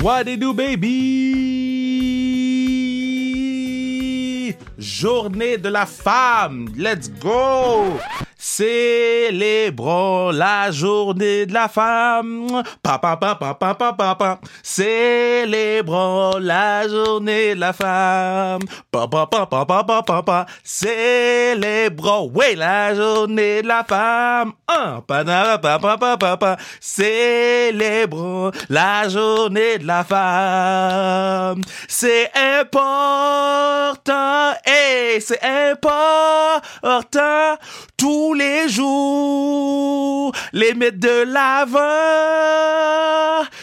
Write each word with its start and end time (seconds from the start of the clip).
What 0.00 0.24
they 0.24 0.36
do, 0.36 0.54
baby? 0.54 0.86
Journée 4.78 5.58
de 5.58 5.68
la 5.68 5.84
femme. 5.84 6.72
Let's 6.74 7.08
go! 7.08 8.00
Célébrons 8.60 10.32
la 10.32 10.70
journée 10.70 11.46
de 11.46 11.54
la 11.54 11.66
femme. 11.66 12.62
Papa, 12.82 13.16
papa, 13.16 13.54
papa, 13.54 13.94
papa. 13.94 14.38
Célébrons 14.62 16.36
la 16.38 16.86
journée 16.86 17.54
de 17.54 17.60
la 17.60 17.72
femme. 17.72 18.60
Papa, 18.90 19.26
papa, 19.30 19.64
papa, 19.64 20.02
papa. 20.02 20.44
Célébrons, 20.62 22.30
la 22.54 22.94
journée 22.94 23.62
de 23.62 23.68
la 23.68 23.82
femme. 23.82 24.52
Un. 24.68 25.02
Célébrons 26.80 28.50
la 28.68 29.08
journée 29.08 29.78
de 29.78 29.86
la 29.86 30.04
femme. 30.04 31.62
C'est 31.88 32.30
important, 32.60 34.52
et 34.66 35.18
c'est 35.20 35.42
important. 35.72 37.56
Tous 37.96 38.34
les 38.34 38.49
jours, 38.68 40.32
les 40.52 40.74
mettre 40.74 40.98
de 40.98 41.24
l'avant, 41.24 41.80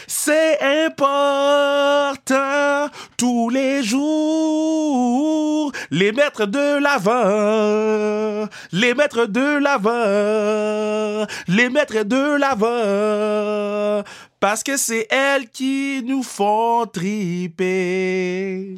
c'est 0.06 0.58
important. 0.86 2.88
Tous 3.16 3.48
les 3.50 3.82
jours, 3.82 5.72
les 5.90 6.12
mettre 6.12 6.46
de 6.46 6.78
l'avant, 6.78 8.48
les 8.72 8.94
mettre 8.94 9.26
de 9.26 9.58
l'avant, 9.58 11.26
les 11.48 11.68
mettre 11.68 12.04
de 12.04 12.36
l'avant, 12.36 14.04
parce 14.40 14.62
que 14.62 14.76
c'est 14.76 15.08
elles 15.10 15.48
qui 15.48 16.02
nous 16.04 16.22
font 16.22 16.86
triper. 16.86 18.76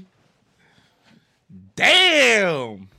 Damn! 1.76 2.89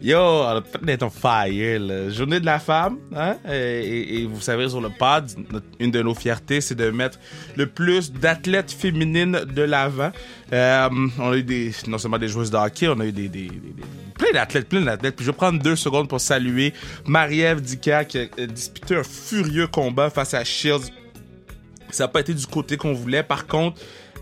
Yo, 0.00 0.16
on 0.16 0.44
a 0.46 0.60
peut-être 0.60 1.02
on 1.02 1.10
fire, 1.10 1.80
là. 1.80 2.08
Journée 2.10 2.38
de 2.38 2.46
la 2.46 2.60
femme, 2.60 2.98
hein? 3.16 3.36
Et, 3.50 4.26
vous 4.26 4.40
savez, 4.40 4.68
sur 4.68 4.80
le 4.80 4.90
pod, 4.90 5.28
une 5.80 5.90
de 5.90 6.00
nos 6.02 6.14
fiertés, 6.14 6.60
c'est 6.60 6.76
de 6.76 6.90
mettre 6.90 7.18
le 7.56 7.66
plus 7.66 8.12
d'athlètes 8.12 8.70
féminines 8.70 9.40
de 9.44 9.62
l'avant. 9.62 10.12
Euh, 10.52 10.88
on 11.18 11.32
a 11.32 11.36
eu 11.36 11.42
des, 11.42 11.72
non 11.88 11.98
seulement 11.98 12.18
des 12.18 12.28
joueuses 12.28 12.50
de 12.52 12.56
hockey, 12.56 12.86
on 12.86 13.00
a 13.00 13.06
eu 13.06 13.12
des, 13.12 13.28
des- 13.28 13.48
des- 13.48 13.72
plein 14.16 14.30
d'athlètes, 14.32 14.68
plein 14.68 14.82
d'athlètes. 14.82 15.16
Puis 15.16 15.24
je 15.26 15.30
vais 15.32 15.36
prendre 15.36 15.60
deux 15.60 15.74
secondes 15.76 16.08
pour 16.08 16.20
saluer 16.20 16.72
Marie-Ève 17.04 17.60
Dicker 17.60 18.02
qui 18.06 18.18
a 18.18 18.26
euh, 18.38 18.46
disputé 18.46 18.94
un 18.94 19.02
furieux 19.02 19.66
combat 19.66 20.10
face 20.10 20.32
à 20.34 20.44
Shields 20.44 20.92
ça 21.90 22.04
n'a 22.04 22.08
pas 22.08 22.20
été 22.20 22.34
du 22.34 22.46
côté 22.46 22.76
qu'on 22.76 22.92
voulait. 22.92 23.22
Par 23.22 23.46
contre, 23.46 23.80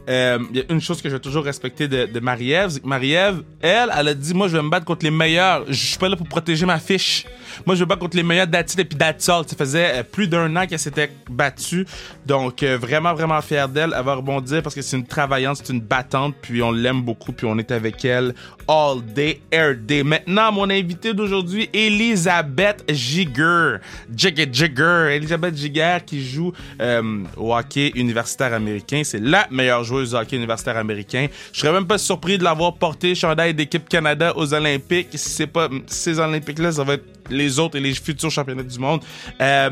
euh, 0.08 0.38
il 0.50 0.56
y 0.56 0.60
a 0.60 0.64
une 0.68 0.80
chose 0.80 1.02
que 1.02 1.08
j'ai 1.10 1.18
toujours 1.20 1.44
respecté 1.44 1.88
de, 1.88 2.06
de 2.06 2.20
Marie-Ève, 2.20 2.78
Marie-Ève, 2.84 3.42
elle, 3.60 3.90
elle 3.96 4.08
a 4.08 4.14
dit, 4.14 4.34
moi, 4.34 4.48
je 4.48 4.56
vais 4.56 4.62
me 4.62 4.70
battre 4.70 4.86
contre 4.86 5.04
les 5.04 5.10
meilleurs. 5.10 5.64
Je 5.68 5.74
suis 5.74 5.98
pas 5.98 6.08
là 6.08 6.16
pour 6.16 6.28
protéger 6.28 6.66
ma 6.66 6.78
fiche. 6.78 7.26
Moi, 7.64 7.74
je 7.74 7.80
vais 7.80 7.84
me 7.84 7.88
battre 7.88 8.00
contre 8.00 8.16
les 8.16 8.22
meilleurs 8.22 8.46
d'Atil 8.46 8.80
et 8.80 8.84
puis 8.84 8.96
d'Atsol. 8.96 9.44
Ça 9.46 9.56
faisait 9.56 10.00
euh, 10.00 10.02
plus 10.02 10.28
d'un 10.28 10.54
an 10.56 10.66
qu'elle 10.66 10.78
s'était 10.78 11.10
battue. 11.28 11.86
Donc, 12.24 12.62
euh, 12.62 12.78
vraiment, 12.78 13.14
vraiment 13.14 13.40
fière 13.40 13.68
d'elle. 13.68 13.94
Elle 13.96 14.04
va 14.04 14.14
rebondir 14.14 14.62
parce 14.62 14.74
que 14.74 14.82
c'est 14.82 14.96
une 14.96 15.06
travaillante, 15.06 15.58
c'est 15.62 15.72
une 15.72 15.80
battante, 15.80 16.34
puis 16.40 16.62
on 16.62 16.70
l'aime 16.70 17.02
beaucoup, 17.02 17.32
puis 17.32 17.46
on 17.46 17.58
est 17.58 17.70
avec 17.70 18.04
elle 18.04 18.34
all 18.68 19.02
day, 19.02 19.40
air 19.50 19.76
day. 19.76 20.02
Maintenant, 20.02 20.52
mon 20.52 20.68
invité 20.70 21.14
d'aujourd'hui, 21.14 21.68
Elisabeth 21.72 22.84
Jigger. 22.88 23.76
Jigger, 24.14 24.46
Jigger. 24.52 25.14
Elisabeth 25.14 25.56
Jigger 25.56 25.98
qui 26.04 26.24
joue 26.24 26.52
euh, 26.80 27.22
au 27.36 27.54
hockey 27.54 27.92
universitaire 27.94 28.52
américain. 28.52 29.02
C'est 29.04 29.20
la 29.20 29.46
meilleure 29.50 29.84
joueuse 29.84 29.95
hockey 30.14 30.36
universitaire 30.36 30.76
américain. 30.76 31.26
Je 31.52 31.60
serais 31.60 31.72
même 31.72 31.86
pas 31.86 31.98
surpris 31.98 32.38
de 32.38 32.44
l'avoir 32.44 32.74
porté 32.74 33.14
chandail 33.14 33.54
d'équipe 33.54 33.88
Canada 33.88 34.32
aux 34.36 34.52
Olympiques. 34.54 35.08
Si 35.12 35.30
c'est 35.30 35.46
pas 35.46 35.68
ces 35.86 36.18
Olympiques-là, 36.18 36.72
ça 36.72 36.84
va 36.84 36.94
être 36.94 37.04
les 37.30 37.58
autres 37.58 37.76
et 37.76 37.80
les 37.80 37.94
futurs 37.94 38.30
championnats 38.30 38.62
du 38.62 38.78
monde. 38.78 39.00
Euh, 39.40 39.70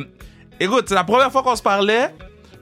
écoute, 0.58 0.84
c'est 0.88 0.94
la 0.94 1.04
première 1.04 1.30
fois 1.30 1.42
qu'on 1.42 1.56
se 1.56 1.62
parlait. 1.62 2.10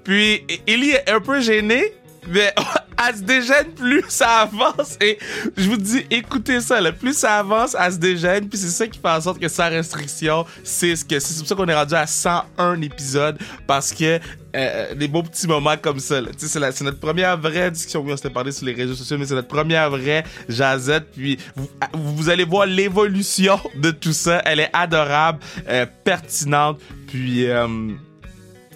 Puis, 0.05 0.45
Ellie 0.67 0.91
est 0.91 1.11
un 1.11 1.21
peu 1.21 1.41
gênée, 1.41 1.93
mais 2.28 2.55
elle 3.09 3.16
se 3.16 3.22
dégêne 3.22 3.72
plus 3.75 4.05
ça 4.09 4.41
avance. 4.43 4.97
Et 5.00 5.19
je 5.56 5.69
vous 5.69 5.77
dis, 5.77 6.05
écoutez 6.10 6.60
ça, 6.60 6.81
là, 6.81 6.93
plus 6.93 7.16
ça 7.16 7.38
avance, 7.38 7.77
elle 7.78 7.93
se 7.93 7.99
dégêne. 7.99 8.49
Puis 8.49 8.59
c'est 8.59 8.69
ça 8.69 8.87
qui 8.87 8.99
fait 8.99 9.09
en 9.09 9.21
sorte 9.21 9.41
que 9.41 9.49
sans 9.49 9.69
restriction, 9.69 10.44
c'est 10.65 10.94
ce 10.97 11.05
que 11.05 11.19
c'est. 11.19 11.38
Pour 11.38 11.49
ça 11.49 11.55
qu'on 11.55 11.66
est 11.66 11.75
rendu 11.75 11.94
à 11.94 12.06
101 12.06 12.81
épisodes. 12.82 13.38
Parce 13.66 13.93
que 13.93 14.21
euh, 14.55 14.94
des 14.94 15.09
beaux 15.09 15.22
petits 15.22 15.47
moments 15.49 15.77
comme 15.81 15.99
ça, 15.99 16.21
c'est, 16.37 16.59
la- 16.61 16.72
c'est 16.72 16.84
notre 16.84 17.00
première 17.00 17.38
vraie 17.38 17.71
discussion. 17.71 18.03
Oui, 18.03 18.12
on 18.12 18.16
s'était 18.16 18.31
parlé 18.31 18.53
sur 18.53 18.66
les 18.66 18.75
réseaux 18.75 18.94
sociaux, 18.94 19.16
mais 19.19 19.27
c'est 19.27 19.34
notre 19.34 19.49
première 19.49 19.91
vraie 19.91 20.25
jazette. 20.49 21.11
Puis 21.12 21.38
vous, 21.56 21.69
vous 21.94 22.28
allez 22.28 22.44
voir 22.44 22.66
l'évolution 22.66 23.59
de 23.77 23.91
tout 23.91 24.12
ça. 24.12 24.43
Elle 24.44 24.61
est 24.61 24.71
adorable, 24.72 25.38
euh, 25.69 25.87
pertinente. 26.05 26.81
Puis. 27.09 27.47
euh, 27.49 27.66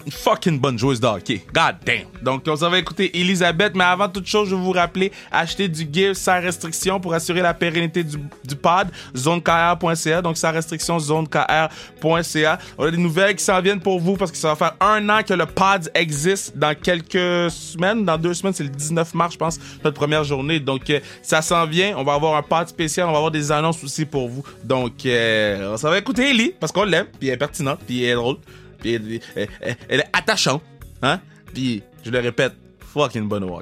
une 0.07 0.11
fucking 0.13 0.57
bonne 0.57 0.79
joueuse 0.79 1.01
de. 1.01 1.07
God 1.07 1.75
damn. 1.85 2.07
Donc, 2.21 2.43
on 2.47 2.55
s'en 2.55 2.69
va 2.69 2.79
écouter 2.79 3.19
Elisabeth. 3.19 3.75
Mais 3.75 3.83
avant 3.83 4.07
toute 4.07 4.25
chose, 4.25 4.49
je 4.49 4.55
vais 4.55 4.61
vous 4.61 4.71
rappeler, 4.71 5.11
acheter 5.31 5.67
du 5.67 5.87
gear 5.91 6.15
sans 6.15 6.39
restriction 6.41 6.99
pour 6.99 7.13
assurer 7.13 7.41
la 7.41 7.53
pérennité 7.53 8.05
du, 8.05 8.17
du 8.45 8.55
pod. 8.55 8.87
ZoneKR.ca. 9.15 10.21
Donc, 10.21 10.37
sans 10.37 10.53
restriction, 10.53 10.97
ZoneKR.ca. 10.97 12.59
On 12.77 12.85
a 12.85 12.91
des 12.91 12.97
nouvelles 12.97 13.35
qui 13.35 13.43
s'en 13.43 13.61
viennent 13.61 13.81
pour 13.81 13.99
vous 13.99 14.15
parce 14.15 14.31
que 14.31 14.37
ça 14.37 14.49
va 14.49 14.55
faire 14.55 14.75
un 14.79 15.09
an 15.09 15.23
que 15.23 15.33
le 15.33 15.45
pod 15.45 15.91
existe 15.93 16.57
dans 16.57 16.73
quelques 16.73 17.51
semaines. 17.51 18.05
Dans 18.05 18.17
deux 18.17 18.33
semaines, 18.33 18.53
c'est 18.53 18.63
le 18.63 18.69
19 18.69 19.13
mars, 19.13 19.33
je 19.33 19.37
pense, 19.37 19.59
notre 19.83 19.97
première 19.97 20.23
journée. 20.23 20.61
Donc, 20.61 20.89
euh, 20.89 21.01
ça 21.21 21.41
s'en 21.41 21.65
vient. 21.65 21.95
On 21.97 22.05
va 22.05 22.13
avoir 22.13 22.37
un 22.37 22.43
pod 22.43 22.69
spécial. 22.69 23.09
On 23.09 23.11
va 23.11 23.17
avoir 23.17 23.31
des 23.31 23.51
annonces 23.51 23.83
aussi 23.83 24.05
pour 24.05 24.29
vous. 24.29 24.43
Donc, 24.63 25.05
euh, 25.05 25.73
on 25.73 25.77
s'en 25.77 25.89
va 25.89 25.97
écouter 25.97 26.29
Ellie 26.29 26.53
parce 26.57 26.71
qu'on 26.71 26.85
l'aime. 26.85 27.07
Puis 27.19 27.27
elle 27.27 27.35
est 27.35 27.37
pertinente. 27.37 27.79
Puis 27.85 28.03
elle 28.03 28.11
est 28.11 28.15
drôle. 28.15 28.37
Puis 28.79 28.93
elle, 28.93 29.99
est 29.99 30.09
attachante. 30.13 30.63
Hein? 31.01 31.19
Puis, 31.53 31.83
je 32.03 32.11
le 32.11 32.19
répète, 32.19 32.53
fucking 32.79 33.27
bonne 33.27 33.43
au. 33.43 33.61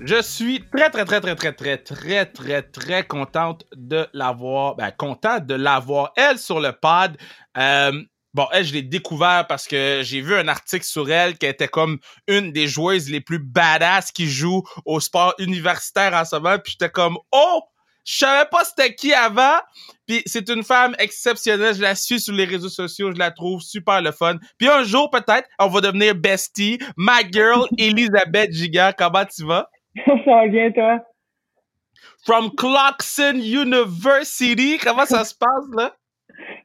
Je 0.00 0.20
suis 0.20 0.62
très, 0.70 0.90
très, 0.90 1.04
très, 1.06 1.20
très, 1.20 1.34
très, 1.34 1.52
très, 1.52 1.78
très, 1.78 2.26
très, 2.26 2.62
très 2.62 3.06
contente 3.06 3.64
de 3.74 4.06
l'avoir, 4.12 4.74
ben, 4.76 4.90
content 4.90 5.40
de 5.40 5.54
l'avoir, 5.54 6.12
elle, 6.16 6.38
sur 6.38 6.60
le 6.60 6.72
pod. 6.72 7.16
Euh, 7.56 8.02
bon, 8.34 8.46
elle, 8.52 8.64
je 8.64 8.74
l'ai 8.74 8.82
découvert 8.82 9.46
parce 9.48 9.66
que 9.66 10.00
j'ai 10.02 10.20
vu 10.20 10.34
un 10.34 10.48
article 10.48 10.84
sur 10.84 11.10
elle 11.10 11.38
qui 11.38 11.46
était 11.46 11.68
comme 11.68 11.98
une 12.28 12.52
des 12.52 12.66
joueuses 12.66 13.08
les 13.08 13.20
plus 13.20 13.38
badass 13.38 14.12
qui 14.12 14.28
joue 14.28 14.62
au 14.84 15.00
sport 15.00 15.34
universitaire 15.38 16.12
en 16.12 16.24
ce 16.24 16.36
moment. 16.36 16.58
Puis 16.58 16.72
j'étais 16.72 16.90
comme, 16.90 17.16
oh! 17.32 17.62
Je 18.06 18.18
savais 18.18 18.46
pas 18.50 18.64
c'était 18.64 18.94
qui 18.94 19.14
avant. 19.14 19.56
Puis 20.06 20.22
c'est 20.26 20.50
une 20.50 20.62
femme 20.62 20.94
exceptionnelle. 20.98 21.74
Je 21.74 21.80
la 21.80 21.94
suis 21.94 22.20
sur 22.20 22.34
les 22.34 22.44
réseaux 22.44 22.68
sociaux. 22.68 23.10
Je 23.10 23.18
la 23.18 23.30
trouve 23.30 23.62
super 23.62 24.02
le 24.02 24.12
fun. 24.12 24.36
Puis 24.58 24.68
un 24.68 24.82
jour, 24.82 25.08
peut-être, 25.08 25.48
on 25.58 25.68
va 25.68 25.80
devenir 25.80 26.14
bestie. 26.14 26.78
Ma 26.98 27.20
girl, 27.22 27.66
Elisabeth 27.78 28.52
Giga. 28.52 28.92
Comment 28.92 29.24
tu 29.24 29.46
vas? 29.46 29.70
ça 30.06 30.12
va 30.26 30.48
bien, 30.48 30.70
toi? 30.70 30.98
From 32.26 32.54
Clarkson 32.54 33.36
University. 33.36 34.76
Comment 34.82 35.06
ça 35.06 35.24
se 35.24 35.34
passe, 35.34 35.64
là? 35.74 35.96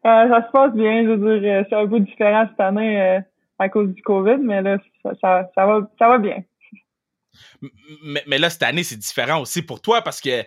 Euh, 0.06 0.30
ça 0.30 0.46
se 0.48 0.52
passe 0.52 0.74
bien, 0.74 1.04
je 1.04 1.10
veux 1.10 1.40
dire, 1.40 1.52
euh, 1.52 1.64
c'est 1.70 1.76
un 1.76 1.88
peu 1.88 2.00
différent 2.00 2.48
cette 2.50 2.60
année 2.60 3.02
euh, 3.02 3.20
à 3.60 3.70
cause 3.70 3.94
du 3.94 4.02
COVID, 4.02 4.38
mais 4.38 4.62
là, 4.62 4.78
ça, 5.04 5.12
ça, 5.22 5.50
ça 5.56 5.66
va, 5.66 5.90
ça 5.98 6.08
va 6.08 6.18
bien. 6.18 6.44
Mais, 8.04 8.24
mais 8.28 8.38
là, 8.38 8.50
cette 8.50 8.64
année, 8.64 8.84
c'est 8.84 8.98
différent 8.98 9.42
aussi 9.42 9.62
pour 9.62 9.82
toi 9.82 10.02
parce 10.02 10.22
que 10.22 10.44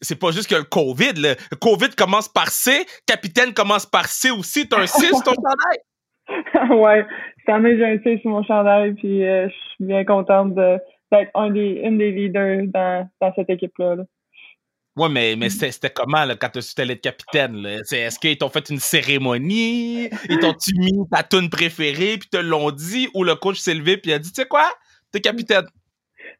c'est 0.00 0.18
pas 0.18 0.30
juste 0.30 0.48
que 0.48 0.54
le 0.54 0.64
COVID. 0.64 1.20
là. 1.20 1.34
Le 1.50 1.56
COVID 1.56 1.90
commence 1.96 2.28
par 2.28 2.48
C, 2.48 2.86
capitaine 3.06 3.52
commence 3.52 3.86
par 3.86 4.06
C 4.06 4.30
aussi. 4.30 4.68
T'as 4.68 4.82
un 4.82 4.86
C 4.86 5.06
sur 5.06 5.22
ton 5.22 5.32
chandail? 5.34 6.78
ouais, 6.78 7.06
cette 7.38 7.54
année, 7.54 7.76
j'ai 7.76 7.84
un 7.84 7.98
C 8.02 8.18
sur 8.20 8.30
mon 8.30 8.42
chandail, 8.44 8.94
puis 8.94 9.24
euh, 9.24 9.48
je 9.48 9.54
suis 9.74 9.84
bien 9.84 10.04
contente 10.04 10.54
d'être 10.54 11.30
un 11.34 11.50
des, 11.50 11.80
une 11.84 11.98
des 11.98 12.12
leaders 12.12 12.66
dans, 12.68 13.08
dans 13.20 13.34
cette 13.34 13.50
équipe-là. 13.50 13.96
là. 13.96 14.04
Ouais, 14.96 15.08
mais, 15.08 15.34
mais 15.36 15.48
c'était 15.50 15.72
c'était 15.72 15.90
comment 15.90 16.24
là, 16.24 16.36
quand 16.36 16.50
tu 16.50 16.62
su 16.62 16.74
t'allais 16.74 16.94
être 16.94 17.00
capitaine? 17.00 17.66
Est-ce 17.66 18.18
qu'ils 18.18 18.38
t'ont 18.38 18.48
fait 18.48 18.70
une 18.70 18.78
cérémonie? 18.78 20.08
Ils 20.28 20.38
t'ont-tu 20.38 20.72
mis 20.78 20.92
ta 21.10 21.24
tune 21.24 21.50
préférée 21.50 22.16
puis 22.18 22.28
te 22.30 22.36
l'ont 22.36 22.70
dit? 22.70 23.08
Ou 23.14 23.24
le 23.24 23.34
coach 23.34 23.58
s'est 23.58 23.74
levé 23.74 23.96
puis 23.96 24.12
il 24.12 24.14
a 24.14 24.18
dit, 24.20 24.30
tu 24.30 24.40
sais 24.40 24.46
quoi? 24.46 24.70
T'es 25.10 25.20
capitaine. 25.20 25.66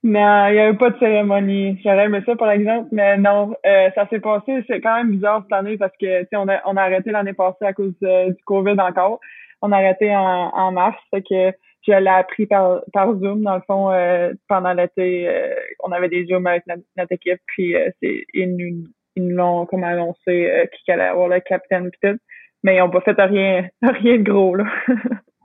Non, 0.05 0.49
il 0.49 0.53
n'y 0.53 0.61
avait 0.61 0.77
pas 0.77 0.91
de 0.91 0.99
cérémonie. 0.99 1.81
J'aurais 1.83 2.05
aimé 2.05 2.21
ça, 2.27 2.37
par 2.37 2.51
exemple, 2.51 2.89
mais 2.93 3.17
non. 3.17 3.57
Euh, 3.67 3.91
ça 3.95 4.07
s'est 4.09 4.21
passé, 4.21 4.63
c'est 4.69 4.81
quand 4.81 4.97
même 4.97 5.13
bizarre 5.13 5.43
cette 5.43 5.53
année 5.53 5.79
parce 5.79 5.97
que, 6.01 6.21
tu 6.23 6.29
sais, 6.31 6.37
on 6.37 6.49
a, 6.49 6.61
on 6.67 6.77
a 6.77 6.83
arrêté 6.83 7.11
l'année 7.11 7.33
passée 7.33 7.65
à 7.65 7.73
cause 7.73 7.95
euh, 8.03 8.29
du 8.29 8.45
COVID 8.45 8.79
encore. 8.79 9.19
On 9.63 9.73
a 9.73 9.77
arrêté 9.77 10.15
en, 10.15 10.21
en 10.21 10.73
mars, 10.73 10.97
fait 11.11 11.23
que 11.23 11.57
je 11.87 11.93
l'ai 11.93 12.09
appris 12.09 12.47
par, 12.47 12.83
par 12.93 13.13
Zoom. 13.19 13.43
Dans 13.43 13.57
le 13.57 13.63
fond, 13.67 13.91
euh, 13.91 14.33
pendant 14.49 14.73
l'été, 14.73 15.29
euh, 15.29 15.55
on 15.83 15.93
avait 15.93 16.09
des 16.09 16.27
Zooms 16.27 16.47
avec 16.47 16.67
notre, 16.67 16.83
notre 16.97 17.13
équipe, 17.13 17.41
puis 17.47 17.77
euh, 17.77 17.91
c'est, 18.03 18.25
ils 18.33 18.57
nous 18.57 18.85
ils 19.17 19.29
nous 19.29 19.37
l'ont 19.37 19.65
comme 19.67 19.85
annoncé 19.85 20.69
qui 20.85 20.91
allait 20.91 21.05
avoir 21.05 21.29
le 21.29 21.39
capitaine 21.39 21.89
pis 21.89 21.99
tout. 22.03 22.19
Mais 22.65 22.75
ils 22.75 22.79
n'ont 22.81 22.91
pas 22.91 23.01
fait 23.01 23.21
rien, 23.23 23.69
rien 23.83 24.19
de 24.19 24.25
gros, 24.25 24.57
là. 24.57 24.65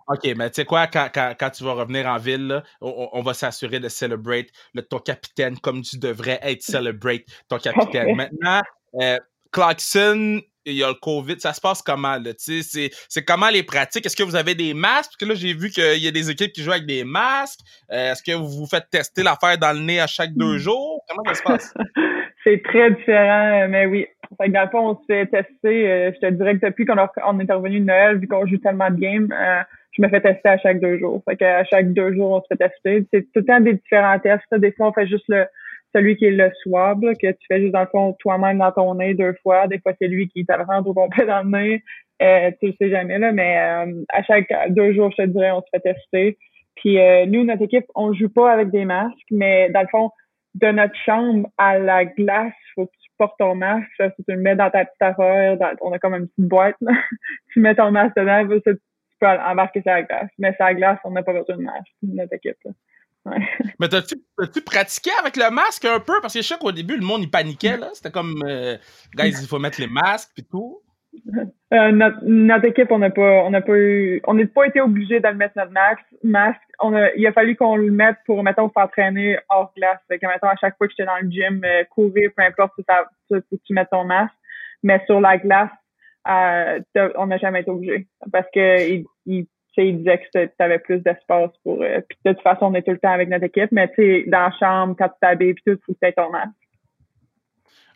OK, 0.07 0.23
mais 0.35 0.49
tu 0.49 0.55
sais 0.55 0.65
quoi, 0.65 0.87
quand, 0.87 1.07
quand, 1.13 1.35
quand, 1.39 1.51
tu 1.51 1.63
vas 1.63 1.73
revenir 1.73 2.07
en 2.07 2.17
ville, 2.17 2.63
on, 2.81 3.21
va 3.21 3.35
s'assurer 3.35 3.79
de 3.79 3.89
celebrate 3.89 4.47
le, 4.73 4.81
ton 4.81 4.97
capitaine 4.97 5.59
comme 5.59 5.83
tu 5.83 5.99
devrais 5.99 6.39
être 6.41 6.63
celebrate 6.63 7.25
ton 7.47 7.57
capitaine. 7.59 8.15
Maintenant, 8.15 8.61
Clarkson, 9.51 10.41
il 10.65 10.75
y 10.75 10.83
a 10.83 10.87
le 10.87 10.93
COVID, 10.93 11.39
ça 11.39 11.53
se 11.53 11.61
passe 11.61 11.81
comment? 11.81 12.17
C'est 12.37 13.25
comment 13.25 13.49
les 13.49 13.63
pratiques? 13.63 14.05
Est-ce 14.05 14.15
que 14.15 14.23
vous 14.23 14.35
avez 14.35 14.55
des 14.55 14.73
masques? 14.73 15.11
Parce 15.11 15.17
que 15.17 15.25
là, 15.25 15.35
j'ai 15.35 15.53
vu 15.53 15.69
qu'il 15.69 16.03
y 16.03 16.07
a 16.07 16.11
des 16.11 16.29
équipes 16.29 16.51
qui 16.51 16.63
jouent 16.63 16.71
avec 16.71 16.85
des 16.85 17.03
masques. 17.03 17.59
Euh, 17.91 18.11
est-ce 18.11 18.23
que 18.23 18.35
vous 18.35 18.49
vous 18.49 18.67
faites 18.67 18.89
tester 18.89 19.23
l'affaire 19.23 19.57
dans 19.57 19.73
le 19.73 19.83
nez 19.83 19.99
à 19.99 20.07
chaque 20.07 20.33
deux 20.33 20.55
hmm. 20.55 20.59
jours? 20.59 21.03
Comment 21.09 21.23
ça 21.27 21.33
se 21.33 21.43
passe? 21.43 21.73
c'est 22.43 22.61
très 22.63 22.91
différent, 22.91 23.67
mais 23.69 23.85
oui. 23.85 24.07
Fait 24.37 24.47
que 24.47 24.53
dans 24.53 24.63
le 24.63 24.69
fond, 24.69 24.89
on 24.89 24.95
se 24.95 25.05
fait 25.07 25.25
tester. 25.25 25.89
Euh, 25.89 26.11
je 26.13 26.27
te 26.27 26.33
dirais 26.33 26.57
que 26.57 26.65
depuis 26.67 26.85
qu'on 26.85 26.97
on 26.97 27.39
est 27.39 27.51
revenu 27.51 27.79
de 27.79 27.85
Noël, 27.85 28.17
vu 28.17 28.27
qu'on 28.27 28.45
joue 28.45 28.57
tellement 28.57 28.89
de 28.91 28.99
games, 28.99 29.33
je 29.97 30.01
me 30.01 30.09
fais 30.09 30.21
tester 30.21 30.49
à 30.49 30.57
chaque 30.57 30.79
deux 30.79 30.99
jours. 30.99 31.21
Fait 31.27 31.35
qu'à 31.35 31.63
chaque 31.65 31.93
deux 31.93 32.13
jours, 32.13 32.31
on 32.31 32.41
se 32.41 32.47
fait 32.47 32.57
tester. 32.57 33.05
C'est 33.11 33.21
tout 33.23 33.39
le 33.39 33.45
temps 33.45 33.59
des 33.59 33.73
différents 33.73 34.19
tests. 34.19 34.43
Des 34.53 34.71
fois, 34.71 34.89
on 34.89 34.93
fait 34.93 35.07
juste 35.07 35.25
le 35.27 35.45
celui 35.93 36.15
qui 36.15 36.25
est 36.25 36.31
le 36.31 36.51
swab, 36.61 37.01
que 37.01 37.31
tu 37.31 37.45
fais 37.47 37.61
juste 37.61 37.73
dans 37.73 37.81
le 37.81 37.87
fond 37.87 38.15
toi-même 38.19 38.59
dans 38.59 38.71
ton 38.71 38.95
nez 38.95 39.13
deux 39.13 39.33
fois. 39.41 39.67
Des 39.67 39.79
fois, 39.79 39.93
c'est 39.99 40.07
lui 40.07 40.27
qui 40.27 40.45
te 40.45 40.87
au 40.87 40.93
complet 40.93 41.25
dans 41.25 41.43
le 41.43 41.49
nez. 41.49 41.83
Euh, 42.21 42.51
tu 42.59 42.67
le 42.67 42.73
sais 42.79 42.89
jamais, 42.89 43.17
là, 43.17 43.31
mais 43.31 43.57
euh, 43.57 44.03
à 44.09 44.23
chaque 44.23 44.51
deux 44.69 44.93
jours, 44.93 45.11
je 45.11 45.23
te 45.23 45.27
dirais, 45.27 45.51
on 45.51 45.61
se 45.61 45.67
fait 45.73 45.79
tester. 45.79 46.37
Puis 46.75 46.99
euh, 46.99 47.25
nous, 47.25 47.43
notre 47.43 47.63
équipe, 47.63 47.85
on 47.95 48.13
joue 48.13 48.29
pas 48.29 48.51
avec 48.51 48.71
des 48.71 48.85
masques, 48.85 49.15
mais 49.31 49.69
dans 49.69 49.81
le 49.81 49.87
fond, 49.87 50.11
de 50.55 50.67
notre 50.67 50.95
chambre 51.05 51.47
à 51.57 51.79
la 51.79 52.05
glace, 52.05 52.53
faut 52.75 52.87
que 52.87 52.91
tu 53.01 53.09
portes 53.17 53.37
ton 53.39 53.55
masque. 53.55 53.87
Ça, 53.97 54.09
tu 54.09 54.23
le 54.27 54.37
mets 54.37 54.55
dans 54.55 54.69
ta 54.69 54.85
petite 54.85 55.01
affaire. 55.01 55.57
on 55.81 55.91
a 55.91 55.99
comme 55.99 56.15
une 56.15 56.27
petite 56.27 56.49
boîte. 56.49 56.75
Là. 56.81 56.91
tu 57.53 57.59
mets 57.59 57.75
ton 57.75 57.91
masque 57.91 58.15
dedans, 58.17 58.59
peux 59.19 59.27
embarquer 59.27 59.81
sur 59.81 59.91
la 59.91 60.03
glace. 60.03 60.29
Mais 60.37 60.53
sur 60.55 60.65
la 60.65 60.73
glace, 60.73 60.99
on 61.03 61.11
n'a 61.11 61.23
pas 61.23 61.33
besoin 61.33 61.57
de 61.57 61.61
masque, 61.61 61.91
notre 62.03 62.33
équipe. 62.33 62.57
Ouais. 63.29 63.69
Mais 63.79 63.87
t'as-tu, 63.87 64.15
tu 64.53 64.61
pratiqué 64.61 65.11
avec 65.19 65.35
le 65.37 65.49
masque 65.51 65.85
un 65.85 65.99
peu? 65.99 66.19
Parce 66.21 66.33
que 66.33 66.41
je 66.41 66.47
sais 66.47 66.57
qu'au 66.57 66.71
début, 66.71 66.97
le 66.97 67.05
monde, 67.05 67.21
il 67.23 67.29
paniquait. 67.29 67.77
Là. 67.77 67.89
C'était 67.93 68.11
comme, 68.11 68.43
euh, 68.45 68.77
guys, 69.15 69.35
il 69.41 69.47
faut 69.47 69.59
mettre 69.59 69.79
les 69.79 69.87
masques 69.87 70.37
et 70.37 70.43
tout. 70.43 70.81
Euh, 71.73 71.91
notre, 71.91 72.19
notre, 72.23 72.65
équipe, 72.65 72.91
on 72.91 72.99
n'a 72.99 73.09
pas, 73.09 73.43
on 73.43 73.49
n'a 73.51 73.61
pas 73.61 73.77
eu, 73.77 74.21
on 74.25 74.33
n'a 74.33 74.45
pas 74.47 74.65
été 74.65 74.81
obligé 74.81 75.19
de 75.19 75.27
le 75.27 75.35
mettre 75.35 75.53
notre 75.55 75.71
masque. 75.71 76.05
masque. 76.23 76.61
On 76.79 76.93
a, 76.95 77.13
il 77.13 77.25
a 77.27 77.31
fallu 77.31 77.55
qu'on 77.55 77.75
le 77.75 77.91
mette 77.91 78.17
pour, 78.25 78.43
mettons, 78.43 78.71
s'entraîner 78.71 79.37
hors 79.49 79.71
glace. 79.75 79.99
Fait 80.07 80.19
que, 80.19 80.27
mettons, 80.27 80.47
à 80.47 80.55
chaque 80.55 80.77
fois 80.77 80.87
que 80.87 80.93
j'étais 80.93 81.05
dans 81.05 81.17
le 81.21 81.29
gym, 81.29 81.61
euh, 81.63 81.83
courir, 81.89 82.31
peu 82.35 82.43
importe, 82.43 82.73
faut 82.75 83.35
que 83.35 83.55
tu 83.65 83.73
mettes 83.73 83.89
ton 83.91 84.05
masque. 84.05 84.33
Mais 84.81 85.03
sur 85.05 85.19
la 85.19 85.37
glace, 85.37 85.69
euh, 86.27 86.79
on 87.15 87.27
n'a 87.27 87.37
jamais 87.37 87.61
été 87.61 87.71
obligé. 87.71 88.07
Parce 88.31 88.47
que 88.53 88.89
il, 88.89 89.05
il, 89.25 89.47
il 89.87 89.99
disait 89.99 90.19
que 90.19 90.45
tu 90.45 90.51
avais 90.59 90.79
plus 90.79 90.99
d'espace 90.99 91.51
pour. 91.63 91.81
Euh, 91.81 92.01
puis 92.07 92.17
de 92.25 92.33
toute 92.33 92.41
façon, 92.41 92.65
on 92.65 92.73
est 92.73 92.81
tout 92.81 92.91
le 92.91 92.99
temps 92.99 93.11
avec 93.11 93.29
notre 93.29 93.45
équipe, 93.45 93.71
mais 93.71 93.89
tu 93.89 93.95
sais, 93.95 94.23
dans 94.27 94.49
la 94.49 94.51
chambre, 94.59 94.95
quand 94.97 95.09
tu 95.09 95.15
t'habilles, 95.21 95.53
puis 95.53 95.63
tout, 95.65 95.79
il 95.87 95.95
faut 95.95 96.11
ton 96.15 96.31
masque. 96.31 96.51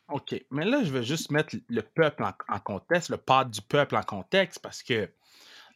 OK. 0.10 0.36
Mais 0.52 0.66
là, 0.66 0.84
je 0.84 0.92
veux 0.92 1.02
juste 1.02 1.32
mettre 1.32 1.56
le 1.70 1.82
peuple 1.82 2.24
en, 2.24 2.60
contexte, 2.60 3.10
le 3.10 3.18
pas 3.18 3.46
du 3.46 3.62
peuple 3.62 3.96
en 3.96 4.04
contexte, 4.04 4.62
parce 4.62 4.84
que 4.84 5.10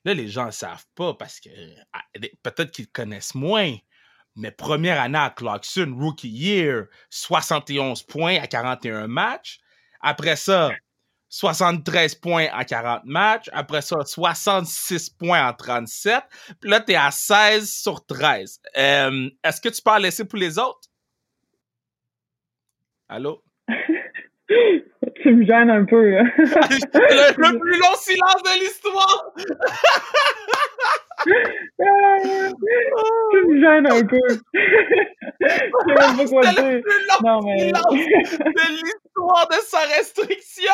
là, 0.05 0.13
les 0.13 0.27
gens 0.27 0.47
ne 0.47 0.51
savent 0.51 0.85
pas, 0.95 1.13
parce 1.13 1.39
que 1.39 1.49
ah, 1.93 2.01
peut-être 2.43 2.71
qu'ils 2.71 2.89
connaissent 2.89 3.35
moins. 3.35 3.73
Mais 4.35 4.51
première 4.51 5.01
année 5.01 5.17
à 5.17 5.31
Clarkson, 5.31 5.95
Rookie 5.97 6.29
Year, 6.29 6.85
71 7.09 8.03
points 8.03 8.39
à 8.39 8.45
41 8.45 9.07
matchs. 9.07 9.59
Après 10.01 10.35
ça, 10.35 10.69
73 11.29 12.15
points 12.15 12.47
en 12.53 12.63
40 12.63 13.01
matchs. 13.05 13.49
Après 13.51 13.81
ça, 13.81 13.97
66 14.03 15.09
points 15.11 15.47
en 15.47 15.53
37. 15.53 16.23
Puis 16.59 16.69
là, 16.69 16.79
tu 16.79 16.93
es 16.93 16.95
à 16.95 17.11
16 17.11 17.69
sur 17.69 18.05
13. 18.05 18.61
Euh, 18.77 19.29
est-ce 19.43 19.61
que 19.61 19.69
tu 19.69 19.81
peux 19.81 19.91
en 19.91 19.97
laisser 19.97 20.25
pour 20.25 20.39
les 20.39 20.57
autres? 20.57 20.89
Allô? 23.09 23.43
tu 24.47 25.33
me 25.33 25.45
gênes 25.45 25.69
un 25.69 25.85
peu. 25.85 26.17
Hein? 26.17 26.29
le, 26.37 26.43
le, 27.37 27.59
plus 27.59 27.79
long 27.79 27.95
silence 27.95 28.43
de 28.43 28.59
l'histoire! 28.59 29.31
tu 33.31 33.37
me 33.47 33.61
gênes 33.61 33.87
un 33.91 34.05
peu. 34.05 34.19
Je 35.39 35.47
sais 35.47 35.69
même 35.87 36.17
pas 36.17 36.25
quoi 36.25 36.41
dire. 36.51 36.81
Non, 37.23 37.39
mais... 37.43 37.71
de 37.71 38.65
l'histoire 38.71 39.06
de 39.17 39.65
sa 39.65 39.79
restriction! 39.79 40.71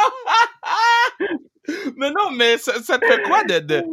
mais 1.96 2.10
non, 2.12 2.32
mais 2.32 2.58
ça, 2.58 2.74
ça, 2.82 3.00
te 3.00 3.06
fait 3.06 3.22
quoi 3.24 3.44
de, 3.44 3.60
de, 3.60 3.84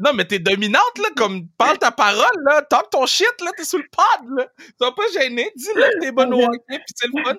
Non, 0.00 0.12
mais 0.14 0.24
t'es 0.26 0.38
dominante, 0.38 0.98
là, 1.02 1.08
comme 1.16 1.48
parle 1.58 1.78
ta 1.78 1.90
parole, 1.90 2.42
là, 2.44 2.62
talk 2.62 2.90
ton 2.90 3.06
shit, 3.06 3.32
là, 3.42 3.50
t'es 3.56 3.64
sous 3.64 3.78
le 3.78 3.88
pad, 3.90 4.28
là. 4.36 4.46
T'es 4.78 4.86
pas 4.94 5.20
gêné, 5.20 5.50
dis-le 5.56 5.82
que 5.82 6.00
t'es 6.00 6.12
bonne 6.12 6.34
hockey, 6.34 6.78
pis 6.78 6.94
c'est 6.94 7.08
le 7.12 7.22
fun 7.22 7.34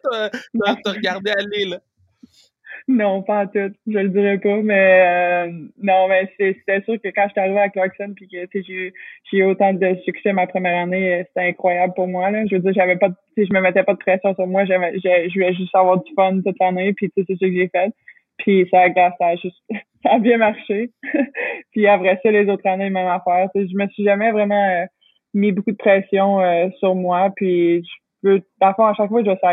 de 0.53 0.81
te 0.81 0.89
regarder 0.89 1.31
aller, 1.31 1.65
là. 1.65 1.79
Non, 2.87 3.23
pas 3.23 3.43
en 3.43 3.47
tout. 3.47 3.73
Je 3.87 3.97
le 3.97 4.09
dirais 4.09 4.37
pas, 4.37 4.61
mais 4.61 5.47
euh, 5.47 5.51
non, 5.81 6.07
mais 6.07 6.29
c'était 6.37 6.81
sûr 6.83 7.01
que 7.01 7.07
quand 7.07 7.23
je 7.25 7.31
suis 7.31 7.39
arrivée 7.39 7.59
à 7.59 7.69
Clarkson 7.69 8.13
puis 8.15 8.27
que 8.27 8.61
j'ai 8.61 8.93
eu 9.33 9.43
autant 9.43 9.73
de 9.73 9.95
succès 10.05 10.33
ma 10.33 10.45
première 10.45 10.83
année, 10.83 11.15
euh, 11.15 11.23
c'était 11.27 11.49
incroyable 11.49 11.93
pour 11.95 12.07
moi. 12.07 12.29
Là. 12.29 12.45
Je 12.45 12.55
veux 12.55 12.61
dire, 12.61 12.73
j'avais 12.75 12.97
pas 12.97 13.09
je 13.37 13.51
me 13.51 13.59
mettais 13.59 13.83
pas 13.83 13.93
de 13.93 13.97
pression 13.97 14.35
sur 14.35 14.45
moi, 14.45 14.65
j'avais 14.65 14.99
je 14.99 15.33
voulais 15.33 15.55
juste 15.55 15.73
avoir 15.73 16.03
du 16.03 16.13
fun 16.13 16.41
toute 16.45 16.59
l'année, 16.59 16.93
puis 16.93 17.11
c'est 17.15 17.25
ce 17.27 17.33
que 17.33 17.51
j'ai 17.51 17.69
fait. 17.69 17.91
Puis 18.37 18.67
ça, 18.69 18.85
ça 18.93 19.27
a 19.27 19.35
juste 19.35 19.63
ça 20.03 20.13
a 20.13 20.19
bien 20.19 20.37
marché. 20.37 20.91
puis 21.71 21.87
après 21.87 22.19
ça, 22.21 22.29
les 22.29 22.47
autres 22.47 22.67
années, 22.67 22.91
même 22.91 23.07
affaire. 23.07 23.49
Je 23.55 23.75
me 23.75 23.87
suis 23.87 24.03
jamais 24.03 24.31
vraiment 24.31 24.63
euh, 24.63 24.85
mis 25.33 25.51
beaucoup 25.51 25.71
de 25.71 25.77
pression 25.77 26.39
sur 26.77 26.93
moi. 26.93 27.31
Puis 27.35 27.83
je 27.83 27.91
peux, 28.21 28.41
parfois, 28.59 28.89
à 28.91 28.93
chaque 28.93 29.09
fois 29.09 29.23
que 29.23 29.25
je 29.25 29.31
vais 29.31 29.39
sur 29.39 29.49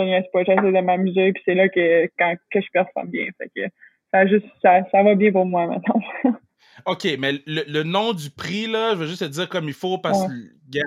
niaise 0.00 0.24
pas, 0.32 0.44
j'essaie 0.44 0.72
de 0.72 0.80
m'amuser, 0.80 1.32
puis 1.32 1.42
c'est 1.44 1.54
là 1.54 1.68
que, 1.68 2.06
quand, 2.18 2.34
que 2.50 2.60
je 2.60 2.68
performe 2.72 3.08
bien. 3.08 3.26
Fait 3.36 3.50
que 3.54 3.68
ça, 4.12 4.26
juste, 4.26 4.46
ça, 4.62 4.82
ça 4.90 5.02
va 5.02 5.14
bien 5.14 5.32
pour 5.32 5.44
moi 5.44 5.66
maintenant. 5.66 6.00
OK, 6.86 7.06
mais 7.18 7.42
le, 7.46 7.64
le, 7.66 7.82
nom 7.82 8.12
du 8.12 8.30
prix, 8.30 8.66
là, 8.66 8.94
je 8.94 9.00
vais 9.00 9.06
juste 9.06 9.20
te 9.20 9.26
dire 9.26 9.48
comme 9.48 9.68
il 9.68 9.74
faut 9.74 9.98
parce 9.98 10.26
que 10.26 10.32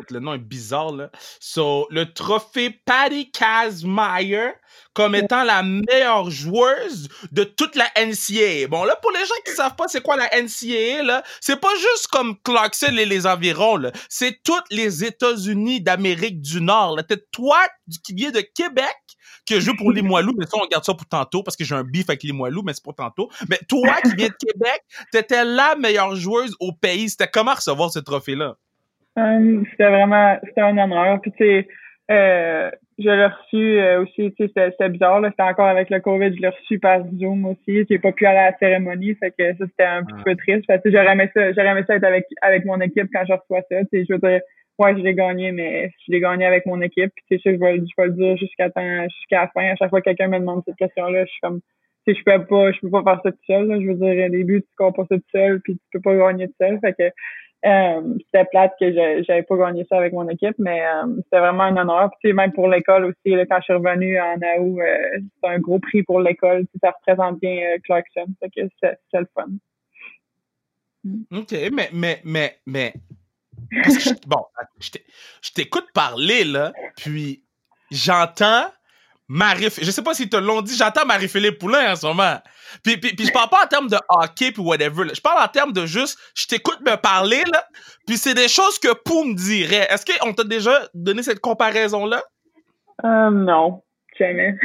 le 0.10 0.20
nom 0.20 0.34
est 0.34 0.40
bizarre. 0.40 0.92
Là. 0.92 1.10
So, 1.40 1.88
le 1.92 2.12
trophée 2.12 2.70
Patty 2.70 3.32
Kazmaier 3.32 4.54
comme 4.94 5.16
étant 5.16 5.44
la 5.44 5.62
meilleure 5.62 6.30
joueuse 6.30 7.10
de 7.32 7.44
toute 7.44 7.76
la 7.76 7.90
NCAA. 7.98 8.68
Bon, 8.70 8.84
là, 8.86 8.96
pour 8.96 9.12
les 9.12 9.20
gens 9.20 9.36
qui 9.46 9.54
savent 9.54 9.76
pas 9.76 9.88
c'est 9.88 10.02
quoi 10.02 10.16
la 10.16 10.30
NCAA, 10.42 11.04
là, 11.04 11.24
c'est 11.42 11.60
pas 11.60 11.74
juste 11.76 12.08
comme 12.08 12.38
Clarkson 12.42 12.96
et 12.98 13.06
les 13.06 13.28
environs, 13.28 13.78
là. 13.78 13.92
C'est 14.10 14.42
toutes 14.44 14.66
les 14.72 15.04
États-Unis 15.04 15.82
d'Amérique 15.82 16.42
du 16.42 16.62
Nord, 16.62 16.96
là. 16.96 17.04
T'es 17.04 17.22
toi 17.32 17.60
qui 18.04 18.14
viens 18.14 18.32
de 18.32 18.42
Québec, 18.42 18.96
qui 19.46 19.62
joue 19.62 19.76
pour 19.76 19.92
les 19.92 20.02
Moilous, 20.02 20.34
mais 20.38 20.46
ça, 20.46 20.58
on 20.62 20.68
garde 20.68 20.84
ça 20.84 20.94
pour 20.94 21.08
tantôt, 21.08 21.44
parce 21.44 21.56
que 21.56 21.64
j'ai 21.64 21.76
un 21.76 21.84
bif 21.84 22.10
avec 22.10 22.24
les 22.24 22.34
Moilous, 22.34 22.64
mais 22.64 22.74
c'est 22.74 22.84
pour 22.84 22.96
tantôt. 22.96 23.30
Mais 23.50 23.58
toi 23.68 23.96
qui 24.04 24.16
viens 24.16 24.28
de 24.28 24.34
Québec, 24.34 24.82
t'étais 25.12 25.46
la 25.46 25.76
meilleure 25.76 26.16
joueuse 26.16 26.56
au 26.60 26.72
pays. 26.72 27.10
C'était 27.10 27.28
comment 27.32 27.54
recevoir 27.54 27.92
ce 27.92 28.00
trophée-là? 28.00 28.56
Euh, 29.18 29.64
c'était 29.72 29.90
vraiment, 29.90 30.38
c'était 30.44 30.62
un 30.62 30.78
honneur. 30.78 31.22
Puis, 31.22 31.32
tu 31.32 31.46
sais, 31.46 31.68
euh, 32.12 32.70
je 32.98 33.10
l'ai 33.10 33.26
reçu 33.26 33.80
euh, 33.80 34.04
aussi, 34.04 34.34
tu 34.38 34.48
sais, 34.48 34.72
c'était 34.72 34.90
bizarre, 34.90 35.22
là. 35.22 35.30
C'était 35.30 35.44
encore 35.44 35.68
avec 35.68 35.90
le 35.90 36.00
COVID, 36.00 36.36
je 36.36 36.42
l'ai 36.42 36.50
reçu 36.50 36.80
par 36.80 37.02
Zoom 37.20 37.46
aussi. 37.46 37.86
J'ai 37.90 38.00
pas 38.00 38.12
pu 38.12 38.26
aller 38.26 38.40
à 38.40 38.52
la 38.52 38.58
cérémonie, 38.58 39.16
fait 39.16 39.32
que 39.32 39.58
ça, 39.58 39.66
c'était 39.66 39.84
un 39.84 40.04
petit 40.04 40.24
peu 40.24 40.36
triste. 40.36 40.66
Que 40.68 40.92
j'aurais 40.92 41.14
aimé 41.14 41.30
ça, 41.34 41.52
j'aurais 41.54 41.70
aimé 41.70 41.84
ça 41.88 41.96
être 41.96 42.04
avec, 42.04 42.26
avec 42.42 42.66
mon 42.66 42.80
équipe 42.82 43.08
quand 43.14 43.24
je 43.28 43.34
reçois 43.34 43.62
ça. 43.70 43.80
Tu 43.82 43.88
sais, 43.92 44.06
je 44.08 44.14
veux 44.14 44.20
dire, 44.20 44.42
ouais, 44.80 44.96
je 44.98 45.02
l'ai 45.02 45.14
gagné, 45.14 45.52
mais 45.52 45.92
je 46.06 46.12
l'ai 46.12 46.20
gagné 46.20 46.46
avec 46.46 46.66
mon 46.66 46.82
équipe. 46.82 47.12
Sais, 47.30 47.40
je 47.44 47.50
vais, 47.52 47.78
je 47.78 48.04
le 48.04 48.12
dire 48.12 48.38
jusqu'à 48.38 48.68
jusqu'à 48.68 49.42
la 49.42 49.48
fin. 49.50 49.72
À 49.72 49.76
chaque 49.76 49.90
fois 49.90 50.02
que 50.02 50.06
quelqu'un 50.06 50.28
me 50.28 50.40
demande 50.40 50.64
cette 50.66 50.76
question-là, 50.76 51.26
je 51.26 51.32
suis 51.32 51.42
comme, 51.42 51.62
tu 52.08 52.16
je 52.16 52.24
peux 52.24 52.46
pas, 52.46 52.72
je 52.72 52.80
peux 52.82 52.90
pas 52.92 53.04
faire 53.04 53.22
ça 53.24 53.32
tout 53.32 53.46
seul, 53.48 53.82
Je 53.82 53.88
veux 53.88 53.96
dire, 53.96 54.26
au 54.26 54.30
début, 54.30 54.62
tu 54.62 54.68
cours 54.78 54.94
pas 54.94 55.06
ça 55.10 55.16
tout 55.16 55.24
seul, 55.32 55.62
puis 55.62 55.76
tu 55.76 55.82
peux 55.94 56.02
pas 56.02 56.16
gagner 56.16 56.48
tout 56.48 56.56
seul. 56.60 56.80
Fait 56.80 56.94
que, 56.94 57.12
euh, 57.66 58.18
c'était 58.26 58.46
plate 58.46 58.74
que 58.80 58.94
j'avais 59.24 59.42
pas 59.42 59.58
gagné 59.58 59.86
ça 59.90 59.98
avec 59.98 60.14
mon 60.14 60.30
équipe, 60.30 60.56
mais 60.60 60.86
euh, 60.86 61.16
c'était 61.24 61.40
vraiment 61.40 61.64
un 61.64 61.78
honneur. 61.78 62.12
Puis 62.22 62.32
même 62.32 62.52
pour 62.52 62.68
l'école 62.68 63.06
aussi, 63.06 63.36
quand 63.50 63.58
je 63.58 63.64
suis 63.64 63.74
revenue 63.74 64.20
en 64.20 64.36
août, 64.36 64.80
euh, 64.82 65.20
c'est 65.42 65.50
un 65.50 65.60
gros 65.60 65.80
prix 65.80 66.04
pour 66.04 66.20
l'école. 66.20 66.66
Ça 66.82 66.92
représente 66.92 67.40
bien 67.40 67.78
Clarkson. 67.84 68.28
Fait 68.40 68.50
que 68.50 68.68
c'est 68.82 69.20
le 69.20 69.28
fun. 69.34 69.48
OK, 71.32 71.54
mais, 71.72 71.90
mais, 71.92 72.20
mais, 72.24 72.56
mais. 72.68 72.94
Bon, 74.28 74.46
je 74.80 75.52
t'écoute 75.54 75.88
parler, 75.94 76.44
là, 76.44 76.74
puis 76.98 77.44
j'entends 77.92 78.66
Marie, 79.28 79.70
je 79.82 79.90
sais 79.90 80.04
pas 80.04 80.14
si 80.14 80.30
te 80.30 80.38
l'ont 80.38 80.62
dit, 80.62 80.76
j'entends 80.78 81.06
Marie-Philippe 81.06 81.58
Poulain 81.58 81.92
en 81.92 81.96
ce 81.96 82.06
moment. 82.06 82.36
Puis, 82.84 82.98
puis, 82.98 83.16
puis 83.16 83.26
je 83.26 83.32
parle 83.32 83.50
pas 83.50 83.64
en 83.64 83.68
termes 83.68 83.88
de 83.88 83.98
hockey 84.08 84.52
puis 84.52 84.62
whatever. 84.62 85.04
Là. 85.04 85.14
Je 85.16 85.22
parle 85.22 85.44
en 85.44 85.48
termes 85.48 85.74
de 85.74 85.88
juste, 85.88 86.20
je 86.36 86.46
t'écoute 86.46 86.80
me 86.82 86.96
parler, 86.96 87.44
là, 87.52 87.64
puis 88.06 88.18
c'est 88.18 88.36
des 88.36 88.48
choses 88.48 88.78
que 88.78 88.94
Pou 88.94 89.24
me 89.24 89.34
dirait. 89.34 89.88
Est-ce 89.90 90.06
qu'on 90.06 90.34
t'a 90.34 90.44
déjà 90.44 90.74
donné 90.94 91.24
cette 91.24 91.40
comparaison-là? 91.40 92.22
Euh, 93.04 93.32
non. 93.32 93.82
Jamais. 94.20 94.56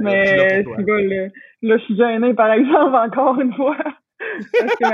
mais 0.00 0.62
là, 0.62 1.28
là, 1.62 1.76
je 1.78 1.84
suis 1.84 1.96
gênée, 1.96 2.34
par 2.34 2.52
exemple, 2.52 2.96
encore 3.06 3.40
une 3.40 3.54
fois. 3.54 3.76
Parce 4.60 4.76
que 4.76 4.84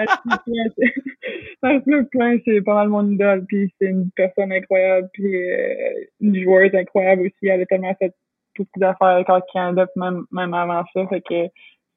Marie 1.63 2.05
Plein, 2.11 2.39
c'est 2.45 2.61
pas 2.63 2.75
mal 2.75 2.89
mon 2.89 3.11
idole, 3.11 3.45
puis 3.47 3.73
c'est 3.81 3.89
une 3.89 4.11
personne 4.13 4.53
incroyable, 4.53 5.09
puis 5.13 5.35
euh, 5.35 6.05
une 6.21 6.43
joueuse 6.43 6.75
incroyable 6.75 7.23
aussi. 7.23 7.49
Elle 7.49 7.63
a 7.63 7.67
tellement 7.67 7.95
fait 7.99 8.15
beaucoup 8.57 8.79
d'affaires 8.79 9.09
avec 9.09 9.29
le 9.29 9.41
Canada, 9.53 9.87
même, 9.97 10.25
même 10.33 10.55
avant 10.55 10.85
ça. 10.95 11.07
Fait 11.09 11.21
que 11.21 11.47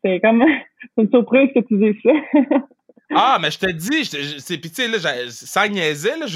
c'est 0.03 0.19
comme 0.19 0.43
une 0.97 1.09
surprise 1.09 1.49
que 1.53 1.59
tu 1.61 1.77
dises 1.77 2.01
ça. 2.03 2.39
Ah, 3.13 3.39
mais 3.41 3.51
je 3.51 3.59
te 3.59 3.69
dis, 3.69 4.05
c'est 4.05 4.57
puis 4.57 4.69
tu 4.69 4.83
sais, 4.83 4.87
là, 4.87 4.97
sans 5.27 5.67
niaiser, 5.67 6.11
là, 6.17 6.27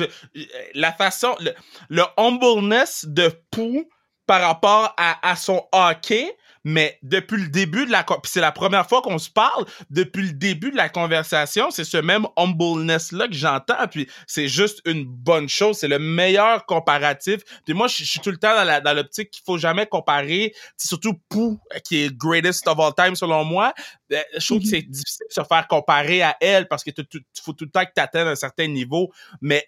la 0.74 0.91
façon, 0.91 1.29
le, 1.39 1.51
le 1.88 2.03
humbleness 2.17 3.05
de 3.07 3.29
Pou 3.50 3.85
par 4.27 4.41
rapport 4.41 4.93
à, 4.97 5.25
à 5.25 5.38
son 5.38 5.63
hockey, 5.71 6.35
mais 6.65 7.00
depuis 7.01 7.41
le 7.41 7.48
début 7.48 7.86
de 7.86 7.91
la 7.91 8.05
c'est 8.25 8.41
la 8.41 8.51
première 8.51 8.89
fois 8.89 9.01
qu'on 9.01 9.19
se 9.19 9.29
parle 9.29 9.65
depuis 9.89 10.24
le 10.24 10.34
début 10.34 10.72
de 10.72 10.75
la 10.75 10.89
conversation 10.89 11.72
c'est 11.72 11.86
ce 11.86 11.98
même 11.98 12.25
humbleness 12.36 13.13
là 13.13 13.27
que 13.27 13.34
j'entends 13.34 13.88
puis 13.89 14.10
c'est 14.27 14.50
juste 14.50 14.81
une 14.86 15.05
bonne 15.05 15.48
chose 15.48 15.77
c'est 15.77 15.88
le 15.88 16.00
meilleur 16.00 16.65
comparatif. 16.65 17.41
Puis 17.65 17.74
moi 17.74 17.88
je 17.88 18.03
suis 18.03 18.19
tout 18.19 18.31
le 18.31 18.38
temps 18.38 18.55
dans, 18.55 18.84
dans 18.84 18.93
l'optique 18.93 19.31
qu'il 19.31 19.43
faut 19.45 19.57
jamais 19.57 19.86
comparer 19.86 20.53
surtout 20.77 21.13
Pou 21.29 21.60
qui 21.84 22.03
est 22.03 22.15
greatest 22.15 22.67
of 22.67 22.79
all 22.79 22.93
time 22.93 23.15
selon 23.15 23.43
moi. 23.43 23.74
Euh, 24.12 24.22
je 24.38 24.45
trouve 24.45 24.60
que 24.60 24.67
c'est 24.67 24.81
difficile 24.81 25.25
de 25.29 25.34
se 25.34 25.48
faire 25.48 25.67
comparer 25.67 26.22
à 26.22 26.36
elle 26.41 26.67
parce 26.67 26.84
que 26.84 26.91
tu 26.91 27.03
faut 27.43 27.53
tout 27.53 27.65
le 27.65 27.72
temps 27.72 27.84
que 27.86 27.91
tu 27.95 28.01
atteignes 28.01 28.27
un 28.27 28.36
certain 28.36 28.67
niveau. 28.67 29.12
Mais 29.41 29.67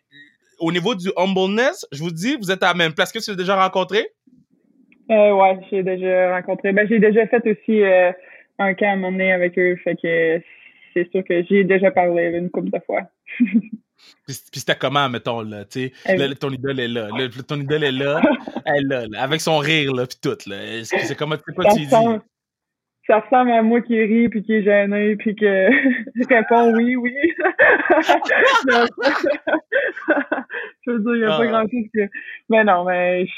au 0.59 0.71
niveau 0.71 0.95
du 0.95 1.11
humbleness 1.15 1.85
je 1.91 1.99
vous 1.99 2.11
dis 2.11 2.35
vous 2.37 2.51
êtes 2.51 2.63
à 2.63 2.67
la 2.67 2.73
même 2.73 2.93
place. 2.93 3.11
Que 3.11 3.19
tu 3.19 3.29
l'as 3.29 3.35
déjà 3.35 3.61
rencontré? 3.61 4.09
Euh, 5.09 5.33
ouais, 5.33 5.59
j'ai 5.69 5.83
déjà 5.83 6.35
rencontré. 6.35 6.73
Ben, 6.73 6.87
j'ai 6.87 6.99
déjà 6.99 7.25
fait 7.27 7.45
aussi 7.45 7.81
euh, 7.81 8.11
un 8.59 8.73
camp 8.73 8.87
à 8.87 8.91
un 8.91 8.95
moment 8.95 9.11
donné 9.11 9.31
avec 9.31 9.57
eux. 9.57 9.75
Fait 9.83 9.95
que 9.95 10.41
c'est 10.93 11.09
sûr 11.11 11.23
que 11.23 11.43
j'ai 11.43 11.63
déjà 11.63 11.91
parlé 11.91 12.37
une 12.37 12.49
couple 12.49 12.71
de 12.71 12.79
fois. 12.85 13.03
puis, 13.39 14.35
c'était 14.53 14.75
comment, 14.75 15.07
mettons, 15.09 15.41
là, 15.41 15.65
tu 15.65 15.91
sais, 16.05 16.35
ton 16.35 16.49
idole 16.49 16.79
est 16.79 16.87
là, 16.87 17.09
ton 17.47 17.59
idole 17.59 17.83
est 17.83 17.91
là, 17.91 18.21
elle 18.65 18.91
est 18.91 19.07
là, 19.07 19.21
avec 19.21 19.41
son 19.41 19.57
rire, 19.57 19.93
là, 19.93 20.05
puis 20.05 20.17
tout, 20.21 20.37
là. 20.49 20.83
C'est 20.83 21.15
comment, 21.17 21.35
c'est 21.45 21.53
quoi 21.53 21.65
tu 21.73 21.85
dis? 21.85 21.89
Ça 23.07 23.19
ressemble 23.21 23.51
à 23.51 23.61
moi 23.61 23.79
qui 23.79 23.97
rit, 23.97 24.27
puis 24.27 24.43
qui 24.43 24.55
est 24.55 24.63
gêné, 24.63 25.15
puis 25.15 25.33
que 25.33 25.69
répond 26.29 26.75
oui, 26.75 26.97
oui. 26.97 27.15
je 30.85 30.91
veux 30.91 30.99
dire, 30.99 31.15
il 31.15 31.19
n'y 31.19 31.23
a 31.23 31.29
pas 31.29 31.43
ah. 31.43 31.47
grand-chose 31.47 31.87
que... 31.93 32.09
Mais 32.49 32.65
non, 32.65 32.83
mais 32.83 33.25
je, 33.25 33.31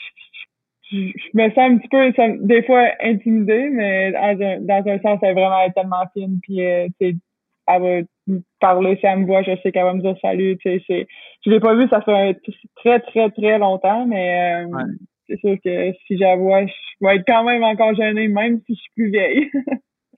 me 0.91 1.49
sens 1.49 1.57
un 1.57 1.77
petit 1.77 1.87
peu, 1.87 2.11
des 2.45 2.63
fois, 2.63 2.89
intimidée, 3.01 3.69
mais 3.69 4.11
dans 4.11 4.83
un, 4.87 4.99
sens, 4.99 5.19
elle 5.21 5.29
est 5.29 5.33
vraiment 5.33 5.69
tellement 5.75 6.03
fine. 6.13 6.39
Puis, 6.41 6.63
euh, 6.65 6.87
elle 6.99 7.81
va 7.81 8.37
parler, 8.59 8.97
si 8.99 9.05
elle 9.05 9.19
me 9.19 9.25
voit, 9.25 9.43
je 9.43 9.51
sais 9.61 9.71
qu'elle 9.71 9.83
va 9.83 9.93
me 9.93 10.01
dire 10.01 10.15
salut. 10.21 10.57
Tu 10.57 10.79
sais, 10.87 11.07
je 11.45 11.49
l'ai 11.49 11.59
pas 11.59 11.75
vu, 11.75 11.87
ça 11.89 12.01
fait 12.01 12.37
très, 12.75 12.99
très, 12.99 13.29
très 13.31 13.57
longtemps, 13.59 14.05
mais 14.05 14.65
euh, 14.65 14.83
c'est 15.27 15.39
sûr 15.39 15.55
que 15.63 15.93
si 16.07 16.17
je 16.17 16.23
la 16.23 16.35
vois, 16.35 16.65
je 16.65 16.73
vais 17.01 17.17
être 17.17 17.25
quand 17.27 17.43
même 17.43 17.63
encore 17.63 17.95
gênée, 17.95 18.27
même 18.27 18.59
si 18.65 18.75
je 18.75 18.79
suis 18.79 18.91
plus 18.95 19.11
vieille. 19.11 19.51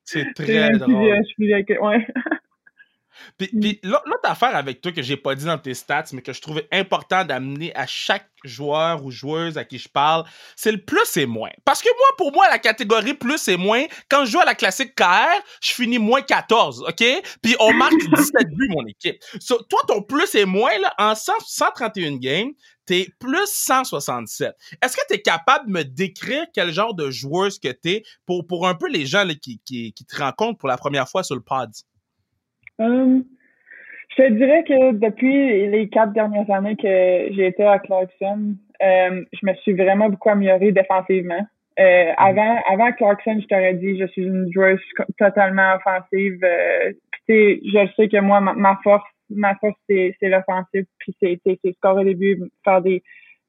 C'est 0.04 0.26
très 0.36 0.70
drôle. 0.72 1.16
je 1.18 1.24
suis 1.24 1.36
plus 1.36 1.48
vieille 1.48 1.66
que, 1.66 1.80
ouais. 1.80 2.08
Puis, 3.38 3.50
mm. 3.54 3.60
puis 3.60 3.80
l'autre 3.84 4.20
affaire 4.24 4.56
avec 4.56 4.82
toi 4.82 4.92
que 4.92 5.02
j'ai 5.02 5.18
pas 5.18 5.36
dit 5.36 5.46
dans 5.46 5.58
tes 5.58 5.74
stats, 5.74 6.06
mais 6.14 6.22
que 6.22 6.34
je 6.34 6.42
trouvais 6.42 6.68
important 6.72 7.26
d'amener 7.26 7.76
à 7.76 7.88
chaque 7.88 8.28
joueur 8.44 9.04
ou 9.04 9.12
joueuse 9.12 9.58
à 9.58 9.66
qui 9.66 9.78
je 9.78 9.90
parle, 9.90 10.26
c'est 10.56 10.72
le 10.72 10.84
plus 10.84 11.18
et 11.18 11.26
moins. 11.26 11.52
Parce 11.66 11.82
que 11.82 11.90
moi, 11.90 12.08
pour 12.18 12.32
moi, 12.34 12.50
la 12.50 12.60
catégorie 12.60 13.14
plus 13.14 13.48
et 13.48 13.58
moins, 13.58 13.86
quand 14.10 14.26
je 14.26 14.32
joue 14.32 14.40
à 14.40 14.46
la 14.46 14.56
classique 14.56 14.96
KR, 14.96 15.30
je 15.62 15.74
finis 15.74 16.00
moins 16.00 16.22
14, 16.22 16.86
OK? 16.88 17.04
Puis 17.42 17.56
on 17.60 17.74
marque 17.74 17.94
17 18.16 18.48
buts, 18.50 18.70
mon 18.70 18.86
équipe. 18.86 19.20
toi, 19.48 19.80
ton 19.88 20.02
plus 20.02 20.34
et 20.36 20.46
moins, 20.46 20.78
là, 20.80 20.94
en 20.98 21.16
131 21.16 22.18
games, 22.18 22.52
t'es 22.86 23.08
plus 23.20 23.48
167. 23.48 24.54
Est-ce 24.82 24.98
que 24.98 25.02
tu 25.08 25.16
es 25.16 25.22
capable 25.22 25.68
de 25.68 25.72
me 25.72 25.84
décrire 25.84 26.46
quel 26.54 26.72
genre 26.72 26.94
de 26.94 27.12
joueuse 27.12 27.60
que 27.60 27.70
t'es 27.70 28.04
pour, 28.26 28.46
pour 28.48 28.68
un 28.68 28.76
peu 28.76 28.90
les 28.90 29.06
gens 29.06 29.28
qui, 29.42 29.62
qui, 29.64 29.94
qui 29.94 30.06
te 30.06 30.18
rencontrent 30.18 30.58
pour 30.58 30.70
la 30.70 30.78
première 30.78 31.08
fois 31.08 31.24
sur 31.24 31.36
le 31.36 31.42
pod? 31.42 31.72
Um, 32.82 33.24
je 34.10 34.24
te 34.24 34.30
dirais 34.34 34.64
que 34.64 34.94
depuis 34.94 35.68
les 35.68 35.88
quatre 35.88 36.14
dernières 36.14 36.50
années 36.50 36.76
que 36.76 37.34
j'ai 37.34 37.48
été 37.48 37.64
à 37.64 37.80
Clarkson, 37.80 38.56
um, 38.82 39.26
je 39.32 39.46
me 39.46 39.54
suis 39.56 39.74
vraiment 39.74 40.10
beaucoup 40.10 40.30
améliorée 40.30 40.72
défensivement. 40.72 41.46
Euh, 41.80 42.12
avant, 42.18 42.60
avant 42.70 42.92
Clarkson, 42.92 43.40
je 43.42 43.48
t'aurais 43.48 43.76
dit 43.76 43.98
je 43.98 44.08
suis 44.08 44.24
une 44.24 44.52
joueuse 44.52 44.82
totalement 45.18 45.76
offensive. 45.76 46.40
Euh, 46.44 46.92
je 47.30 47.88
sais 47.96 48.10
que 48.10 48.20
moi, 48.20 48.42
ma, 48.42 48.78
force, 48.84 49.08
ma 49.30 49.56
force, 49.56 49.80
c'est, 49.90 50.14
l'offensive, 50.24 50.86
puis 50.98 51.16
c'est, 51.22 51.40
scorer 51.78 52.04
des 52.04 52.16
buts, 52.16 52.52
faire 52.66 52.82
des, 52.82 53.02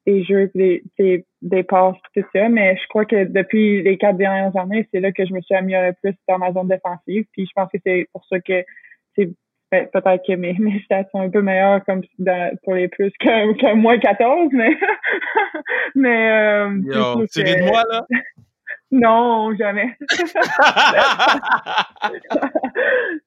des 0.07 0.23
jeux, 0.23 0.51
des, 0.55 0.85
des, 0.99 1.25
des 1.41 1.63
passes, 1.65 1.97
tout 2.15 2.25
ça. 2.33 2.49
Mais 2.49 2.77
je 2.77 2.87
crois 2.89 3.07
que 3.07 3.25
depuis 3.25 3.83
les 3.83 3.99
quatre 3.99 4.19
dernières 4.19 4.57
années, 4.57 4.87
c'est 4.93 5.01
là 5.01 5.11
que 5.11 5.27
je 5.27 5.33
me 5.33 5.41
suis 5.41 5.57
améliorée 5.57 5.95
plus 6.01 6.15
dans 6.29 6.39
ma 6.39 6.53
zone 6.53 6.69
défensive. 6.69 7.25
Puis 7.33 7.47
je 7.47 7.53
pense 7.57 7.71
que 7.73 7.79
c'est 7.85 8.07
pour 8.13 8.25
ça 8.27 8.39
que 8.39 8.63
peut-être 9.73 10.27
que 10.27 10.35
mes, 10.35 10.55
mes 10.59 10.81
stats 10.81 11.05
sont 11.11 11.21
un 11.21 11.31
peu 11.31 11.43
meilleurs 11.43 11.85
comme 11.85 12.03
pour 12.65 12.75
les 12.75 12.89
plus 12.89 13.13
que, 13.21 13.53
que 13.59 13.75
moins 13.75 13.99
14, 13.99 14.49
mais 14.53 14.77
mais 15.95 16.31
euh, 16.31 16.81
Yo, 16.85 17.27
tu 17.27 17.43
ris 17.43 17.57
de 17.57 17.65
moi 17.65 17.83
là? 17.91 18.07
non, 18.91 19.55
jamais. 19.57 19.97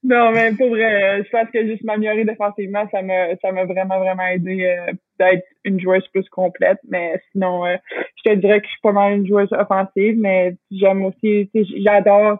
non, 0.03 0.31
mais 0.31 0.51
pour 0.51 0.69
vrai, 0.69 1.23
je 1.23 1.29
pense 1.29 1.49
que 1.51 1.65
juste 1.65 1.83
m'améliorer 1.83 2.23
défensivement, 2.23 2.87
ça 2.91 3.01
m'a 3.01 3.35
ça 3.37 3.51
m'a 3.51 3.65
vraiment, 3.65 3.99
vraiment 3.99 4.27
aidé 4.27 4.65
euh, 4.65 4.93
d'être 5.19 5.45
une 5.63 5.79
joueuse 5.79 6.07
plus 6.09 6.27
complète. 6.29 6.79
Mais 6.87 7.19
sinon, 7.31 7.65
euh, 7.65 7.77
je 8.17 8.29
te 8.29 8.35
dirais 8.35 8.59
que 8.59 8.67
je 8.67 8.71
suis 8.71 8.81
pas 8.81 8.91
mal 8.91 9.13
une 9.13 9.27
joueuse 9.27 9.51
offensive, 9.53 10.17
mais 10.19 10.55
j'aime 10.71 11.05
aussi, 11.05 11.49
j'adore 11.83 12.39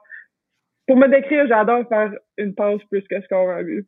pour 0.88 0.98
me 0.98 1.08
décrire, 1.08 1.48
j'adore 1.48 1.88
faire 1.88 2.12
une 2.38 2.54
pause 2.54 2.82
plus 2.90 3.04
que 3.10 3.22
ce 3.22 3.28
qu'on 3.28 3.50
a 3.50 3.62
vu. 3.62 3.86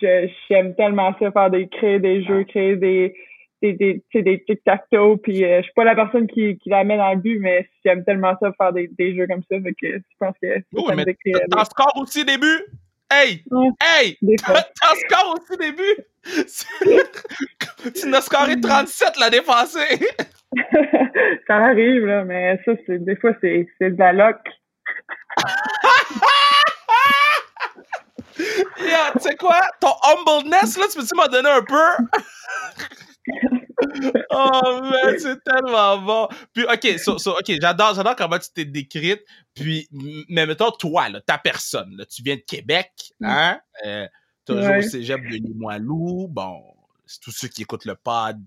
J'aime 0.00 0.74
tellement 0.76 1.14
ça, 1.18 1.32
faire 1.32 1.50
des, 1.50 1.68
créer 1.68 1.98
des 1.98 2.22
jeux, 2.24 2.44
créer 2.44 2.76
des, 2.76 3.14
des, 3.62 3.72
des, 3.72 4.02
des 4.22 4.44
tic-tac-toe, 4.44 5.16
puis 5.22 5.44
euh, 5.44 5.58
je 5.58 5.62
suis 5.62 5.72
pas 5.74 5.84
la 5.84 5.94
personne 5.94 6.26
qui, 6.26 6.58
qui 6.58 6.68
la 6.68 6.84
met 6.84 6.98
dans 6.98 7.12
le 7.12 7.20
but, 7.20 7.38
mais 7.38 7.68
j'aime 7.84 8.04
tellement 8.04 8.34
ça, 8.40 8.52
faire 8.60 8.72
des, 8.72 8.88
des 8.98 9.16
jeux 9.16 9.26
comme 9.26 9.42
ça, 9.50 9.58
fait 9.60 9.74
que 9.80 9.98
je 9.98 10.16
pense 10.18 10.34
que 10.42 10.58
oh, 10.74 10.90
T'en 11.50 11.64
scores 11.64 11.96
aussi 11.96 12.24
des 12.24 12.36
buts? 12.36 12.64
Hey! 13.10 13.42
Hey! 13.82 14.18
T'en 14.44 14.94
scores 14.94 15.38
aussi 15.38 15.56
des 15.58 15.72
buts? 15.72 16.02
tu 17.94 18.08
n'as 18.08 18.20
scoré 18.20 18.60
37 18.60 19.18
la 19.18 19.30
défensée! 19.30 20.06
ça 21.46 21.56
arrive, 21.56 22.06
là, 22.06 22.24
mais 22.24 22.60
ça, 22.64 22.72
c'est 22.86 23.04
des 23.04 23.16
fois, 23.16 23.32
c'est 23.40 23.66
de 23.80 23.98
la 23.98 24.12
luck. 24.12 24.38
yeah, 28.78 29.12
tu 29.12 29.20
sais 29.20 29.36
quoi? 29.36 29.60
Ton 29.80 29.92
humbleness, 30.02 30.76
là, 30.76 30.86
tu 30.90 30.98
peux-tu 30.98 31.14
m'en 31.14 31.28
donner 31.28 31.50
un 31.50 31.62
peu? 31.62 31.96
oh, 34.30 34.80
mais 34.82 35.18
c'est 35.18 35.42
tellement 35.42 35.98
bon. 35.98 36.28
Puis, 36.52 36.64
OK, 36.64 36.98
so, 36.98 37.16
j'adore, 37.48 37.94
j'adore 37.94 38.16
comment 38.16 38.38
tu 38.38 38.48
t'es 38.54 38.64
décrite. 38.64 39.22
Puis, 39.54 39.88
mais 40.28 40.46
mettons, 40.46 40.70
toi, 40.70 41.08
là, 41.08 41.20
ta 41.20 41.38
personne, 41.38 41.96
là, 41.96 42.04
tu 42.06 42.22
viens 42.22 42.36
de 42.36 42.40
Québec, 42.40 42.92
mm. 43.20 43.26
hein? 43.26 43.60
Euh, 43.84 44.06
tu 44.46 44.52
as 44.52 44.62
joué 44.62 44.78
au 44.78 44.82
cégep 44.82 45.20
de 45.22 45.36
Limoilou. 45.36 46.28
Bon, 46.28 46.62
c'est 47.04 47.20
tous 47.20 47.32
ceux 47.32 47.48
qui 47.48 47.62
écoutent 47.62 47.84
le 47.84 47.96
pod 47.96 48.38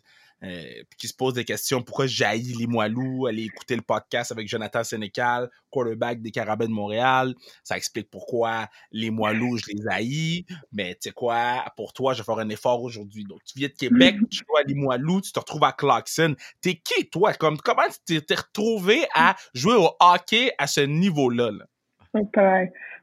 euh, 0.43 0.83
qui 0.97 1.07
se 1.07 1.13
pose 1.13 1.33
des 1.33 1.45
questions. 1.45 1.81
Pourquoi 1.81 2.07
jaillit 2.07 2.53
les 2.53 2.67
Moilous? 2.67 3.27
Aller 3.27 3.43
écouter 3.43 3.75
le 3.75 3.81
podcast 3.81 4.31
avec 4.31 4.47
Jonathan 4.47 4.83
Sénécal, 4.83 5.49
quarterback 5.69 6.21
des 6.21 6.31
Carabins 6.31 6.67
de 6.67 6.71
Montréal. 6.71 7.35
Ça 7.63 7.75
explique 7.77 8.09
pourquoi 8.09 8.67
les 8.91 9.09
Moilous, 9.09 9.57
je 9.57 9.65
les 9.73 9.87
haïs. 9.89 10.45
Mais 10.71 10.93
tu 10.95 11.09
sais 11.09 11.11
quoi? 11.11 11.65
Pour 11.75 11.93
toi, 11.93 12.13
je 12.13 12.19
vais 12.19 12.25
faire 12.25 12.39
un 12.39 12.49
effort 12.49 12.81
aujourd'hui. 12.81 13.23
Donc, 13.25 13.39
tu 13.43 13.59
viens 13.59 13.67
de 13.67 13.73
Québec, 13.73 14.15
tu 14.29 14.37
joues 14.37 14.57
à 14.57 14.63
Limoilou, 14.63 15.21
tu 15.21 15.31
te 15.31 15.39
retrouves 15.39 15.63
à 15.63 15.73
Clarkson. 15.73 16.35
T'es 16.61 16.75
qui, 16.75 17.09
toi? 17.09 17.33
Comme, 17.33 17.57
comment 17.57 17.83
tu 18.07 18.21
t'es 18.21 18.35
retrouvé 18.35 19.05
à 19.13 19.35
jouer 19.53 19.75
au 19.75 19.91
hockey 19.99 20.51
à 20.57 20.67
ce 20.67 20.81
niveau-là? 20.81 21.51
Là? 21.51 21.65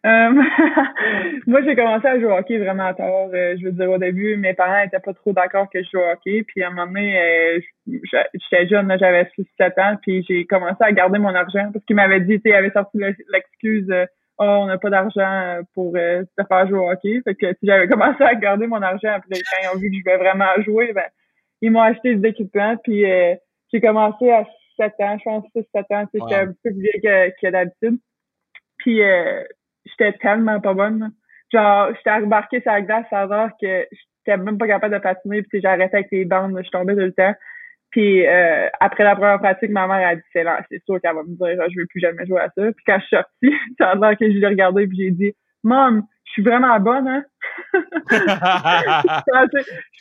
Euh, 0.07 0.31
moi, 1.47 1.63
j'ai 1.63 1.77
commencé 1.77 2.07
à 2.07 2.19
jouer 2.19 2.27
au 2.27 2.37
hockey 2.37 2.59
vraiment 2.59 2.93
tard. 2.95 3.29
Euh, 3.33 3.57
je 3.59 3.65
veux 3.65 3.73
dire, 3.73 3.91
au 3.91 3.99
début, 3.99 4.37
mes 4.37 4.55
parents 4.55 4.83
étaient 4.83 5.01
pas 5.01 5.15
trop 5.15 5.33
d'accord 5.33 5.69
que 5.71 5.83
je 5.83 5.89
joue 5.91 5.99
au 5.99 6.11
hockey. 6.11 6.45
Puis 6.47 6.63
à 6.63 6.69
un 6.69 6.71
moment 6.71 6.87
donné, 6.87 7.19
euh, 7.19 7.61
j'étais 7.87 8.69
jeune, 8.69 8.95
j'avais 8.99 9.29
6-7 9.59 9.81
ans, 9.81 9.97
puis 10.03 10.25
j'ai 10.29 10.45
commencé 10.47 10.77
à 10.81 10.93
garder 10.93 11.19
mon 11.19 11.35
argent 11.35 11.71
parce 11.73 11.85
qu'ils 11.85 11.97
m'avaient 11.97 12.21
dit, 12.21 12.41
tu 12.41 12.53
avait 12.53 12.71
sorti 12.71 12.99
l'excuse 12.99 13.93
Oh, 14.39 14.45
on 14.45 14.67
n'a 14.67 14.77
pas 14.77 14.91
d'argent 14.91 15.61
pour 15.73 15.95
te 15.95 16.45
faire 16.47 16.69
jouer 16.69 16.79
au 16.79 16.91
hockey. 16.91 17.23
Fait 17.25 17.35
que 17.35 17.47
j'avais 17.63 17.89
commencé 17.89 18.23
à 18.23 18.35
garder 18.35 18.67
mon 18.67 18.83
argent 18.83 19.13
après 19.15 19.41
quand 19.41 19.57
ils 19.63 19.75
ont 19.75 19.81
vu 19.81 19.89
que 19.89 19.97
je 19.97 20.03
voulais 20.03 20.19
vraiment 20.19 20.63
jouer, 20.63 20.93
ben 20.93 21.07
ils 21.63 21.71
m'ont 21.71 21.81
acheté 21.81 22.17
des 22.17 22.29
équipements, 22.29 22.77
puis 22.85 23.07
j'ai 23.73 23.81
commencé 23.81 24.31
à 24.31 24.45
7 24.77 24.93
ans, 24.99 25.17
je 25.19 25.25
pense 25.25 25.45
6-7 25.57 25.95
ans. 25.95 26.07
J'étais 26.13 26.35
un 26.35 26.47
peu 26.49 26.55
plus 26.65 26.81
vieille 26.83 27.01
que, 27.03 27.31
que 27.41 27.51
d'habitude. 27.51 27.99
Puis 28.87 29.03
euh, 29.03 29.43
j'étais 29.85 30.17
tellement 30.19 30.61
pas 30.61 30.73
bonne. 30.73 31.11
Genre, 31.53 31.89
j'étais 31.97 32.15
remarqué 32.15 32.61
sur 32.61 32.71
la 32.71 32.83
glace 32.83 33.07
à 33.11 33.27
l'heure 33.27 33.51
que 33.61 33.85
j'étais 33.91 34.37
même 34.37 34.59
pas 34.59 34.69
capable 34.69 34.95
de 34.95 35.01
patiner. 35.01 35.43
Puis 35.43 35.61
j'arrêtais 35.61 35.97
avec 35.97 36.13
les 36.13 36.25
bandes, 36.25 36.57
je 36.65 36.71
tombais 36.71 36.95
tout 36.95 37.01
le 37.01 37.13
temps. 37.13 37.35
Puis 37.91 38.25
euh, 38.25 38.69
après 38.79 39.03
la 39.03 39.17
première 39.17 39.41
pratique, 39.41 39.71
ma 39.71 39.89
mère 39.89 40.07
a 40.07 40.15
dit 40.15 40.23
c'est 40.33 40.45
c'est 40.71 40.85
sûr 40.85 41.01
qu'elle 41.01 41.17
va 41.17 41.25
me 41.25 41.35
dire 41.35 41.69
je 41.69 41.81
veux 41.81 41.87
plus 41.87 41.99
jamais 41.99 42.27
jouer 42.27 42.39
à 42.39 42.49
ça. 42.57 42.63
Puis 42.63 42.85
quand 42.87 43.01
je 43.01 43.07
suis 43.07 43.17
sortie, 43.17 43.59
ça 43.77 43.91
a 43.91 43.95
l'air 43.97 44.17
que 44.17 44.31
je 44.31 44.39
l'ai 44.39 44.47
regardé 44.47 44.87
puis 44.87 44.99
j'ai 44.99 45.11
dit 45.11 45.33
Mom, 45.65 46.05
je 46.27 46.33
suis 46.33 46.43
vraiment 46.43 46.79
bonne, 46.81 47.09
hein? 47.09 47.25
je, 48.11 48.19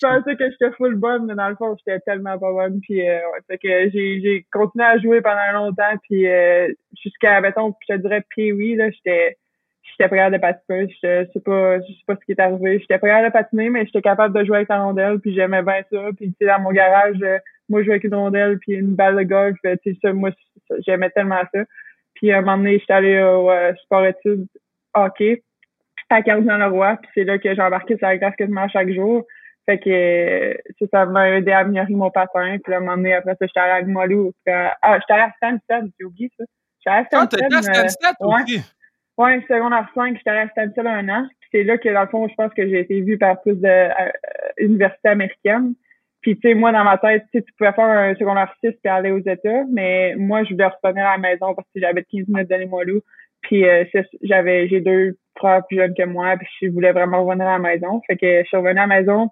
pensais, 0.01 0.35
que 0.35 0.49
j'étais 0.49 0.71
full 0.75 0.95
bonne, 0.95 1.27
mais 1.27 1.35
dans 1.35 1.49
le 1.49 1.55
fond, 1.55 1.75
j'étais 1.77 1.99
tellement 2.01 2.37
pas 2.37 2.51
bonne. 2.51 2.79
Puis 2.81 3.07
euh, 3.07 3.19
ouais, 3.31 3.39
fait 3.47 3.57
que 3.57 3.89
j'ai, 3.91 4.21
j'ai 4.21 4.45
continué 4.51 4.85
à 4.85 4.97
jouer 4.97 5.21
pendant 5.21 5.51
longtemps, 5.53 5.97
puis 6.03 6.27
euh, 6.27 6.67
jusqu'à, 7.01 7.39
mettons, 7.41 7.73
je 7.87 7.93
te 7.93 7.99
dirais 8.01 8.23
puis 8.29 8.51
oui, 8.51 8.75
là, 8.75 8.89
j'étais 8.89 9.37
j'étais 9.83 10.09
prête 10.09 10.33
de 10.33 10.37
patiner. 10.37 10.87
Je 10.89 11.25
sais 11.31 11.39
pas, 11.39 11.79
je 11.79 11.85
sais 11.85 12.03
pas 12.07 12.15
ce 12.15 12.25
qui 12.25 12.31
est 12.31 12.39
arrivé. 12.39 12.79
J'étais 12.79 12.97
prête 12.97 13.25
de 13.25 13.31
patiner, 13.31 13.69
mais 13.69 13.85
j'étais 13.85 14.01
capable 14.01 14.37
de 14.37 14.45
jouer 14.45 14.57
avec 14.57 14.69
la 14.69 14.81
rondelle, 14.81 15.19
puis 15.19 15.33
j'aimais 15.33 15.61
bien 15.61 15.81
ça. 15.91 16.09
Puis 16.17 16.29
tu 16.29 16.35
sais, 16.39 16.47
dans 16.47 16.59
mon 16.59 16.71
garage, 16.71 17.17
euh, 17.21 17.37
moi, 17.69 17.81
je 17.81 17.85
jouais 17.85 17.93
avec 17.93 18.03
une 18.03 18.15
rondelle, 18.15 18.57
puis 18.59 18.73
une 18.73 18.95
balle 18.95 19.17
de 19.17 19.23
golf. 19.23 19.57
Tu 19.63 19.77
sais, 19.83 19.97
ça, 20.01 20.13
moi, 20.13 20.31
j'aimais 20.85 21.09
tellement 21.11 21.43
ça. 21.53 21.61
Puis 22.15 22.31
à 22.31 22.37
un 22.37 22.41
moment 22.41 22.57
donné, 22.57 22.79
j'étais 22.79 22.93
allée 22.93 23.21
au 23.21 23.51
euh, 23.51 23.73
sport 23.83 24.05
études 24.05 24.47
hockey 24.93 25.43
à 26.09 26.21
Cardinal-Leroy, 26.21 26.97
puis 27.01 27.11
c'est 27.15 27.23
là 27.23 27.37
que 27.37 27.53
j'ai 27.53 27.61
embarqué 27.61 27.97
sur 27.97 28.07
la 28.07 28.17
glace 28.17 28.35
quasiment 28.35 28.67
chaque 28.69 28.91
jour. 28.91 29.25
Fait 29.65 29.79
que 29.79 29.89
euh, 29.89 30.53
ça 30.91 31.05
m'a 31.05 31.31
aidé 31.31 31.51
à 31.51 31.59
améliorer 31.59 31.93
mon 31.93 32.11
patin. 32.11 32.57
Puis 32.63 32.73
à 32.73 32.77
un 32.77 32.79
moment 32.81 32.97
donné, 32.97 33.13
après 33.13 33.31
ça, 33.31 33.47
j'étais 33.47 33.59
allée 33.59 33.71
à 33.71 33.81
Gmolou. 33.81 34.31
Ah, 34.47 34.99
j'étais 34.99 35.13
allée 35.13 35.23
à 35.23 35.31
Stansted, 35.37 35.91
j'ai 35.99 36.05
oublié 36.05 36.31
ça. 36.37 36.43
J'étais 36.79 36.89
allée 36.89 37.07
à. 37.11 37.19
Ah, 37.21 37.27
t'étais 37.27 37.55
à 37.55 37.61
Stansted 37.61 38.15
euh, 38.21 38.27
aussi? 38.27 38.61
Ouais, 39.17 39.41
secondaire 39.47 39.89
5, 39.95 40.17
j'étais 40.17 40.29
allée 40.29 40.39
à 40.41 40.49
Stansted 40.49 40.85
un 40.85 41.09
an. 41.09 41.27
Puis 41.39 41.49
c'est 41.51 41.63
là 41.63 41.77
que, 41.77 41.89
dans 41.89 42.01
le 42.01 42.07
fond, 42.07 42.27
je 42.27 42.35
pense 42.35 42.53
que 42.53 42.67
j'ai 42.67 42.81
été 42.81 43.01
vue 43.01 43.17
par 43.17 43.41
plus 43.41 43.55
d'universités 43.55 45.07
euh, 45.07 45.11
américaines. 45.11 45.73
Puis, 46.21 46.35
tu 46.39 46.49
sais, 46.49 46.55
moi, 46.55 46.71
dans 46.71 46.83
ma 46.83 46.97
tête, 46.97 47.23
tu 47.31 47.43
pouvais 47.57 47.71
faire 47.73 47.85
un 47.85 48.15
secondaire 48.15 48.51
6 48.63 48.71
puis 48.71 48.91
aller 48.91 49.11
aux 49.11 49.19
États, 49.19 49.63
mais 49.71 50.15
moi, 50.17 50.43
je 50.43 50.53
voulais 50.53 50.65
revenir 50.65 51.05
à 51.05 51.11
la 51.11 51.17
maison 51.19 51.53
parce 51.53 51.67
que 51.73 51.79
j'avais 51.79 52.03
15 52.03 52.27
minutes 52.27 52.49
de 52.49 52.55
Limoilou. 52.55 53.01
Puis, 53.45 53.63
euh, 53.63 53.83
j'avais, 54.23 54.67
j'ai 54.67 54.81
deux 54.81 55.17
frères 55.37 55.65
plus 55.67 55.77
jeunes 55.77 55.93
que 55.93 56.03
moi, 56.03 56.35
puis 56.37 56.47
je 56.61 56.69
voulais 56.69 56.91
vraiment 56.91 57.23
revenir 57.23 57.47
à 57.47 57.53
la 57.53 57.59
maison. 57.59 58.01
Fait 58.07 58.17
que 58.17 58.41
je 58.41 58.47
suis 58.47 58.57
revenue 58.57 58.79
à 58.79 58.87
la 58.87 59.01
maison. 59.01 59.29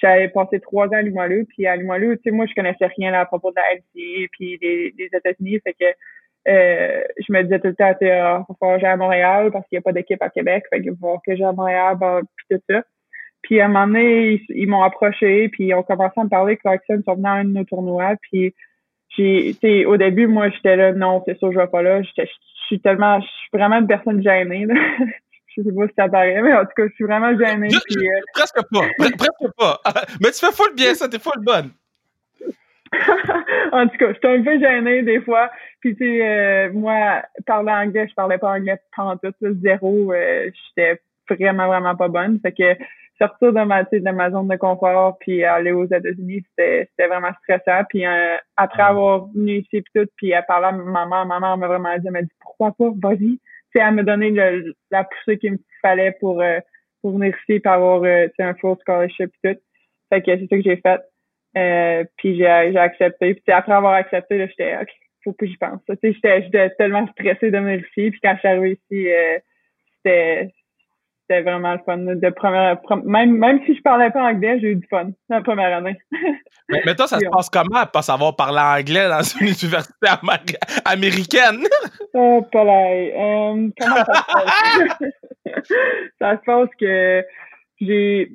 J'avais 0.00 0.28
passé 0.28 0.60
trois 0.60 0.86
ans 0.86 0.92
à 0.92 1.02
Limoilou, 1.02 1.44
puis 1.46 1.66
à 1.66 1.74
Limoilou, 1.74 2.14
tu 2.16 2.22
sais, 2.24 2.30
moi, 2.30 2.46
je 2.46 2.54
connaissais 2.54 2.86
rien 2.96 3.12
à 3.14 3.24
propos 3.24 3.50
de 3.50 3.56
la 3.56 3.62
puis 4.30 4.58
des, 4.58 5.10
États-Unis. 5.12 5.58
Fait 5.64 5.72
que 5.72 5.84
euh, 6.48 7.02
je 7.18 7.32
me 7.32 7.42
disais 7.42 7.58
tout 7.58 7.66
le 7.66 7.74
temps, 7.74 7.92
il 8.00 8.44
faut 8.46 8.54
que 8.54 8.84
à 8.84 8.96
Montréal 8.96 9.50
parce 9.52 9.66
qu'il 9.66 9.76
n'y 9.76 9.80
a 9.80 9.82
pas 9.82 9.92
d'équipe 9.92 10.22
à 10.22 10.30
Québec. 10.30 10.64
Fait 10.70 10.80
que 10.80 10.90
faut 11.00 11.18
que 11.26 11.34
j'aille 11.34 11.48
à 11.48 11.52
Montréal, 11.52 11.96
puis 12.36 12.46
tout 12.50 12.62
ça. 12.70 12.82
Puis 13.42 13.60
à 13.60 13.64
un 13.64 13.68
moment 13.68 13.86
donné, 13.88 14.40
ils, 14.50 14.68
m'ont 14.68 14.82
approché, 14.82 15.48
puis 15.48 15.64
ils 15.66 15.74
ont 15.74 15.82
commencé 15.82 16.14
à 16.16 16.24
me 16.24 16.28
parler 16.28 16.56
que 16.56 16.62
Clarkson 16.62 17.02
sont 17.04 17.14
venus 17.14 17.26
à 17.26 17.32
un 17.32 17.44
de 17.44 17.50
nos 17.50 17.64
tournois. 17.64 18.14
Puis 18.22 18.54
j'ai, 19.16 19.84
au 19.86 19.96
début, 19.96 20.26
moi, 20.26 20.48
j'étais 20.50 20.76
là, 20.76 20.92
non, 20.92 21.22
c'est 21.26 21.38
sûr, 21.38 21.50
je 21.52 21.58
vais 21.58 21.66
pas 21.66 21.82
là. 21.82 22.02
Je 22.02 22.22
suis 22.68 22.80
tellement, 22.80 23.20
je 23.20 23.26
suis 23.26 23.48
vraiment 23.52 23.78
une 23.78 23.86
personne 23.86 24.22
gênée. 24.22 24.66
Là. 24.66 24.74
je 25.56 25.62
sais 25.62 25.72
pas 25.72 25.86
si 25.88 25.94
ça 25.96 26.08
paraît, 26.08 26.40
mais 26.42 26.54
en 26.54 26.64
tout 26.64 26.72
cas, 26.76 26.86
je 26.86 26.94
suis 26.94 27.04
vraiment 27.04 27.36
gênée. 27.36 27.68
puis, 27.68 28.06
euh, 28.06 28.20
Presque 28.34 28.60
pas, 28.70 28.86
presque 28.98 29.56
pas. 29.56 29.80
mais 30.20 30.30
tu 30.30 30.44
fais 30.44 30.52
full 30.52 30.74
bien 30.74 30.94
ça, 30.94 31.08
t'es 31.08 31.18
full 31.18 31.42
bonne. 31.42 31.70
en 33.72 33.86
tout 33.88 33.96
cas, 33.98 34.12
j'étais 34.12 34.28
un 34.28 34.42
peu 34.42 34.58
gênée 34.58 35.02
des 35.02 35.20
fois. 35.20 35.50
Puis 35.80 35.94
tu 35.96 36.04
sais, 36.04 36.26
euh, 36.26 36.72
moi, 36.72 37.22
parler 37.46 37.72
anglais, 37.72 38.06
je 38.08 38.14
parlais 38.14 38.38
pas 38.38 38.52
anglais 38.52 38.80
tout, 38.96 39.32
zéro. 39.62 40.12
Euh, 40.12 40.50
j'étais 40.76 41.00
vraiment, 41.28 41.66
vraiment 41.66 41.96
pas 41.96 42.08
bonne. 42.08 42.40
Fait 42.40 42.52
que 42.52 42.74
sortir 43.18 43.52
de 43.52 43.60
ma, 43.64 43.82
de 43.82 44.10
ma 44.10 44.30
zone 44.30 44.48
de 44.48 44.56
confort 44.56 45.18
puis 45.18 45.44
aller 45.44 45.72
aux 45.72 45.84
États-Unis, 45.84 46.44
c'était, 46.48 46.88
c'était 46.90 47.08
vraiment 47.08 47.32
stressant. 47.42 47.84
Puis 47.88 48.06
euh, 48.06 48.36
après 48.56 48.82
avoir 48.82 49.26
venu 49.28 49.58
ici 49.58 49.82
puis 49.82 49.92
tout, 49.94 50.08
puis 50.16 50.34
à 50.34 50.42
parler 50.42 50.66
à 50.66 50.72
ma 50.72 51.06
maman, 51.06 51.26
ma 51.26 51.40
mère 51.40 51.56
m'a 51.56 51.66
vraiment 51.66 51.96
dit, 51.96 52.06
elle 52.06 52.12
m'a 52.12 52.22
dit 52.22 52.32
pourquoi 52.40 52.72
pas, 52.72 52.90
vas-y. 53.02 53.38
C'est 53.72 53.80
à 53.80 53.90
me 53.90 54.02
donner 54.02 54.30
le, 54.30 54.74
la 54.90 55.04
poussée 55.04 55.38
qu'il 55.38 55.52
me 55.52 55.58
fallait 55.82 56.16
pour 56.20 56.40
euh, 56.40 56.60
pour 57.02 57.12
venir 57.12 57.34
ici 57.42 57.60
et 57.64 57.68
avoir 57.68 58.02
euh, 58.02 58.28
un 58.38 58.54
full 58.54 58.76
scholarship 58.84 59.30
et 59.44 59.54
tout. 59.54 59.60
Fait 60.10 60.22
que 60.22 60.36
c'est 60.38 60.48
ça 60.48 60.56
que 60.56 60.62
j'ai 60.62 60.76
fait. 60.76 61.00
Euh, 61.56 62.04
puis 62.16 62.36
j'ai, 62.36 62.70
j'ai 62.72 62.78
accepté. 62.78 63.34
Puis 63.34 63.52
après 63.52 63.72
avoir 63.72 63.94
accepté, 63.94 64.38
là, 64.38 64.46
j'étais 64.46 64.76
OK, 64.76 64.88
faut 65.24 65.32
que 65.32 65.46
j'y 65.46 65.56
pense. 65.56 65.80
J'étais, 66.02 66.42
j'étais 66.42 66.70
tellement 66.70 67.06
stressée 67.08 67.50
de 67.50 67.58
venir 67.58 67.80
ici. 67.80 68.10
Puis 68.10 68.20
quand 68.22 68.34
je 68.34 68.38
suis 68.38 68.48
arrivée 68.48 68.78
ici, 68.90 69.08
c'était 69.96 70.52
c'était 71.28 71.42
vraiment 71.42 71.74
le 71.74 71.80
fun. 71.84 71.98
De 71.98 72.30
première, 72.30 72.78
même, 73.04 73.36
même 73.36 73.60
si 73.66 73.76
je 73.76 73.82
parlais 73.82 74.10
pas 74.10 74.22
anglais, 74.22 74.58
j'ai 74.60 74.72
eu 74.72 74.76
du 74.76 74.86
fun 74.88 75.10
la 75.28 75.42
première 75.42 75.76
année. 75.76 75.96
mais, 76.68 76.94
toi, 76.94 77.06
ça 77.06 77.18
se 77.18 77.26
passe 77.26 77.50
comment, 77.50 77.84
pas 77.86 78.02
savoir 78.02 78.34
parler 78.36 78.80
anglais 78.80 79.08
dans 79.08 79.22
une 79.22 79.48
université 79.48 80.08
américaine? 80.84 81.66
oh, 82.14 82.44
pas 82.52 82.64
là. 82.64 82.90
Euh, 82.90 83.68
comment 83.78 83.96
ça 83.96 84.14
se 84.14 84.32
passe? 84.32 85.10
ça 86.18 86.36
se 86.36 86.44
passe 86.44 86.68
que 86.80 87.24
j'ai 87.80 88.32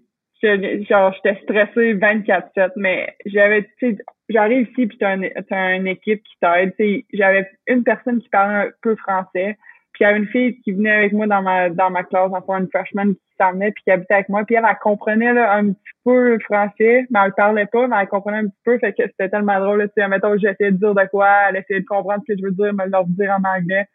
genre 0.90 1.14
j'étais 1.14 1.40
stressée 1.44 1.94
24/7 1.94 2.72
mais 2.76 3.16
j'avais 3.26 3.64
tu 3.80 3.96
sais 3.96 3.98
j'arrive 4.28 4.68
ici 4.70 4.88
puis 4.88 4.98
t'as, 4.98 5.16
as 5.52 5.76
une 5.76 5.88
équipe 5.88 6.22
qui 6.22 6.36
t'aide 6.42 6.74
j'avais 7.14 7.50
une 7.68 7.86
personne 7.86 8.22
qui 8.22 8.28
parlait 8.28 8.68
un 8.68 8.72
peu 8.82 8.98
français 8.98 9.58
puis 9.94 10.04
il 10.04 10.08
y 10.08 10.10
avait 10.10 10.20
une 10.20 10.28
fille 10.28 10.60
qui 10.62 10.72
venait 10.72 10.92
avec 10.92 11.14
moi 11.14 11.28
dans 11.28 11.44
ma 11.44 11.70
dans 11.70 11.92
ma 11.92 12.04
classe, 12.04 12.32
enfin 12.34 12.60
une 12.60 12.68
freshman 12.68 13.14
qui 13.14 13.36
s'amenait 13.40 13.72
puis 13.72 13.84
qui 13.84 13.92
habitait 13.92 14.16
avec 14.16 14.30
moi. 14.30 14.44
Puis 14.44 14.56
elle, 14.56 14.66
elle 14.68 14.78
comprenait 14.82 15.34
là, 15.34 15.54
un 15.54 15.72
petit 15.72 15.92
peu 16.04 16.32
le 16.34 16.40
français, 16.40 17.06
mais 17.12 17.20
elle 17.24 17.34
parlait 17.34 17.68
pas, 17.68 17.88
mais 17.88 17.98
elle 18.02 18.08
comprenait 18.08 18.40
un 18.40 18.48
petit 18.48 18.62
peu. 18.66 18.80
Fait 18.80 18.92
que 18.94 19.04
c'était 19.04 19.30
tellement 19.30 19.60
drôle. 19.60 19.88
Tu 19.96 20.02
sais, 20.02 20.08
mettons, 20.08 20.36
j'essayais 20.36 20.72
de 20.72 20.78
dire 20.78 20.96
de 20.96 21.08
quoi, 21.12 21.30
elle 21.50 21.58
essayait 21.58 21.82
de 21.82 21.86
comprendre 21.86 22.24
ce 22.28 22.34
que 22.34 22.40
je 22.40 22.44
veux 22.44 22.52
dire, 22.52 22.74
me 22.74 22.90
leur 22.90 23.06
dire 23.06 23.38
en 23.38 23.58
anglais. 23.58 23.86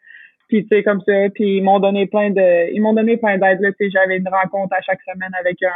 Puis 0.47 0.65
tu 0.65 0.75
sais, 0.75 0.83
comme 0.83 1.01
ça. 1.01 1.29
Puis 1.35 1.57
ils 1.57 1.61
m'ont 1.61 1.79
donné 1.79 2.07
plein 2.07 2.29
de. 2.29 2.73
Ils 2.73 2.81
m'ont 2.81 2.93
donné 2.93 3.17
plein 3.17 3.37
d'aide. 3.37 3.59
Là, 3.59 3.71
tu 3.71 3.85
sais, 3.85 3.89
j'avais 3.91 4.17
une 4.17 4.29
rencontre 4.29 4.73
à 4.77 4.81
chaque 4.81 5.01
semaine 5.01 5.31
avec 5.37 5.61
un 5.63 5.69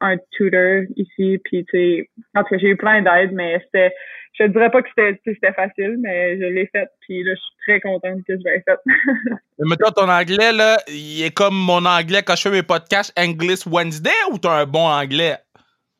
un 0.00 0.16
tutor 0.32 0.82
ici. 0.96 1.38
Puis 1.44 1.64
tu 1.66 1.78
sais, 1.78 2.10
en 2.34 2.42
tout 2.42 2.50
cas, 2.50 2.58
j'ai 2.58 2.68
eu 2.68 2.76
plein 2.76 3.02
d'aide, 3.02 3.32
mais 3.32 3.60
c'était 3.64 3.92
je 4.38 4.44
ne 4.44 4.48
dirais 4.48 4.70
pas 4.70 4.80
que 4.80 4.88
c'était 4.96 5.52
facile, 5.52 5.96
mais 6.00 6.38
je 6.38 6.44
l'ai 6.44 6.66
fait. 6.72 6.88
Puis 7.00 7.22
là, 7.24 7.34
je 7.34 7.40
suis 7.40 7.54
très 7.66 7.80
contente 7.80 8.20
que 8.26 8.34
je 8.38 8.42
l'ai 8.44 8.62
fait. 8.62 8.78
mais 9.58 9.76
toi, 9.76 9.90
ton 9.90 10.08
anglais, 10.08 10.52
là, 10.52 10.78
il 10.88 11.24
est 11.24 11.34
comme 11.34 11.54
mon 11.54 11.84
anglais 11.84 12.22
quand 12.22 12.36
je 12.36 12.42
fais 12.42 12.50
mes 12.50 12.62
podcasts 12.62 13.12
English 13.18 13.66
Wednesday 13.66 14.10
ou 14.32 14.38
t'as 14.38 14.62
un 14.62 14.66
bon 14.66 14.86
anglais? 14.86 15.36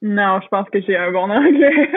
Non, 0.02 0.40
je 0.42 0.48
pense 0.48 0.68
que 0.70 0.80
j'ai 0.80 0.96
un 0.96 1.12
bon 1.12 1.30
anglais. 1.30 1.90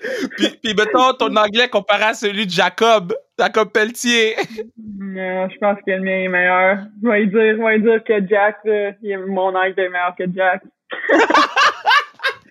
puis, 0.36 0.48
puis, 0.62 0.74
mettons, 0.74 1.12
ton 1.18 1.36
anglais 1.36 1.68
comparé 1.68 2.04
à 2.04 2.14
celui 2.14 2.46
de 2.46 2.50
Jacob, 2.50 3.14
Jacob 3.38 3.70
Pelletier. 3.72 4.36
non, 4.78 5.48
je 5.50 5.58
pense 5.58 5.76
que 5.86 5.90
le 5.90 6.00
mien 6.00 6.22
est 6.24 6.28
meilleur. 6.28 6.78
Je 7.02 7.08
vais 7.08 7.26
dire, 7.26 7.56
je 7.56 7.62
vais 7.62 7.78
dire 7.80 8.04
que 8.04 8.26
Jack, 8.26 8.56
mon 9.28 9.54
anglais 9.54 9.74
est 9.84 9.88
meilleur 9.90 10.14
que 10.16 10.24
Jack 10.34 10.62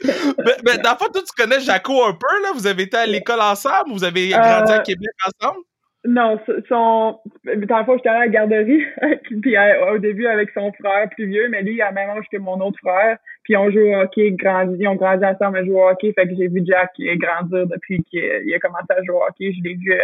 mais, 0.03 0.57
mais, 0.65 0.77
dans 0.79 0.91
le 0.91 0.97
fond, 0.97 1.11
toi, 1.11 1.21
tu 1.21 1.33
connais 1.37 1.59
Jaco 1.59 2.03
un 2.03 2.13
peu, 2.13 2.41
là? 2.41 2.49
Vous 2.53 2.67
avez 2.67 2.83
été 2.83 2.97
à 2.97 3.05
l'école 3.05 3.41
ensemble? 3.41 3.91
Vous 3.91 4.03
avez 4.03 4.29
grandi 4.29 4.71
à 4.71 4.79
euh, 4.79 4.81
Québec 4.81 5.09
ensemble? 5.25 5.61
Non, 6.03 6.39
son, 6.67 7.19
dans 7.45 7.79
le 7.79 7.85
fond, 7.85 7.95
j'étais 7.97 8.09
à 8.09 8.19
la 8.19 8.27
garderie, 8.27 8.83
puis 9.41 9.55
euh, 9.55 9.93
au 9.93 9.97
début 9.99 10.25
avec 10.25 10.49
son 10.51 10.71
frère 10.73 11.07
plus 11.11 11.27
vieux, 11.27 11.47
mais 11.49 11.61
lui, 11.61 11.75
il 11.75 11.81
a 11.83 11.89
le 11.89 11.95
même 11.95 12.09
âge 12.09 12.25
que 12.31 12.37
mon 12.37 12.59
autre 12.59 12.79
frère, 12.79 13.17
puis 13.43 13.55
on 13.55 13.69
joue 13.69 13.81
au 13.81 13.93
hockey, 13.93 14.31
grandi, 14.31 14.87
on 14.87 14.95
grandit 14.95 15.25
ensemble 15.25 15.59
à 15.59 15.63
jouer 15.63 15.75
au 15.75 15.89
hockey, 15.89 16.11
fait 16.13 16.27
que 16.27 16.35
j'ai 16.35 16.47
vu 16.47 16.63
Jack 16.65 16.93
grandir 16.97 17.67
depuis 17.67 18.03
qu'il 18.05 18.51
a 18.51 18.59
commencé 18.59 18.87
à 18.89 19.03
jouer 19.03 19.15
au 19.15 19.23
hockey, 19.23 19.53
je 19.53 19.61
l'ai 19.63 19.75
vu, 19.75 19.93
euh, 19.93 19.99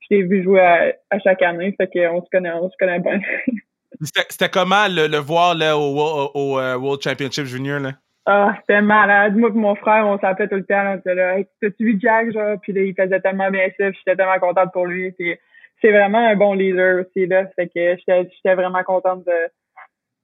je 0.00 0.16
l'ai 0.16 0.22
vu 0.24 0.42
jouer 0.42 0.60
à, 0.62 1.18
chaque 1.20 1.42
année, 1.42 1.76
fait 1.76 1.86
qu'on 1.86 2.24
se 2.24 2.30
connaît, 2.32 2.50
on 2.50 2.68
se 2.68 2.76
connaît 2.76 2.98
bien. 2.98 3.20
C'était 4.00 4.48
comment 4.48 4.88
le, 4.88 5.06
le 5.06 5.18
voir 5.18 5.54
là, 5.54 5.78
au, 5.78 5.96
au, 5.96 6.34
au 6.34 6.58
World 6.58 7.02
Championship 7.02 7.44
Junior, 7.44 7.78
là? 7.78 7.92
Ah, 8.26 8.54
c'était 8.60 8.82
malade. 8.82 9.36
Moi 9.36 9.50
et 9.50 9.58
mon 9.58 9.74
frère, 9.74 10.06
on 10.06 10.18
s'appelait 10.18 10.48
tout 10.48 10.56
le 10.56 10.64
temps. 10.64 11.00
Hey, 11.06 11.46
T'as-tu 11.60 11.84
vu 11.84 11.98
Jack, 12.00 12.32
genre? 12.32 12.58
Puis 12.60 12.72
là, 12.72 12.82
il 12.82 12.94
faisait 12.94 13.20
tellement 13.20 13.50
bien 13.50 13.68
ça. 13.78 13.90
J'étais 13.90 14.16
tellement 14.16 14.38
contente 14.38 14.72
pour 14.72 14.86
lui. 14.86 15.14
c'est 15.18 15.90
vraiment 15.90 16.18
un 16.18 16.36
bon 16.36 16.52
leader 16.52 17.00
aussi, 17.00 17.26
là. 17.26 17.46
Fait 17.56 17.68
que 17.68 17.96
j'étais 17.96 18.54
vraiment 18.54 18.82
contente 18.84 19.24
de, 19.24 19.48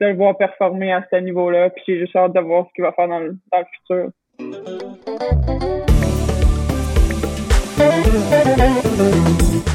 de 0.00 0.06
le 0.08 0.14
voir 0.14 0.36
performer 0.36 0.92
à 0.92 1.04
ce 1.10 1.16
niveau-là. 1.16 1.70
Puis 1.70 1.84
j'ai 1.88 2.00
juste 2.00 2.14
hâte 2.14 2.34
de 2.34 2.40
voir 2.40 2.66
ce 2.68 2.72
qu'il 2.74 2.84
va 2.84 2.92
faire 2.92 3.08
dans 3.08 3.20
le, 3.20 3.36
dans 3.50 3.60
le 3.60 3.66
futur. 3.72 4.10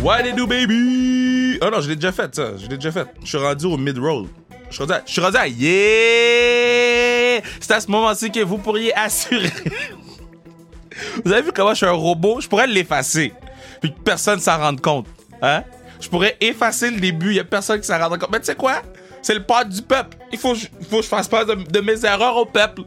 What 0.04 0.24
do, 0.36 0.46
baby? 0.46 1.60
Oh 1.62 1.70
non, 1.72 1.82
je 1.82 1.90
l'ai 1.90 1.96
déjà 1.96 2.12
fait, 2.12 2.34
ça. 2.34 2.56
Je 2.58 2.70
l'ai 2.70 2.76
déjà 2.76 2.92
fait. 2.92 3.08
Je 3.22 3.28
suis 3.28 3.38
rendu 3.38 3.66
au 3.66 3.78
mid-roll. 3.78 4.28
Je 4.72 4.76
suis 4.76 4.84
rendu 4.84 4.94
à, 5.38 5.46
je 5.46 5.52
suis 5.52 5.64
yeah! 5.66 7.42
C'est 7.60 7.72
à 7.72 7.80
ce 7.82 7.92
moment-ci 7.92 8.32
que 8.32 8.40
vous 8.40 8.58
pourriez 8.58 8.94
assurer. 8.96 9.52
Vous 11.26 11.32
avez 11.32 11.42
vu 11.42 11.52
comment 11.54 11.72
je 11.72 11.78
suis 11.78 11.86
un 11.86 11.92
robot? 11.92 12.42
Je 12.42 12.48
pourrais 12.48 12.68
l'effacer. 12.68 13.34
Puis 13.82 13.92
que 13.92 14.00
personne 14.00 14.40
s'en 14.40 14.58
rende 14.58 14.80
compte. 14.82 15.08
Hein? 15.42 15.64
Je 16.00 16.08
pourrais 16.08 16.38
effacer 16.40 16.90
le 16.90 17.00
début, 17.00 17.34
il 17.34 17.40
a 17.40 17.44
personne 17.44 17.80
qui 17.80 17.88
s'en 17.88 18.00
rend 18.00 18.18
compte. 18.18 18.32
Mais 18.32 18.40
tu 18.40 18.46
sais 18.46 18.56
quoi? 18.56 18.82
C'est 19.22 19.34
le 19.34 19.44
pas 19.44 19.64
du 19.64 19.82
peuple. 19.82 20.18
Il 20.32 20.40
faut, 20.40 20.56
il 20.56 20.86
faut 20.86 20.98
que 20.98 21.04
je 21.04 21.08
fasse 21.08 21.28
pas 21.28 21.46
de, 21.46 21.80
mes 21.80 22.06
erreurs 22.06 22.38
au 22.38 22.46
peuple. 22.46 22.84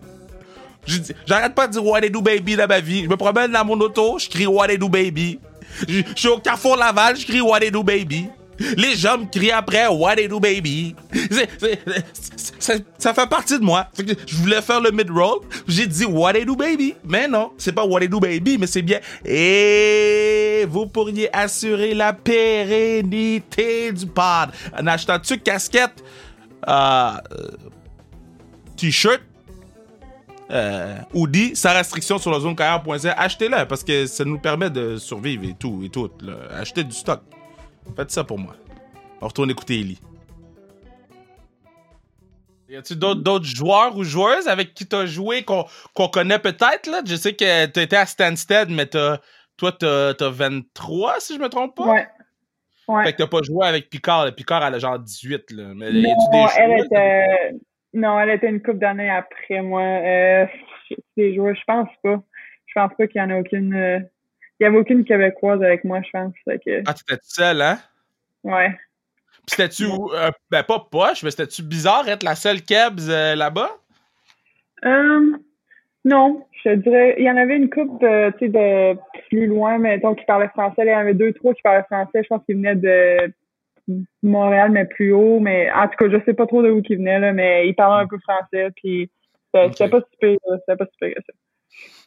J'arrête 1.26 1.54
pas 1.54 1.66
de 1.66 1.72
dire 1.72 1.84
What 1.84 2.00
do 2.02 2.20
baby 2.20 2.56
dans 2.56 2.66
ma 2.66 2.80
vie. 2.80 3.04
Je 3.04 3.08
me 3.08 3.16
promène 3.16 3.52
dans 3.52 3.64
mon 3.64 3.78
auto, 3.80 4.18
je 4.18 4.28
crie 4.28 4.46
What 4.46 4.68
do 4.76 4.88
baby. 4.88 5.38
Je 5.88 6.02
suis 6.14 6.28
au 6.28 6.38
Carrefour 6.38 6.76
Laval, 6.76 7.16
je 7.16 7.26
crie 7.26 7.40
What 7.40 7.60
do 7.70 7.82
baby. 7.82 8.28
Les 8.76 8.94
gens 8.96 9.18
me 9.18 9.26
crient 9.26 9.50
après 9.50 9.86
What 9.86 10.16
they 10.16 10.28
do 10.28 10.40
baby? 10.40 10.94
ça 12.58 13.14
fait 13.14 13.28
partie 13.28 13.58
de 13.58 13.64
moi. 13.64 13.86
Je 14.26 14.36
voulais 14.36 14.62
faire 14.62 14.80
le 14.80 14.90
mid-roll. 14.90 15.40
J'ai 15.66 15.86
dit 15.86 16.04
What 16.04 16.34
they 16.34 16.44
do 16.44 16.56
baby? 16.56 16.94
Mais 17.04 17.28
non, 17.28 17.52
c'est 17.58 17.72
pas 17.72 17.84
What 17.84 18.00
they 18.00 18.08
do 18.08 18.20
baby, 18.20 18.58
mais 18.58 18.66
c'est 18.66 18.82
bien. 18.82 19.00
Et 19.24 20.66
vous 20.68 20.86
pourriez 20.86 21.34
assurer 21.34 21.94
la 21.94 22.12
pérennité 22.12 23.92
du 23.92 24.06
pod 24.06 24.50
en 24.78 24.86
achetant-tu 24.86 25.38
casquette, 25.38 26.02
euh, 26.68 27.12
t-shirt, 28.76 29.20
euh, 30.50 30.96
hoodie, 31.12 31.56
sans 31.56 31.72
restriction 31.72 32.18
sur 32.18 32.30
la 32.30 32.40
zone 32.40 32.54
carrière.ca. 32.54 33.12
Achetez-le 33.18 33.66
parce 33.66 33.82
que 33.82 34.06
ça 34.06 34.24
nous 34.24 34.38
permet 34.38 34.70
de 34.70 34.96
survivre 34.98 35.44
et 35.44 35.54
tout 35.58 35.82
et 35.84 35.88
tout. 35.88 36.10
Achetez 36.52 36.84
du 36.84 36.92
stock. 36.94 37.20
Faites 37.96 38.10
ça 38.10 38.24
pour 38.24 38.38
moi. 38.38 38.54
On 39.20 39.28
retourne 39.28 39.50
écouter 39.50 39.80
Ellie. 39.80 40.00
Y 42.68 42.76
a-tu 42.76 42.96
d'autres 42.96 43.44
joueurs 43.44 43.96
ou 43.96 44.04
joueuses 44.04 44.48
avec 44.48 44.74
qui 44.74 44.86
t'as 44.86 45.06
joué 45.06 45.44
qu'on 45.44 46.08
connaît 46.08 46.38
peut-être? 46.38 46.88
là? 46.90 47.02
Je 47.06 47.14
sais 47.14 47.34
que 47.34 47.66
t'étais 47.66 47.96
à 47.96 48.06
Stansted, 48.06 48.68
mais 48.70 48.86
toi, 48.86 49.72
t'as 49.78 50.14
as 50.18 50.28
23, 50.28 51.20
si 51.20 51.36
je 51.36 51.40
me 51.40 51.48
trompe 51.48 51.76
pas? 51.76 51.86
Ouais. 51.86 52.06
ouais. 52.88 53.04
Fait 53.04 53.12
que 53.12 53.18
t'as 53.18 53.28
pas 53.28 53.42
joué 53.42 53.66
avec 53.66 53.90
Picard. 53.90 54.34
Picard, 54.34 54.64
elle 54.66 54.74
a 54.74 54.78
genre 54.78 54.98
18. 54.98 55.52
Là. 55.52 55.72
Mais 55.76 55.92
non, 55.92 56.48
elle 56.56 56.84
était... 56.84 57.54
non, 57.92 58.18
elle 58.18 58.30
était 58.30 58.48
une 58.48 58.62
couple 58.62 58.78
d'années 58.78 59.10
après 59.10 59.60
moi. 59.60 59.82
Euh, 59.82 60.46
des 61.16 61.34
joueurs, 61.34 61.54
je 61.54 61.62
pense 61.66 61.88
pas. 62.02 62.20
Je 62.66 62.72
pense 62.74 62.90
pas 62.98 63.06
qu'il 63.06 63.20
y 63.20 63.24
en 63.24 63.30
a 63.30 63.38
aucune... 63.38 64.08
Euh, 64.64 64.68
il 64.68 64.72
y 64.72 64.76
avait 64.76 64.76
aucune 64.78 65.04
Québécoise 65.04 65.62
avec 65.62 65.84
moi, 65.84 66.00
je 66.02 66.10
pense. 66.10 66.32
Que... 66.46 66.82
Ah, 66.86 66.94
t'étais 66.94 67.20
seule, 67.22 67.60
hein? 67.62 67.78
Ouais. 68.42 68.70
Pis 69.46 69.56
c'était-tu, 69.56 69.84
euh, 69.84 70.30
ben 70.50 70.62
pas 70.62 70.86
poche, 70.90 71.22
mais 71.22 71.30
c'était-tu 71.30 71.62
bizarre 71.62 72.08
être 72.08 72.22
la 72.22 72.34
seule 72.34 72.62
Kebs 72.62 73.08
euh, 73.08 73.34
là-bas? 73.34 73.70
Um, 74.82 75.38
non, 76.04 76.46
je 76.64 76.70
dirais, 76.70 77.16
il 77.18 77.24
y 77.24 77.30
en 77.30 77.36
avait 77.36 77.56
une 77.56 77.68
couple, 77.68 78.04
euh, 78.04 78.30
tu 78.38 78.46
sais, 78.46 78.48
de 78.48 78.98
plus 79.28 79.46
loin, 79.46 79.78
mais 79.78 79.98
donc 79.98 80.18
qui 80.18 80.24
parlaient 80.24 80.48
français. 80.48 80.82
Il 80.84 80.88
y 80.88 80.94
en 80.94 80.98
avait 80.98 81.14
deux, 81.14 81.32
trois 81.32 81.54
qui 81.54 81.62
parlaient 81.62 81.84
français. 81.84 82.22
Je 82.22 82.28
pense 82.28 82.44
qu'ils 82.44 82.56
venaient 82.56 82.74
de 82.74 83.32
Montréal, 84.22 84.70
mais 84.70 84.86
plus 84.86 85.12
haut. 85.12 85.40
Mais 85.40 85.70
en 85.72 85.88
tout 85.88 85.96
cas, 85.98 86.10
je 86.10 86.24
sais 86.24 86.34
pas 86.34 86.46
trop 86.46 86.62
de 86.62 86.70
où 86.70 86.82
ils 86.88 86.96
venaient, 86.96 87.18
là, 87.18 87.32
mais 87.32 87.68
ils 87.68 87.74
parlaient 87.74 88.04
un 88.04 88.08
peu 88.08 88.18
français. 88.18 88.70
Puis 88.76 89.10
c'était 89.52 89.88
pas 89.88 90.00
super, 90.10 90.36
c'était 90.60 90.76
pas 90.76 90.86
super 90.92 91.14
que 91.14 91.22
ça. 91.26 91.32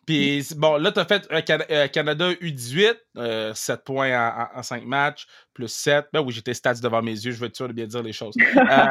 Puis, 0.08 0.48
bon, 0.56 0.78
là, 0.78 0.93
tu 0.93 1.02
as 1.02 1.06
fait 1.06 1.28
un 1.30 1.41
Canada 1.89 2.32
U18, 2.32 3.54
7 3.54 3.84
points 3.84 4.50
en, 4.56 4.63
5 4.63 4.86
matchs, 4.86 5.28
plus 5.54 5.67
7. 5.67 6.06
Ben 6.13 6.22
oui, 6.22 6.34
j'étais 6.34 6.54
stats 6.54 6.76
devant 6.76 7.02
mes 7.02 7.12
yeux, 7.12 7.32
je 7.32 7.39
veux 7.39 7.48
être 7.48 7.58
sûr 7.58 7.67
de 7.67 7.74
bien 7.74 7.88
dire 7.88 8.02
les 8.02 8.13
choses. 8.13 8.34
Euh, 8.39 8.86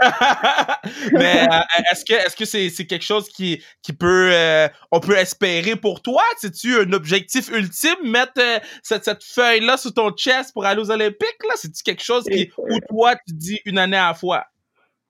mais 1.12 1.42
euh, 1.42 1.60
est-ce 1.90 2.04
que 2.04 2.14
est-ce 2.14 2.36
que 2.36 2.44
c'est 2.44 2.86
quelque 2.86 3.04
chose 3.04 3.28
qui, 3.28 3.60
qui 3.82 3.92
peut 3.92 4.30
euh, 4.32 4.68
on 4.92 5.00
peut 5.00 5.16
espérer 5.16 5.74
pour 5.74 6.02
toi? 6.02 6.22
C'est-tu 6.38 6.78
un 6.78 6.92
objectif 6.92 7.48
ultime, 7.50 7.96
mettre 8.04 8.40
cette, 8.84 9.04
cette 9.04 9.24
feuille-là 9.24 9.76
sur 9.76 9.92
ton 9.92 10.12
chest 10.12 10.52
pour 10.52 10.64
aller 10.66 10.80
aux 10.80 10.90
Olympiques? 10.92 11.42
là? 11.48 11.54
C'est-tu 11.56 11.82
quelque 11.82 12.04
chose 12.04 12.24
qui, 12.30 12.48
où 12.56 12.78
toi, 12.88 13.16
tu 13.26 13.34
dis 13.34 13.58
une 13.64 13.78
année 13.78 13.96
à 13.96 14.08
la 14.08 14.14
fois? 14.14 14.44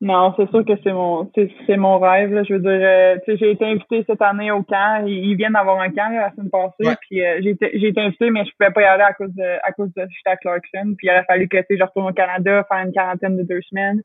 Non, 0.02 0.32
c'est 0.34 0.48
sûr 0.48 0.64
que 0.64 0.72
c'est 0.82 0.94
mon 0.94 1.30
c'est 1.34 1.76
mon 1.76 1.98
rêve. 1.98 2.32
Là. 2.32 2.42
Je 2.42 2.54
veux 2.54 2.60
dire, 2.60 2.70
euh, 2.70 3.16
tu 3.22 3.32
sais, 3.32 3.36
j'ai 3.36 3.50
été 3.50 3.66
invité 3.66 4.02
cette 4.06 4.22
année 4.22 4.50
au 4.50 4.62
camp. 4.62 5.04
Ils, 5.06 5.34
viennent 5.36 5.52
d'avoir 5.52 5.78
un 5.78 5.90
camp 5.90 6.08
la 6.08 6.30
semaine 6.30 6.48
passée. 6.48 6.96
Puis 7.02 7.22
euh, 7.22 7.38
j'ai 7.42 7.50
été 7.50 7.70
j'ai 7.74 7.88
été 7.88 8.00
invité, 8.00 8.30
mais 8.30 8.46
je 8.46 8.50
pouvais 8.58 8.72
pas 8.72 8.80
y 8.80 8.84
aller 8.84 9.02
à 9.02 9.12
cause 9.12 9.34
de 9.34 9.58
à 9.62 9.72
cause 9.72 9.92
de 9.94 10.06
j'étais 10.08 10.30
à 10.30 10.36
Clarkson. 10.38 10.94
Puis 10.96 11.06
il 11.06 11.10
aurait 11.10 11.24
fallu 11.24 11.48
que 11.48 11.58
tu 11.58 11.64
sais, 11.68 11.76
je 11.76 11.84
retourne 11.84 12.08
au 12.08 12.14
Canada, 12.14 12.64
faire 12.66 12.78
une 12.78 12.92
quarantaine 12.92 13.36
de 13.36 13.42
deux 13.42 13.60
semaines, 13.68 14.00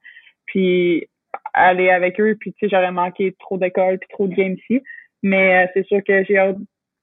puis 0.46 1.08
aller 1.54 1.90
avec 1.90 2.20
eux. 2.20 2.36
Puis 2.42 2.52
tu 2.54 2.60
sais, 2.60 2.70
j'aurais 2.70 2.92
manqué 2.92 3.34
trop 3.40 3.58
d'école 3.58 3.98
puis 3.98 4.10
trop 4.10 4.28
de 4.28 4.36
games 4.36 4.56
ici. 4.70 4.82
Mais 5.24 5.64
euh, 5.64 5.68
c'est 5.74 5.86
sûr 5.86 6.04
que 6.06 6.26
j'ai 6.26 6.38
hâte 6.38 6.58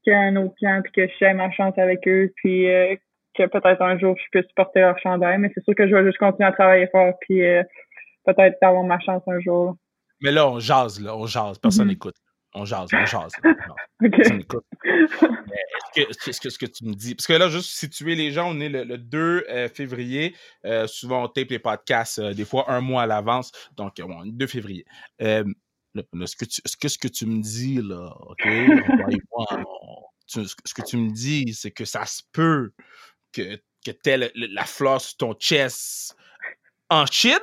qu'il 0.04 0.12
y 0.12 0.16
ait 0.16 0.18
un 0.18 0.36
autre 0.36 0.54
camp 0.60 0.82
puis 0.82 0.92
que 0.92 1.08
je 1.08 1.16
fasse 1.18 1.34
ma 1.34 1.50
chance 1.50 1.78
avec 1.78 2.06
eux. 2.06 2.30
Puis 2.36 2.66
que 3.34 3.44
peut-être 3.46 3.80
un 3.80 3.98
jour 3.98 4.14
je 4.18 4.38
puisse 4.38 4.52
porter 4.52 4.80
leur 4.80 4.98
chandail. 4.98 5.38
Mais 5.38 5.50
c'est 5.54 5.64
sûr 5.64 5.74
que 5.74 5.88
je 5.88 5.94
vais 5.94 6.04
juste 6.04 6.18
continuer 6.18 6.46
à 6.46 6.52
travailler 6.52 6.88
fort. 6.88 7.14
Puis 7.22 7.40
peut-être 8.24 8.56
d'avoir 8.60 8.84
ma 8.84 9.00
chance 9.00 9.22
un 9.26 9.40
jour. 9.40 9.76
Mais 10.20 10.30
là, 10.30 10.48
on 10.48 10.60
jase, 10.60 11.00
là, 11.00 11.16
on 11.16 11.26
jase. 11.26 11.58
Personne 11.58 11.88
n'écoute. 11.88 12.14
Mm-hmm. 12.14 12.60
On 12.60 12.64
jase, 12.64 12.88
on 12.92 13.06
jase. 13.06 13.32
Personne 14.12 14.38
n'écoute. 14.38 14.64
Est-ce 15.96 16.40
que, 16.40 16.48
ce 16.48 16.58
que 16.58 16.66
tu 16.66 16.84
me 16.84 16.94
dis? 16.94 17.14
Parce 17.14 17.26
que 17.26 17.32
là, 17.34 17.48
juste 17.48 17.70
situer 17.70 18.14
les 18.14 18.30
gens, 18.30 18.50
on 18.50 18.60
est 18.60 18.68
le, 18.68 18.96
2 18.98 19.44
euh, 19.48 19.68
février. 19.68 20.34
Euh, 20.64 20.86
souvent, 20.86 21.24
on 21.24 21.28
tape 21.28 21.50
les 21.50 21.58
podcasts 21.58 22.18
euh, 22.18 22.32
des 22.32 22.44
fois 22.44 22.70
un 22.70 22.80
mois 22.80 23.02
à 23.02 23.06
l'avance. 23.06 23.52
Donc, 23.76 24.00
bon, 24.00 24.22
2 24.24 24.46
février. 24.46 24.84
ce, 25.20 25.42
que 26.36 26.44
tu, 26.44 26.62
ce, 26.64 26.76
que, 26.76 26.88
ce 26.88 26.98
que 26.98 27.08
tu 27.08 27.26
me 27.26 27.42
dis, 27.42 27.80
là, 27.82 28.14
OK? 28.20 28.42
ce 30.26 30.74
que 30.74 30.82
tu 30.82 30.96
me 30.96 31.10
dis, 31.10 31.52
c'est 31.54 31.72
que 31.72 31.84
ça 31.84 32.06
se 32.06 32.22
peut 32.32 32.72
que, 33.32 33.56
que 33.84 33.90
tu 33.90 34.30
la 34.34 34.64
fleur 34.64 35.00
sur 35.00 35.16
ton 35.16 35.34
chest 35.34 36.16
en 36.88 37.06
Chine? 37.06 37.38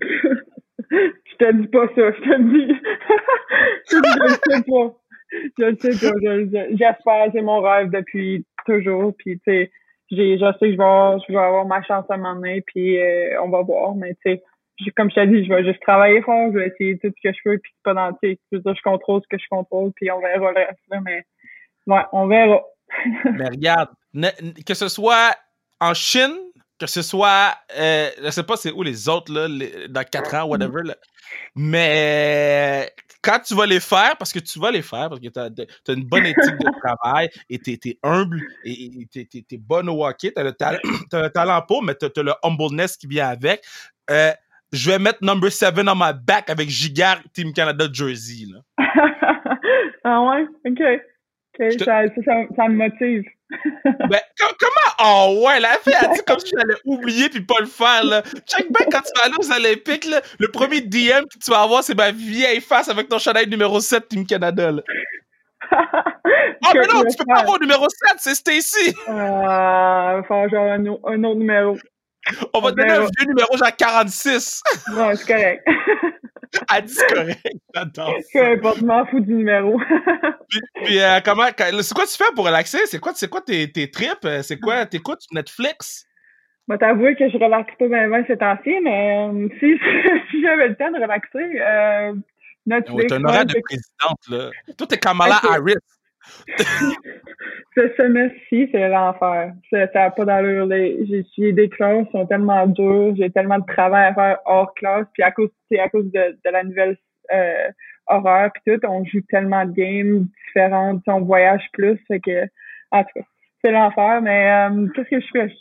je 0.90 1.36
te 1.38 1.52
dis 1.52 1.68
pas 1.68 1.86
ça, 1.88 2.12
je 2.12 2.20
te 2.20 2.42
dis. 2.42 2.74
je 3.90 3.96
le 3.96 4.28
sais 4.28 4.62
pas. 4.62 4.94
Je 5.58 5.64
le 5.64 5.76
sais 5.76 6.10
pas. 6.10 6.66
J'espère, 6.72 7.30
c'est 7.32 7.42
mon 7.42 7.60
rêve 7.60 7.90
depuis 7.90 8.44
toujours. 8.66 9.14
Puis, 9.18 9.38
tu 9.40 9.44
sais, 9.46 9.70
je 10.10 10.52
sais 10.58 10.66
que 10.66 10.72
je 10.72 10.76
vais, 10.76 11.24
je 11.26 11.32
vais 11.32 11.38
avoir 11.38 11.66
ma 11.66 11.82
chance 11.82 12.04
à 12.08 12.14
un 12.14 12.16
moment 12.18 12.34
donné, 12.34 12.62
puis 12.62 12.98
euh, 12.98 13.42
on 13.42 13.48
va 13.48 13.62
voir. 13.62 13.94
Mais, 13.94 14.14
tu 14.24 14.32
sais, 14.32 14.42
comme 14.96 15.10
je 15.10 15.14
t'ai 15.14 15.26
dit, 15.26 15.44
je 15.44 15.52
vais 15.52 15.64
juste 15.64 15.80
travailler 15.82 16.22
fort, 16.22 16.50
je 16.52 16.58
vais 16.58 16.68
essayer 16.68 16.98
tout 16.98 17.08
ce 17.08 17.28
que 17.28 17.34
je 17.34 17.40
peux, 17.44 17.58
puis 17.58 17.72
pas 17.82 17.94
dans, 17.94 18.12
tu 18.22 18.34
sais, 18.34 18.38
je 18.52 18.82
contrôle 18.82 19.22
ce 19.22 19.28
que 19.28 19.40
je 19.40 19.48
contrôle, 19.50 19.92
puis 19.94 20.10
on 20.10 20.20
verra 20.20 20.52
le 20.52 20.58
reste, 20.58 20.80
mais, 21.04 21.24
ouais, 21.86 22.02
on 22.12 22.26
verra. 22.26 22.62
mais 23.24 23.48
regarde, 23.48 23.90
que 24.66 24.74
ce 24.74 24.88
soit 24.88 25.34
en 25.80 25.94
Chine, 25.94 26.36
que 26.86 26.90
ce 26.92 27.02
soit, 27.02 27.54
euh, 27.78 28.10
je 28.22 28.30
sais 28.30 28.42
pas 28.42 28.56
c'est 28.56 28.72
où 28.72 28.82
les 28.82 29.08
autres, 29.08 29.32
là, 29.32 29.48
dans 29.88 30.04
4 30.04 30.34
ans, 30.34 30.44
whatever, 30.44 30.82
là. 30.84 30.96
mais 31.54 32.92
quand 33.22 33.38
tu 33.38 33.54
vas 33.54 33.66
les 33.66 33.80
faire, 33.80 34.16
parce 34.18 34.32
que 34.32 34.40
tu 34.40 34.58
vas 34.58 34.70
les 34.70 34.82
faire, 34.82 35.08
parce 35.08 35.20
que 35.20 35.28
tu 35.28 35.38
as, 35.38 35.92
une 35.92 36.04
bonne 36.04 36.26
éthique 36.26 36.58
de 36.58 36.80
travail 36.80 37.28
et 37.48 37.58
tu 37.58 37.72
es, 37.72 37.98
humble 38.02 38.40
et 38.64 39.06
tu 39.10 39.20
es, 39.20 39.56
bonne 39.56 39.88
au 39.88 40.04
hockey, 40.04 40.32
tu 40.34 40.42
as, 40.42 40.78
le 41.22 41.28
talent 41.28 41.62
pour, 41.62 41.82
mais 41.82 41.94
tu 41.94 42.06
as, 42.06 42.22
le 42.22 42.32
humbleness 42.42 42.96
qui 42.96 43.06
vient 43.06 43.28
avec. 43.28 43.62
Euh, 44.10 44.32
je 44.72 44.90
vais 44.90 44.98
mettre 44.98 45.18
number 45.22 45.52
7 45.52 45.74
on 45.78 45.94
my 45.94 46.12
back 46.14 46.50
avec 46.50 46.68
Gigard 46.68 47.22
Team 47.32 47.52
Canada 47.52 47.86
Jersey. 47.92 48.46
Là. 48.46 48.60
ah 50.04 50.22
ouais? 50.22 50.46
OK. 50.66 50.82
Ça, 51.58 52.02
ça, 52.56 52.68
me 52.68 52.76
motive. 52.76 53.24
ben, 53.84 54.20
comment? 54.38 55.04
Oh 55.04 55.44
ouais, 55.46 55.60
la 55.60 55.76
fille 55.84 55.94
a 55.94 56.08
dit 56.08 56.20
comme 56.26 56.38
si 56.38 56.52
j'allais 56.56 56.78
oublier 56.86 57.28
puis 57.28 57.42
pas 57.42 57.60
le 57.60 57.66
faire, 57.66 58.04
là? 58.04 58.22
Check 58.46 58.72
bien 58.72 58.86
quand 58.90 59.02
tu 59.02 59.12
vas 59.16 59.26
aller 59.26 59.34
aux 59.38 59.52
Olympiques, 59.52 60.06
là, 60.06 60.22
le 60.38 60.48
premier 60.48 60.80
DM 60.80 61.24
que 61.24 61.38
tu 61.44 61.50
vas 61.50 61.62
avoir, 61.62 61.84
c'est 61.84 61.94
ma 61.94 62.10
vieille 62.10 62.62
face 62.62 62.88
avec 62.88 63.08
ton 63.08 63.18
chandail 63.18 63.48
numéro 63.48 63.80
7 63.80 64.08
Team 64.08 64.26
Canada, 64.26 64.70
là. 64.70 64.82
oh, 65.72 66.70
mais 66.74 66.86
non, 66.86 67.04
tu 67.04 67.16
peux 67.18 67.24
pas 67.26 67.40
avoir 67.40 67.58
le 67.58 67.66
numéro 67.66 67.86
7, 67.88 68.14
c'est 68.16 68.34
Stacy! 68.34 68.94
Euh, 69.08 70.22
il 70.22 70.28
va 70.28 70.48
genre 70.48 70.72
un, 70.72 70.86
un, 70.86 71.24
autre 71.24 71.38
numéro. 71.38 71.76
On 72.54 72.60
va 72.60 72.70
te 72.70 72.76
donner 72.76 72.92
un 72.92 73.00
vieux 73.00 73.26
numéro 73.26 73.56
genre 73.58 73.76
46. 73.76 74.62
non, 74.94 75.14
c'est 75.14 75.26
correct. 75.26 75.68
Elle 76.74 76.84
dit 76.84 76.96
correct, 77.08 77.56
j'adore. 77.74 78.14
Peu 78.32 78.44
importe, 78.44 78.82
m'en 78.82 79.06
fous 79.06 79.20
du 79.20 79.34
numéro. 79.34 79.80
puis, 80.84 81.00
euh, 81.00 81.20
comment, 81.24 81.46
c'est 81.56 81.94
quoi 81.94 82.06
tu 82.06 82.16
fais 82.16 82.32
pour 82.34 82.46
relaxer? 82.46 82.86
C'est 82.86 82.98
quoi, 82.98 83.12
c'est 83.14 83.28
quoi 83.28 83.40
tes, 83.40 83.70
tes 83.72 83.90
trips? 83.90 84.26
C'est 84.42 84.58
quoi, 84.58 84.86
t'écoutes 84.86 85.24
Netflix? 85.32 86.06
Moi, 86.68 86.78
t'avouer 86.78 87.16
que 87.16 87.28
je 87.28 87.36
relaxe 87.38 87.72
pas 87.78 87.88
bien, 87.88 88.08
bien 88.08 88.24
ces 88.26 88.36
temps-ci, 88.36 88.78
mais 88.82 89.28
euh, 89.28 89.48
si, 89.58 89.78
si 90.30 90.42
j'avais 90.42 90.68
le 90.68 90.76
temps 90.76 90.90
de 90.90 91.00
relaxer, 91.00 91.60
euh, 91.60 92.14
Netflix. 92.66 93.06
t'as 93.08 93.16
un 93.16 93.24
horaire 93.24 93.46
de 93.46 93.60
présidente, 93.60 94.28
là. 94.28 94.50
Toi, 94.76 94.86
t'es 94.86 94.98
Kamala 94.98 95.40
Harris. 95.42 95.74
Ce 97.74 97.88
semestre-ci, 97.96 98.68
c'est 98.70 98.88
l'enfer. 98.88 99.52
Ça 99.70 99.86
n'a 99.94 100.10
pas 100.10 100.24
d'allure. 100.24 100.68
J'ai 100.70 101.52
des 101.52 101.68
classes 101.68 102.06
qui 102.06 102.12
sont 102.12 102.26
tellement 102.26 102.66
dures. 102.66 103.14
J'ai 103.16 103.30
tellement 103.30 103.58
de 103.58 103.66
travail 103.66 104.08
à 104.08 104.14
faire 104.14 104.38
hors 104.44 104.74
classe. 104.74 105.06
Puis 105.14 105.22
à 105.22 105.30
cause, 105.30 105.50
à 105.78 105.88
cause 105.88 106.10
de, 106.12 106.36
la 106.44 106.64
nouvelle 106.64 106.96
euh, 107.32 107.70
horreur 108.06 108.50
puis 108.52 108.62
tout, 108.66 108.86
on 108.86 109.04
joue 109.04 109.20
tellement 109.28 109.64
de 109.64 109.72
games 109.72 110.26
différentes, 110.46 111.02
on 111.06 111.20
voyage 111.20 111.64
plus, 111.72 111.98
fait 112.08 112.20
que 112.20 112.44
en 112.90 113.04
tout 113.04 113.10
cas, 113.14 113.26
c'est 113.64 113.70
l'enfer. 113.70 114.20
Mais 114.22 114.50
euh, 114.50 114.88
qu'est-ce 114.94 115.08
que 115.08 115.20
je 115.20 115.26
fais? 115.32 115.52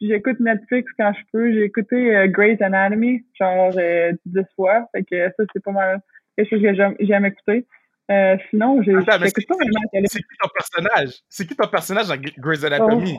J'écoute 0.00 0.40
Netflix 0.40 0.90
quand 0.98 1.12
je 1.12 1.22
peux. 1.32 1.52
J'ai 1.52 1.64
écouté 1.64 2.14
euh, 2.14 2.26
Grey's 2.26 2.60
Anatomy, 2.60 3.24
genre 3.38 3.72
euh, 3.76 4.12
10 4.26 4.40
fois. 4.56 4.86
Fait 4.92 5.04
que 5.04 5.28
ça, 5.28 5.44
c'est 5.52 5.62
pas 5.62 5.72
mal 5.72 6.00
quelque 6.36 6.50
chose 6.50 6.62
que 6.62 6.74
j'aime 7.00 7.24
écouter. 7.24 7.66
Euh, 8.10 8.36
sinon, 8.50 8.76
mais 8.78 8.84
j'écoute 8.84 9.46
pas 9.46 9.54
vraiment. 9.54 10.06
C'est 10.06 10.18
qui 10.18 10.36
ton 10.42 10.48
personnage? 10.48 11.10
C'est 11.28 11.46
qui 11.46 11.56
ton 11.56 11.68
personnage 11.68 12.08
dans 12.08 12.16
Grey's 12.38 12.64
Anatomy? 12.64 13.18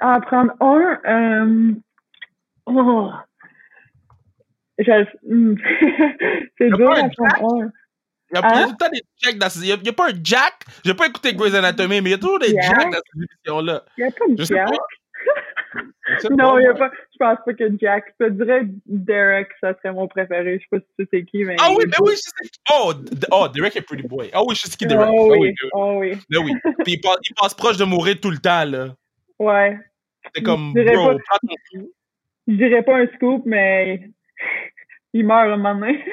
En 0.00 0.20
prendre 0.20 0.52
un, 0.60 1.00
euh, 1.04 1.74
oh, 2.66 3.10
je, 4.78 5.04
hmm. 5.26 5.56
c'est 6.58 6.70
dur 6.70 6.92
à 6.92 7.08
prendre 7.08 7.62
un. 7.64 7.70
Il 8.30 8.38
y 8.38 8.42
a, 8.42 8.46
Hein? 8.46 8.68
tout 8.68 8.86
le 8.86 8.90
des 8.92 9.02
Jack 9.22 9.36
dans 9.36 9.50
ces... 9.50 9.60
Il 9.60 9.66
y 9.66 9.88
a, 9.88 9.92
pas 9.92 10.08
un 10.08 10.14
Jack? 10.22 10.64
J'ai 10.84 10.94
pas 10.94 11.06
écouté 11.06 11.34
Grey's 11.34 11.54
Anatomy, 11.54 12.00
mais 12.00 12.08
il 12.08 12.12
y 12.12 12.14
a 12.14 12.18
toujours 12.18 12.38
des 12.38 12.48
Jack? 12.48 12.64
Jack 12.64 12.90
dans 12.90 13.00
ces 13.12 13.18
émissions-là. 13.18 13.84
Il 13.98 14.00
y 14.00 14.04
a 14.04 14.10
pas 14.10 14.24
de 14.26 14.36
Je 14.38 14.44
Jack. 14.44 14.68
pas. 14.70 14.76
Non, 16.30 16.58
il 16.58 16.64
y 16.64 16.66
a 16.66 16.72
moi. 16.72 16.88
pas, 16.88 16.90
je 17.12 17.16
pense 17.18 17.38
pas 17.44 17.54
que 17.54 17.64
Jack. 17.80 18.14
Je 18.20 18.26
te 18.26 18.30
dirais 18.30 18.62
Derek, 18.86 19.48
ça 19.60 19.74
serait 19.74 19.92
mon 19.92 20.08
préféré. 20.08 20.58
Je 20.58 20.62
sais 20.62 20.66
pas 20.70 20.78
si 20.78 20.84
tu 20.98 21.04
sais 21.04 21.08
c'est 21.12 21.24
qui, 21.24 21.44
mais. 21.44 21.56
Ah 21.60 21.70
oui, 21.70 21.84
mais 21.86 21.96
oui, 22.00 22.12
je 22.12 22.16
sais 22.20 22.48
qui. 22.50 22.60
Oh, 22.72 22.92
oh, 23.30 23.48
Derek 23.48 23.76
est 23.76 23.82
pretty 23.82 24.06
boy. 24.06 24.30
Ah 24.32 24.42
oui, 24.44 24.54
je 24.54 24.62
sais 24.68 24.76
qui 24.76 24.86
Derek. 24.86 25.08
Oh 25.10 25.32
Ah 25.32 25.36
oui, 25.38 25.48
oui, 25.48 25.54
oh 25.72 25.94
oui. 25.98 26.18
mais 26.30 26.38
oui. 26.38 26.52
Puis 26.84 26.94
il 26.94 27.00
passe, 27.00 27.16
il 27.28 27.34
passe 27.34 27.54
proche 27.54 27.76
de 27.76 27.84
mourir 27.84 28.18
tout 28.20 28.30
le 28.30 28.38
temps, 28.38 28.64
là. 28.64 28.94
Ouais. 29.38 29.78
C'est 30.34 30.42
comme, 30.42 30.72
Je 30.76 30.82
bro, 30.82 31.14
pas-. 31.14 31.38
Je 32.46 32.54
dirais 32.54 32.82
pas 32.82 32.98
un 32.98 33.06
scoop, 33.14 33.42
mais 33.46 34.08
il 35.12 35.26
meurt 35.26 35.48
un 35.48 35.56
moment 35.56 35.74
donné. 35.74 36.04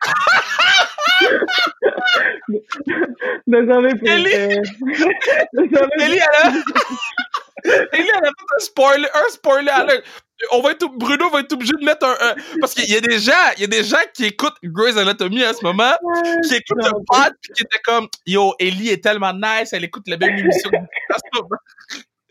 Désolé 3.46 3.94
pour. 3.94 4.08
Ellie! 4.08 4.60
Désolé. 5.52 5.90
Ellie, 6.00 6.20
elle 6.44 6.52
a 7.64 7.96
fait 7.96 8.02
un 8.02 8.60
spoiler, 8.60 9.08
un 9.12 9.30
spoiler 9.30 9.70
alert. 9.70 10.04
On 10.52 10.62
va 10.62 10.70
être, 10.70 10.86
Bruno 10.96 11.28
va 11.30 11.40
être 11.40 11.52
obligé 11.52 11.74
de 11.78 11.84
mettre 11.84 12.06
un, 12.06 12.16
un- 12.20 12.34
parce 12.60 12.72
qu'il 12.74 12.90
y 12.90 12.96
a 12.96 13.00
des 13.00 13.18
gens, 13.18 13.32
il 13.56 13.60
y 13.60 13.64
a 13.64 13.66
des 13.66 13.84
gens 13.84 13.98
qui 14.14 14.24
écoutent 14.24 14.56
Grey's 14.64 14.96
Anatomy 14.96 15.44
en 15.46 15.52
ce 15.52 15.62
moment, 15.62 15.92
qui 16.48 16.54
écoutent 16.54 16.84
le 16.84 16.92
pod 17.06 17.34
puis 17.42 17.52
qui 17.54 17.62
étaient 17.62 17.82
comme, 17.84 18.08
yo, 18.26 18.54
Ellie 18.58 18.88
est 18.88 19.04
tellement 19.04 19.34
nice, 19.34 19.72
elle 19.72 19.84
écoute 19.84 20.04
la 20.06 20.16
même 20.16 20.38
émission. 20.38 20.70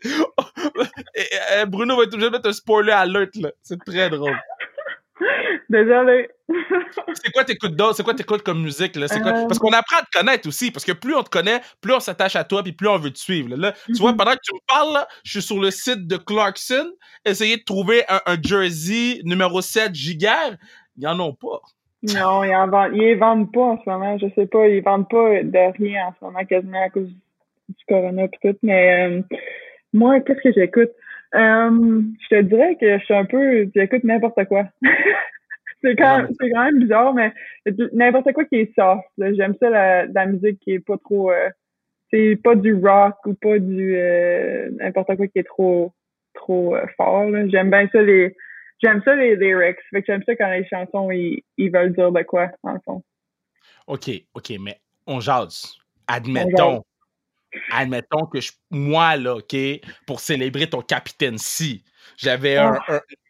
Et, 1.14 1.66
Bruno 1.66 1.96
va 1.96 2.04
être 2.04 2.14
obligé 2.14 2.30
de 2.30 2.36
mettre 2.36 2.48
un 2.48 2.52
spoiler 2.52 2.92
alert, 2.92 3.36
là. 3.36 3.50
C'est 3.62 3.78
très 3.84 4.08
drôle. 4.10 4.36
Désolé. 5.68 6.28
C'est 7.14 7.30
quoi 7.32 7.44
t'écoutes 7.44 7.76
d'autre? 7.76 7.94
C'est 7.96 8.02
quoi 8.02 8.14
t'écoutes 8.14 8.42
comme 8.42 8.62
musique, 8.62 8.96
là? 8.96 9.06
Quoi? 9.06 9.32
Euh. 9.32 9.46
Parce 9.46 9.58
qu'on 9.58 9.72
apprend 9.72 9.98
à 9.98 10.02
te 10.02 10.18
connaître 10.18 10.48
aussi, 10.48 10.70
parce 10.70 10.84
que 10.84 10.92
plus 10.92 11.14
on 11.14 11.22
te 11.22 11.28
connaît, 11.30 11.60
plus 11.80 11.92
on 11.92 12.00
s'attache 12.00 12.34
à 12.36 12.44
toi, 12.44 12.62
puis 12.62 12.72
plus 12.72 12.88
on 12.88 12.98
veut 12.98 13.10
te 13.12 13.18
suivre. 13.18 13.50
Là, 13.50 13.56
Là, 13.56 13.72
tu 13.86 13.92
vois, 14.00 14.10
Mhm. 14.12 14.16
pendant 14.16 14.32
que 14.32 14.40
tu 14.42 14.54
me 14.54 14.60
parles, 14.68 14.92
là, 14.94 15.06
je 15.24 15.30
suis 15.32 15.42
sur 15.42 15.60
le 15.60 15.70
site 15.70 16.06
de 16.06 16.16
Clarkson, 16.16 16.90
essayer 17.24 17.56
de 17.58 17.62
trouver 17.62 18.02
un, 18.08 18.20
un 18.26 18.36
jersey 18.42 19.20
numéro 19.24 19.60
7 19.60 19.94
giga. 19.94 20.36
Ils 20.96 21.06
en 21.06 21.18
ont 21.20 21.34
pas. 21.34 21.60
Non, 22.02 22.42
ils 22.44 22.54
en 22.54 22.66
vendent, 22.66 22.96
ils 22.96 23.14
vendent 23.16 23.52
pas 23.52 23.60
en 23.60 23.78
ce 23.84 23.88
moment. 23.90 24.18
Je 24.18 24.26
sais 24.34 24.46
pas, 24.46 24.66
ils 24.68 24.82
vendent 24.82 25.08
pas 25.08 25.42
de 25.42 25.72
rien 25.78 26.06
en 26.06 26.14
ce 26.18 26.24
moment, 26.24 26.44
quasiment 26.46 26.82
à 26.82 26.88
cause 26.88 27.08
du 27.08 27.84
corona 27.86 28.26
pis 28.26 28.38
tout. 28.42 28.56
Mais 28.62 29.08
euh, 29.08 29.22
moi, 29.92 30.18
qu'est-ce 30.20 30.40
que 30.40 30.52
j'écoute? 30.52 30.90
Euh, 31.34 32.02
je 32.20 32.28
te 32.28 32.42
dirais 32.42 32.76
que 32.80 32.98
je 32.98 33.04
suis 33.04 33.14
un 33.14 33.24
peu, 33.24 33.70
j'écoute 33.74 34.04
n'importe 34.04 34.44
quoi. 34.46 34.68
c'est 35.82 35.96
quand, 35.96 36.26
c'est 36.40 36.50
quand 36.50 36.64
même 36.64 36.78
bizarre, 36.78 37.14
mais 37.14 37.32
n'importe 37.92 38.32
quoi 38.32 38.44
qui 38.44 38.56
est 38.56 38.74
soft. 38.74 39.04
J'aime 39.18 39.54
ça 39.60 39.70
la, 39.70 40.06
la 40.06 40.26
musique 40.26 40.58
qui 40.60 40.72
est 40.72 40.84
pas 40.84 40.98
trop, 40.98 41.30
euh, 41.30 41.48
c'est 42.12 42.36
pas 42.42 42.54
du 42.54 42.74
rock 42.74 43.14
ou 43.26 43.34
pas 43.34 43.58
du 43.58 43.96
euh, 43.96 44.70
n'importe 44.72 45.16
quoi 45.16 45.28
qui 45.28 45.38
est 45.38 45.44
trop, 45.44 45.92
trop 46.34 46.74
euh, 46.74 46.86
fort. 46.96 47.30
J'aime 47.48 47.70
bien 47.70 47.88
ça 47.92 48.02
les 48.02 48.34
J'aime 48.82 49.02
ça 49.04 49.14
les 49.14 49.36
lyrics. 49.36 49.78
Fait 49.90 50.00
que 50.00 50.06
j'aime 50.06 50.22
ça 50.24 50.34
quand 50.36 50.50
les 50.50 50.66
chansons, 50.66 51.10
ils, 51.10 51.42
ils 51.58 51.70
veulent 51.70 51.92
dire 51.92 52.12
de 52.12 52.22
quoi, 52.22 52.50
en 52.62 52.78
fond. 52.80 53.02
OK, 53.86 54.10
OK, 54.34 54.52
mais 54.60 54.80
on 55.06 55.20
jase. 55.20 55.76
Admettons. 56.06 56.82
Admettons 57.72 58.26
que 58.26 58.40
je, 58.40 58.52
moi, 58.70 59.16
là, 59.16 59.36
OK, 59.36 59.56
pour 60.06 60.20
célébrer 60.20 60.68
ton 60.68 60.82
Capitaine 60.82 61.38
C, 61.38 61.82
j'avais 62.16 62.56
un, 62.56 62.78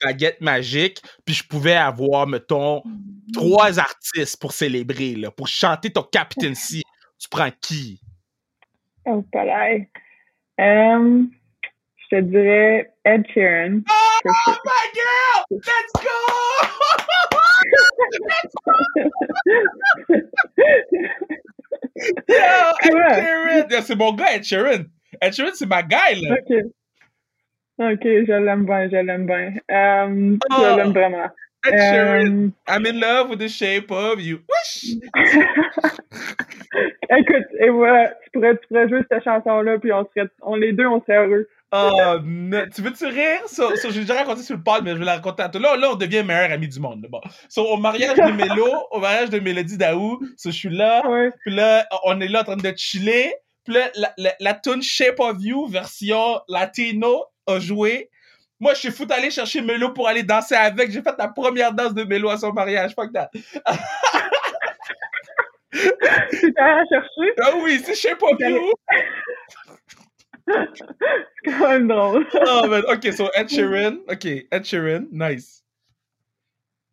baguette 0.02 0.40
magique, 0.40 1.02
puis 1.24 1.34
je 1.34 1.46
pouvais 1.46 1.74
avoir, 1.74 2.26
mettons, 2.26 2.82
trois 3.32 3.78
artistes 3.78 4.40
pour 4.40 4.52
célébrer, 4.52 5.14
là, 5.14 5.30
pour 5.30 5.48
chanter 5.48 5.90
ton 5.90 6.02
Capitaine 6.02 6.54
C. 6.54 6.82
Tu 7.18 7.28
prends 7.28 7.50
qui? 7.60 8.00
Oh, 9.06 9.22
palais. 9.32 9.90
Euh, 10.60 11.22
je 11.96 12.16
te 12.16 12.20
dirais 12.22 12.92
Ed 13.04 13.24
Sheeran. 13.32 13.80
Oh 13.86 14.56
my 14.64 14.90
girl! 14.94 15.44
Let's 15.50 15.92
go! 16.02 16.10
Yo, 17.62 17.78
Ed 21.98 23.82
C'est 23.82 23.96
mon 23.96 24.12
gars, 24.12 24.34
Ed 24.34 24.44
Sheeran. 24.44 24.84
Ed 25.20 25.32
Sheeran, 25.32 25.50
c'est 25.54 25.66
ma 25.66 25.82
guy, 25.82 26.20
là. 26.20 26.36
OK. 26.38 26.52
OK, 27.78 28.02
je 28.04 28.44
l'aime 28.44 28.66
bien, 28.66 28.88
je 28.90 28.96
l'aime 28.96 29.26
bien. 29.26 29.54
Oh. 29.68 30.56
Je 30.58 30.76
l'aime 30.76 30.92
vraiment. 30.92 31.30
Ed 31.66 31.78
Sheeran. 31.78 32.46
Euh, 32.46 32.50
I'm 32.66 32.86
in 32.86 33.00
love 33.00 33.30
with 33.30 33.38
the 33.38 33.48
shape 33.48 33.90
of 33.90 34.20
you. 34.20 34.40
Écoute, 37.10 37.46
et 37.58 37.68
voilà, 37.68 38.14
tu 38.22 38.30
pourrais, 38.32 38.56
tu 38.56 38.66
pourrais 38.68 38.88
jouer 38.88 39.02
cette 39.10 39.24
chanson-là, 39.24 39.78
puis 39.78 39.92
on 39.92 40.06
serait, 40.14 40.28
on, 40.42 40.54
les 40.56 40.72
deux, 40.72 40.86
on 40.86 41.00
serait 41.02 41.26
heureux. 41.26 41.48
Oh. 41.72 42.18
Tu 42.74 42.82
veux-tu 42.82 43.06
rire? 43.06 43.40
So, 43.46 43.76
so, 43.76 43.90
j'ai 43.90 44.00
déjà 44.00 44.14
raconté 44.14 44.42
sur 44.42 44.56
le 44.56 44.62
pod, 44.62 44.82
mais 44.82 44.92
je 44.92 44.96
vais 44.98 45.04
la 45.04 45.14
raconter 45.16 45.42
à 45.44 45.48
toi. 45.48 45.60
Là, 45.60 45.76
là, 45.76 45.90
on 45.92 45.94
devient 45.94 46.22
meilleurs 46.24 46.50
amis 46.50 46.68
du 46.68 46.80
monde. 46.80 47.06
Bon. 47.08 47.20
So, 47.48 47.64
au 47.64 47.76
mariage 47.76 48.16
de 48.16 48.32
Mélo, 48.32 48.68
au 48.90 48.98
mariage 48.98 49.30
de 49.30 49.38
Mélodie 49.38 49.78
Daou, 49.78 50.18
so, 50.36 50.50
je 50.50 50.56
suis 50.56 50.68
là, 50.70 51.02
Ouais. 51.08 51.30
puis 51.44 51.54
là, 51.54 51.86
on 52.04 52.20
est 52.20 52.28
là 52.28 52.40
en 52.40 52.44
train 52.44 52.56
de 52.56 52.72
chiller. 52.76 53.32
Puis 53.64 53.74
là, 53.74 53.90
la, 53.94 54.12
la, 54.16 54.34
la 54.40 54.54
tune 54.54 54.82
Shape 54.82 55.20
of 55.20 55.36
You, 55.40 55.66
version 55.68 56.40
latino, 56.48 57.24
a 57.46 57.58
joué. 57.60 58.10
Moi, 58.58 58.74
je 58.74 58.80
suis 58.80 58.90
foutu 58.90 59.12
aller 59.12 59.30
chercher 59.30 59.60
Mélo 59.62 59.92
pour 59.92 60.08
aller 60.08 60.22
danser 60.22 60.54
avec. 60.54 60.90
J'ai 60.90 61.02
fait 61.02 61.14
la 61.18 61.28
première 61.28 61.72
danse 61.72 61.94
de 61.94 62.02
Mélo 62.04 62.30
à 62.30 62.36
son 62.36 62.52
mariage. 62.52 62.94
Fuck 62.94 63.12
that. 63.12 63.30
Tu 65.72 66.52
t'es 66.52 66.62
chercher? 66.90 67.32
Ah 67.42 67.52
oui, 67.62 67.80
c'est 67.84 67.94
Shape 67.94 68.20
of 68.22 68.38
You. 68.40 68.72
C'est 71.44 71.52
quand 71.58 71.68
même 71.68 71.88
drôle. 71.88 72.26
Oh, 72.34 72.66
man. 72.68 72.82
OK, 72.92 73.12
so 73.12 73.28
Ed 73.34 73.48
Sheeran. 73.48 73.96
OK, 74.10 74.24
Ed 74.50 74.64
Sheeran. 74.64 75.06
Nice. 75.12 75.64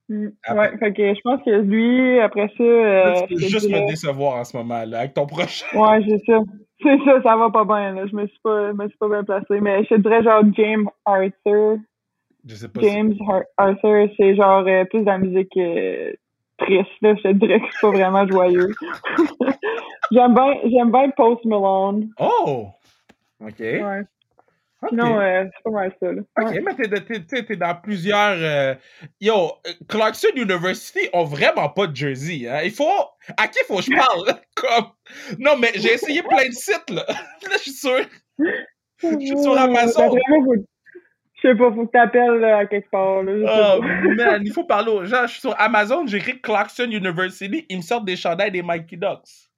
Mm. 0.10 0.28
Après- 0.46 0.72
Ouais, 0.72 0.78
fait 0.78 0.94
que 0.94 1.14
je 1.16 1.22
pense 1.22 1.42
que 1.44 1.50
lui, 1.62 2.20
après 2.20 2.48
ça, 2.58 2.64
euh, 2.64 3.14
tu 3.28 3.34
peux 3.36 3.40
juste 3.42 3.70
me 3.70 3.88
décevoir 3.90 4.36
en 4.38 4.44
ce 4.46 4.56
moment, 4.56 4.84
là, 4.86 5.00
avec 5.00 5.14
ton 5.14 5.26
prochain. 5.26 5.66
Ouais, 5.78 6.02
c'est 6.08 6.24
ça. 6.26 6.40
C'est 6.82 6.98
ça, 7.06 7.22
ça 7.24 7.36
va 7.36 7.50
pas 7.50 7.66
bien, 7.66 7.94
là. 7.94 8.06
Je 8.08 8.16
me 8.16 8.26
suis 8.28 8.40
pas, 8.44 8.72
me 8.72 8.88
suis 8.88 8.98
pas 8.98 9.10
bien 9.10 9.24
placé. 9.24 9.60
Mais 9.60 9.84
je 9.84 9.90
te 9.90 10.00
dirais 10.00 10.24
genre 10.24 10.44
James 10.56 10.88
Arthur. 11.06 11.78
Je 12.48 12.56
sais 12.56 12.70
pas 12.70 12.80
si- 12.82 12.90
James 12.90 13.14
Har- 13.28 13.44
Arthur, 13.58 14.08
c'est 14.16 14.36
genre 14.36 14.64
euh, 14.68 14.86
plus 14.86 15.02
de 15.02 15.06
la 15.08 15.18
musique 15.18 15.58
euh, 15.58 16.14
triste, 16.60 16.88
là. 17.02 17.16
Je 17.16 17.24
te 17.24 17.32
dirais 17.34 17.60
que 17.60 17.66
c'est 17.72 17.82
pas 17.82 17.92
vraiment 17.92 18.26
joyeux. 18.28 18.70
j'aime 20.12 20.34
bien, 20.34 20.54
j'aime 20.66 20.92
bien 20.92 21.10
Post 21.18 21.44
Malone. 21.46 22.10
Oh! 22.20 22.68
OK. 23.42 23.60
Ouais. 23.60 24.02
Sinon, 24.90 25.20
euh, 25.20 25.44
c'est 25.46 25.64
pas 25.64 25.72
mal 25.72 25.92
ça, 26.00 26.12
là. 26.12 26.22
OK, 26.40 26.52
Ouais. 26.52 26.62
mais 26.62 26.76
t'es, 26.76 27.44
t'es, 27.44 27.56
dans 27.56 27.76
plusieurs... 27.82 28.38
euh, 28.40 28.76
Yo, 29.20 29.54
euh, 29.66 29.72
Clarkson 29.90 30.28
University 30.36 31.10
ont 31.14 31.24
vraiment 31.24 31.70
pas 31.70 31.88
de 31.88 31.96
jersey. 31.96 32.48
Hein? 32.48 32.62
Il 32.64 32.72
faut... 32.72 32.88
À 33.38 33.48
qui 33.48 33.58
faut 33.68 33.78
que 33.78 33.82
je 33.84 33.96
parle? 33.96 34.40
Comme... 34.56 34.92
Non, 35.40 35.58
mais 35.58 35.72
j'ai 35.76 35.94
essayé 35.94 36.22
plein 36.22 36.48
de 36.48 36.54
sites, 36.54 36.90
là. 36.92 37.06
Là, 37.08 37.54
je 37.54 37.58
suis 37.58 37.72
sûr. 37.72 38.02
Je 39.02 39.08
suis 39.20 39.42
sur 39.42 39.58
Amazon. 39.58 40.16
Je 41.34 41.50
sais 41.50 41.56
pas, 41.56 41.72
faut 41.72 41.86
que 41.86 41.92
t'appelles 41.92 42.44
à 42.44 42.66
quelque 42.66 42.90
part, 42.90 43.22
là. 43.24 43.78
Oh, 43.80 43.82
man, 43.82 44.42
il 44.46 44.52
faut 44.52 44.64
parler 44.64 44.92
aux 44.92 45.06
gens. 45.06 45.24
Je 45.28 45.34
suis 45.34 45.42
sur 45.42 45.60
Amazon, 45.60 46.06
j'ai 46.08 46.18
écrit 46.18 46.40
Clarkson 46.42 46.90
University. 46.90 47.66
Ils 47.70 47.78
me 47.78 47.82
sortent 47.84 48.06
des 48.06 48.16
chandails 48.16 48.52
des 48.52 48.64
Mikey 48.64 48.98
Ducks. 48.98 49.50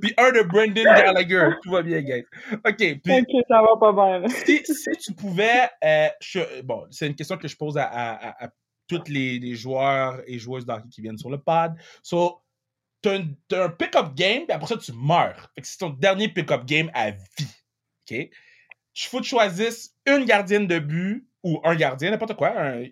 Puis 0.00 0.14
un 0.18 0.32
de 0.32 0.42
Brendan 0.42 0.84
Gallagher. 0.84 1.50
Tout 1.62 1.70
va 1.70 1.82
bien, 1.82 2.00
guys. 2.00 2.24
OK, 2.52 2.76
puis... 2.76 3.00
Ok, 3.20 3.44
ça 3.48 3.60
va 3.62 3.68
pas 3.80 3.92
bien, 3.92 4.18
là. 4.20 4.28
si, 4.28 4.62
si 4.64 4.90
tu 4.98 5.12
pouvais, 5.14 5.68
euh, 5.84 6.08
je- 6.20 6.62
bon, 6.62 6.86
c'est 6.90 7.06
une 7.06 7.14
question 7.14 7.36
que 7.36 7.48
je 7.48 7.56
pose 7.56 7.76
à, 7.78 7.84
à, 7.84 8.28
à, 8.28 8.44
à 8.46 8.48
tous 8.88 9.08
les, 9.08 9.38
les 9.38 9.54
joueurs 9.54 10.20
et 10.26 10.38
joueuses 10.38 10.64
d'hockey 10.66 10.88
qui 10.90 11.00
viennent 11.02 11.18
sur 11.18 11.30
le 11.30 11.38
pod. 11.38 11.72
So, 12.02 12.40
t'as 13.02 13.18
un, 13.18 13.26
un 13.52 13.68
pick-up 13.70 14.14
game, 14.14 14.44
puis 14.46 14.52
après 14.52 14.66
ça, 14.68 14.76
tu 14.76 14.92
meurs. 14.92 15.50
Fait 15.54 15.60
que 15.62 15.66
c'est 15.66 15.78
ton 15.78 15.90
dernier 15.90 16.28
pick-up 16.28 16.64
game 16.66 16.90
à 16.94 17.10
vie. 17.10 17.48
OK? 18.10 18.30
Je 18.94 19.08
faut 19.08 19.18
que 19.18 19.24
tu 19.24 19.30
choisisses 19.30 19.94
une 20.06 20.24
gardienne 20.24 20.66
de 20.66 20.78
but 20.78 21.28
ou 21.42 21.60
un 21.64 21.74
gardien, 21.74 22.10
n'importe 22.10 22.34
quoi, 22.34 22.50
un, 22.58 22.84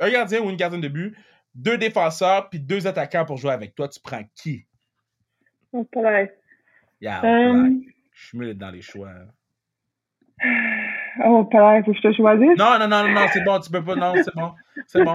un 0.00 0.10
gardien 0.10 0.40
ou 0.40 0.50
une 0.50 0.56
gardienne 0.56 0.80
de 0.80 0.88
but 0.88 1.16
deux 1.54 1.78
défenseurs 1.78 2.50
puis 2.50 2.58
deux 2.58 2.86
attaquants 2.88 3.24
pour 3.24 3.36
jouer 3.36 3.52
avec 3.52 3.74
toi. 3.76 3.86
Tu 3.88 4.00
prends 4.00 4.24
qui? 4.34 4.66
Oh, 5.76 5.84
pas 5.92 6.00
vrai. 6.02 6.34
Yeah, 7.00 7.20
Euh, 7.24 7.68
Je 8.12 8.26
suis 8.28 8.38
mieux 8.38 8.54
dans 8.54 8.70
les 8.70 8.80
choix. 8.80 9.10
hein. 9.10 9.26
Oh, 11.24 11.48
vrai, 11.52 11.80
faut 11.84 11.92
que 11.92 11.96
je 11.98 12.02
te 12.08 12.12
choisisse. 12.12 12.58
Non, 12.58 12.76
non, 12.78 12.88
non, 12.88 13.04
non, 13.04 13.08
non, 13.14 13.26
c'est 13.32 13.44
bon, 13.44 13.60
tu 13.60 13.70
peux 13.70 13.84
pas. 13.84 13.94
Non, 13.94 14.14
c'est 14.16 14.34
bon. 14.34 14.52
C'est 14.88 15.04
bon. 15.04 15.14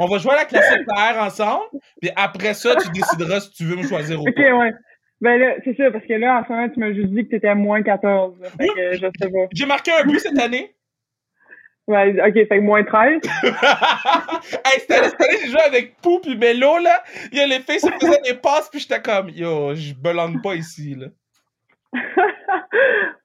On 0.00 0.06
va 0.06 0.18
jouer 0.18 0.32
à 0.32 0.36
la 0.38 0.44
classique 0.44 0.84
PR 0.86 1.18
ensemble, 1.20 1.66
puis 2.00 2.10
après 2.16 2.52
ça, 2.54 2.74
tu 2.74 2.90
décideras 2.90 3.38
si 3.40 3.52
tu 3.52 3.64
veux 3.64 3.76
me 3.76 3.84
choisir 3.84 4.20
ou 4.20 4.28
Ok, 4.28 4.34
pas. 4.34 4.42
ouais. 4.56 4.72
Ben 5.20 5.38
là, 5.38 5.54
c'est 5.64 5.76
ça, 5.76 5.88
parce 5.92 6.04
que 6.04 6.14
là, 6.14 6.40
en 6.40 6.44
ce 6.44 6.52
moment, 6.52 6.68
tu 6.68 6.80
m'as 6.80 6.92
juste 6.92 7.10
dit 7.12 7.24
que 7.26 7.30
t'étais 7.30 7.46
à 7.48 7.54
moins 7.54 7.80
14. 7.82 8.40
là. 8.40 8.48
Fait 8.50 8.66
que 8.74 8.92
je 8.94 9.06
sais 9.20 9.30
pas. 9.30 9.46
J'ai 9.52 9.66
marqué 9.66 9.92
un 9.92 10.04
but 10.04 10.18
cette 10.18 10.38
année. 10.38 10.74
Ouais, 11.90 12.14
ok, 12.24 12.34
fait 12.34 12.46
que 12.46 12.60
moins 12.60 12.84
13. 12.84 13.20
hey, 14.64 14.86
j'ai 15.42 15.50
joué 15.50 15.60
avec 15.60 15.96
Pou 16.00 16.20
puis 16.20 16.36
Mélo, 16.36 16.78
là. 16.78 17.02
Il 17.32 17.38
y 17.38 17.40
a 17.40 17.48
les 17.48 17.58
filles 17.58 17.80
qui 17.80 18.06
faisaient 18.06 18.20
des 18.22 18.34
passes, 18.34 18.68
puis 18.70 18.78
j'étais 18.78 19.02
comme, 19.02 19.28
yo, 19.30 19.74
je 19.74 19.92
belonne 19.92 20.40
pas 20.40 20.54
ici, 20.54 20.94
là. 20.94 21.06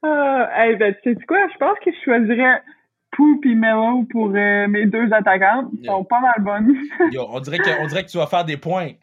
ah, 0.02 0.50
hey, 0.56 0.76
ben, 0.78 0.96
tu 1.04 1.14
sais 1.14 1.26
quoi? 1.28 1.38
Je 1.54 1.58
pense 1.60 1.78
que 1.86 1.92
je 1.92 2.04
choisirais 2.04 2.64
Pou 3.12 3.40
et 3.46 3.54
Mello 3.54 4.08
pour 4.10 4.32
euh, 4.36 4.68
mes 4.68 4.88
deux 4.88 5.14
attaquantes. 5.14 5.68
Ils 5.80 5.86
sont 5.86 6.04
pas 6.04 6.22
mal 6.22 6.34
bonnes. 6.40 6.76
Yo, 7.12 7.28
on 7.30 7.40
dirait 7.42 7.60
que, 7.60 7.84
on 7.84 7.86
dirait 7.86 8.04
que 8.04 8.10
tu 8.10 8.18
vas 8.18 8.26
faire 8.26 8.46
des 8.46 8.58
points. 8.58 8.94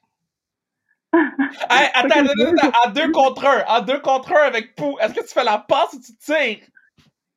Hey, 1.15 1.89
attends, 1.95 2.09
attends, 2.09 2.33
attends, 2.33 2.69
attends, 2.69 2.89
en 2.89 2.91
deux 2.91 3.13
contre 3.13 3.47
un, 3.47 3.65
en 3.69 3.81
deux 3.83 4.01
contre 4.01 4.33
un 4.33 4.47
avec 4.49 4.75
Pou, 4.75 4.99
est-ce 5.01 5.15
que 5.15 5.21
tu 5.21 5.33
fais 5.33 5.45
la 5.45 5.59
passe 5.59 5.93
ou 5.93 6.01
tu 6.01 6.17
tires? 6.17 6.67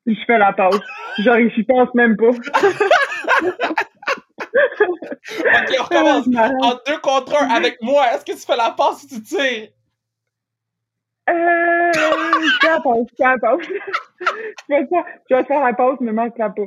Je 0.05 0.25
fais 0.25 0.37
la 0.37 0.53
pause. 0.53 0.81
Genre, 1.19 1.37
j'y 1.55 1.63
pense 1.63 1.93
même 1.93 2.15
pas. 2.17 2.29
Ok, 4.57 5.75
on 5.79 5.83
recommence. 5.83 6.27
En 6.61 6.79
deux 6.85 6.97
contre 6.99 7.41
un 7.41 7.49
avec 7.49 7.81
moi, 7.81 8.13
est-ce 8.13 8.25
que 8.25 8.31
tu 8.31 8.45
fais 8.45 8.55
la 8.55 8.71
passe 8.71 9.03
ou 9.03 9.07
tu 9.07 9.21
tires? 9.21 9.69
Euh, 11.27 11.91
je 11.93 12.57
fais 12.61 12.67
la 12.67 12.79
pause, 12.81 13.07
je 13.09 13.15
fais 13.17 13.23
la 13.23 13.37
pause. 13.39 13.65
je, 13.67 14.75
vais 14.75 14.87
faire, 14.87 15.03
je 15.29 15.35
vais 15.35 15.43
faire 15.43 15.63
la 15.63 15.73
pause, 15.73 15.97
mais 15.99 16.11
manque 16.11 16.37
la 16.37 16.49
pas. 16.49 16.61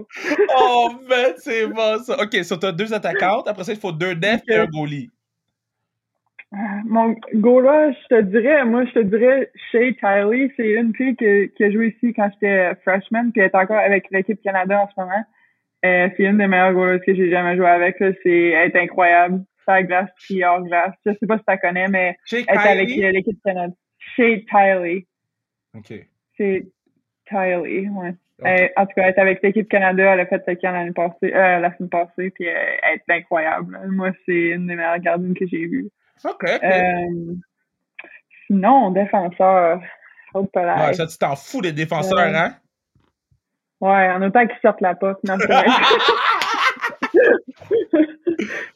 Oh, 0.58 0.90
man, 1.08 1.34
c'est 1.38 1.66
bon 1.66 2.02
ça. 2.02 2.20
Ok, 2.20 2.42
so 2.42 2.56
t'as 2.56 2.72
deux 2.72 2.92
attaquantes, 2.92 3.46
après 3.46 3.64
ça, 3.64 3.72
il 3.72 3.78
faut 3.78 3.92
deux 3.92 4.14
defs 4.16 4.42
et 4.48 4.56
un 4.56 4.66
goalie. 4.66 5.10
Ah, 6.52 6.80
Mon 6.86 7.14
go 7.34 7.60
là, 7.60 7.92
je 7.92 8.16
te 8.16 8.20
dirais, 8.22 8.64
moi, 8.64 8.84
je 8.86 8.92
te 8.92 8.98
dirais, 9.00 9.50
Shay 9.70 9.94
Tiley, 9.96 10.50
c'est 10.56 10.72
une 10.72 10.94
fille 10.94 11.14
qui, 11.16 11.50
qui 11.54 11.64
a 11.64 11.70
joué 11.70 11.88
ici 11.88 12.14
quand 12.14 12.30
j'étais 12.32 12.74
freshman, 12.82 13.30
puis 13.32 13.42
elle 13.42 13.48
est 13.48 13.54
encore 13.54 13.76
avec 13.78 14.06
l'équipe 14.10 14.40
Canada 14.42 14.80
en 14.80 14.88
ce 14.88 15.00
moment. 15.00 15.24
Euh, 15.84 16.08
c'est 16.16 16.24
une 16.24 16.38
des 16.38 16.46
meilleures 16.46 16.72
goalers 16.72 17.00
que 17.04 17.14
j'ai 17.14 17.30
jamais 17.30 17.56
joué 17.56 17.66
avec. 17.66 18.00
Là. 18.00 18.12
C'est, 18.22 18.48
elle 18.48 18.70
est 18.70 18.76
incroyable. 18.76 19.44
La 19.68 19.82
glace, 19.82 20.08
puis 20.16 20.42
hors 20.42 20.62
glace. 20.62 20.94
Je 21.04 21.12
sais 21.12 21.26
pas 21.26 21.36
si 21.36 21.44
tu 21.44 21.50
la 21.50 21.58
connais, 21.58 21.88
mais 21.88 22.16
Chez 22.24 22.42
elle 22.48 22.56
est 22.56 22.70
avec 22.70 22.88
euh, 22.88 23.10
l'équipe 23.10 23.38
Canada. 23.44 23.74
Shay 23.98 24.46
Tiley. 24.50 25.06
Ok. 25.76 25.92
C'est 26.38 26.66
Tiley, 27.28 27.88
ouais. 27.90 28.14
Euh, 28.46 28.68
en 28.76 28.86
tout 28.86 28.92
cas, 28.94 29.02
elle 29.02 29.14
est 29.14 29.18
avec 29.18 29.42
l'équipe 29.42 29.68
Canada. 29.68 30.14
Elle 30.14 30.20
a 30.20 30.26
fait 30.26 30.42
le 30.46 30.54
camp 30.54 30.72
l'année 30.72 30.92
passée, 30.92 31.34
euh, 31.34 31.58
la 31.58 31.76
semaine 31.76 31.90
passée, 31.90 32.30
puis 32.30 32.48
euh, 32.48 32.54
elle 32.82 33.00
est 33.06 33.12
incroyable. 33.12 33.74
là. 33.74 33.80
Moi, 33.88 34.12
c'est 34.24 34.50
une 34.50 34.68
des 34.68 34.74
meilleures 34.74 35.00
gardiennes 35.00 35.34
que 35.34 35.46
j'ai 35.46 35.66
vues. 35.66 35.90
Ok. 36.24 36.44
ok. 36.44 36.62
Euh, 36.64 37.34
sinon, 38.46 38.90
défenseur. 38.90 39.80
Ouais, 40.34 40.92
ça, 40.94 41.06
tu 41.06 41.16
t'en 41.18 41.34
fous 41.36 41.62
des 41.62 41.72
défenseurs, 41.72 42.18
Euh, 42.18 42.34
hein? 42.34 42.54
Ouais, 43.80 44.10
en 44.10 44.20
autant 44.22 44.46
qu'ils 44.46 44.58
sortent 44.60 44.80
la 44.80 44.94
pote. 44.94 45.18
Non. 45.24 45.36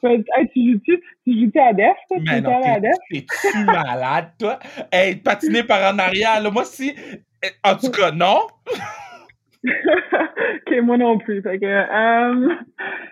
Mais, 0.03 0.25
hey, 0.37 0.49
tu 0.53 0.73
joues-tu 0.73 1.03
tu 1.27 1.33
joues 1.41 1.51
à 1.61 1.73
Def, 1.73 1.97
toi? 2.09 2.19
Tu 2.19 2.25
Mais 2.25 2.41
non, 2.41 2.57
à 2.57 2.61
la 2.61 2.75
t'es- 2.75 2.81
Def? 2.81 2.97
t'es-tu 3.11 3.65
malade, 3.65 4.31
toi? 4.39 4.59
Hey, 4.91 5.17
patiner 5.17 5.63
par 5.65 5.93
en 5.95 5.99
arrière, 5.99 6.41
là, 6.41 6.51
moi, 6.51 6.65
si... 6.65 6.95
eh, 7.43 7.51
En 7.65 7.77
tout 7.77 7.91
cas, 7.91 8.11
non. 8.13 8.47
ok, 9.65 10.81
moi 10.83 10.97
non 10.97 11.19
plus. 11.19 11.43
Fait 11.43 11.59
que, 11.59 11.67
euh, 11.67 12.55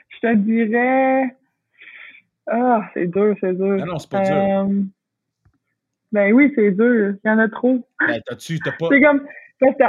je 0.09 0.19
te 0.21 0.35
dirais. 0.37 1.37
Ah, 2.51 2.83
c'est 2.95 3.07
dur, 3.07 3.35
c'est 3.41 3.55
dur. 3.55 3.77
Non, 3.79 3.87
non, 3.87 3.99
c'est 3.99 4.11
pas 4.11 4.21
dur. 4.21 4.35
Euh, 4.37 4.83
ben 6.13 6.33
oui, 6.33 6.53
c'est 6.57 6.73
dur. 6.73 7.15
Il 7.25 7.29
y 7.29 7.31
en 7.31 7.39
a 7.39 7.49
trop. 7.49 7.87
Ben, 8.07 8.21
t'as-tu... 8.27 8.59
T'as 8.59 8.73
pas... 8.73 8.87
C'est 8.91 9.01
comme. 9.01 9.25
parce 9.61 9.77
que 9.77 9.85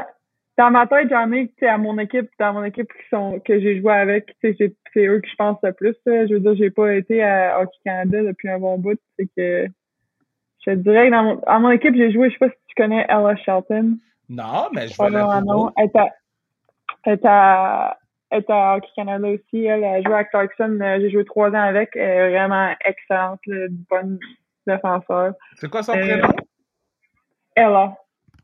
dans- 0.58 0.70
ma 0.72 0.86
tête, 0.86 1.10
j'en 1.10 1.32
ai, 1.32 1.48
tu 1.48 1.54
sais, 1.60 1.68
à 1.68 1.80
mon 1.80 1.98
équipe, 1.98 2.30
dans 2.40 2.54
mon 2.54 2.64
équipe 2.64 2.88
qui 2.94 3.10
sont, 3.10 3.40
que 3.40 3.60
j'ai 3.60 3.82
joué 3.82 3.92
avec, 3.94 4.28
tu 4.44 4.54
sais, 4.56 4.76
c'est- 4.94 5.06
eux 5.08 5.20
que 5.20 5.28
je 5.28 5.36
pense 5.36 5.58
le 5.64 5.74
plus. 5.74 5.96
là. 6.06 6.28
Je 6.28 6.34
veux 6.36 6.40
dire, 6.40 6.56
j'ai 6.56 6.70
pas 6.70 6.94
été 6.94 7.24
à 7.24 7.60
Hockey 7.60 7.80
Canada 7.84 8.22
depuis 8.24 8.50
un 8.50 8.60
bon 8.60 8.78
bout. 8.78 9.00
C'est 9.18 9.28
que. 9.36 9.66
Je 10.64 10.72
te 10.72 10.76
dirais 10.76 11.08
que 11.08 11.12
dans 11.12 11.24
mon, 11.24 11.40
à 11.48 11.58
mon 11.58 11.72
équipe, 11.72 11.96
j'ai 11.96 12.12
joué, 12.12 12.30
je 12.30 12.34
sais 12.34 12.40
pas 12.40 12.50
si 12.50 12.58
tu 12.68 12.76
connais 12.76 13.04
Ella 13.10 13.36
Shelton. 13.38 13.98
Non, 14.30 14.68
mais 14.72 14.88
je 14.88 15.02
vais 15.02 15.10
la 15.10 15.42
non. 15.42 15.72
Elle 15.76 15.90
est 17.14 17.26
à, 17.26 17.98
est 18.32 18.38
à, 18.38 18.38
elle 18.38 18.40
est 18.40 18.52
à 18.52 18.76
Hockey 18.76 18.88
Canada 18.96 19.28
aussi. 19.28 19.66
Elle 19.66 19.84
a 19.84 20.02
joué 20.02 20.14
à 20.14 20.24
Clarkson. 20.24 20.80
euh, 20.82 21.00
J'ai 21.00 21.12
joué 21.12 21.26
trois 21.26 21.50
ans 21.50 21.54
avec. 21.62 21.90
Elle 21.96 22.02
est 22.02 22.38
vraiment 22.38 22.74
excellente, 22.86 23.40
bonne 23.90 24.20
défenseur. 24.66 25.34
C'est 25.56 25.70
quoi 25.70 25.84
son 25.84 25.94
Euh, 25.94 26.02
prénom? 26.02 26.30
Ella. 27.56 27.96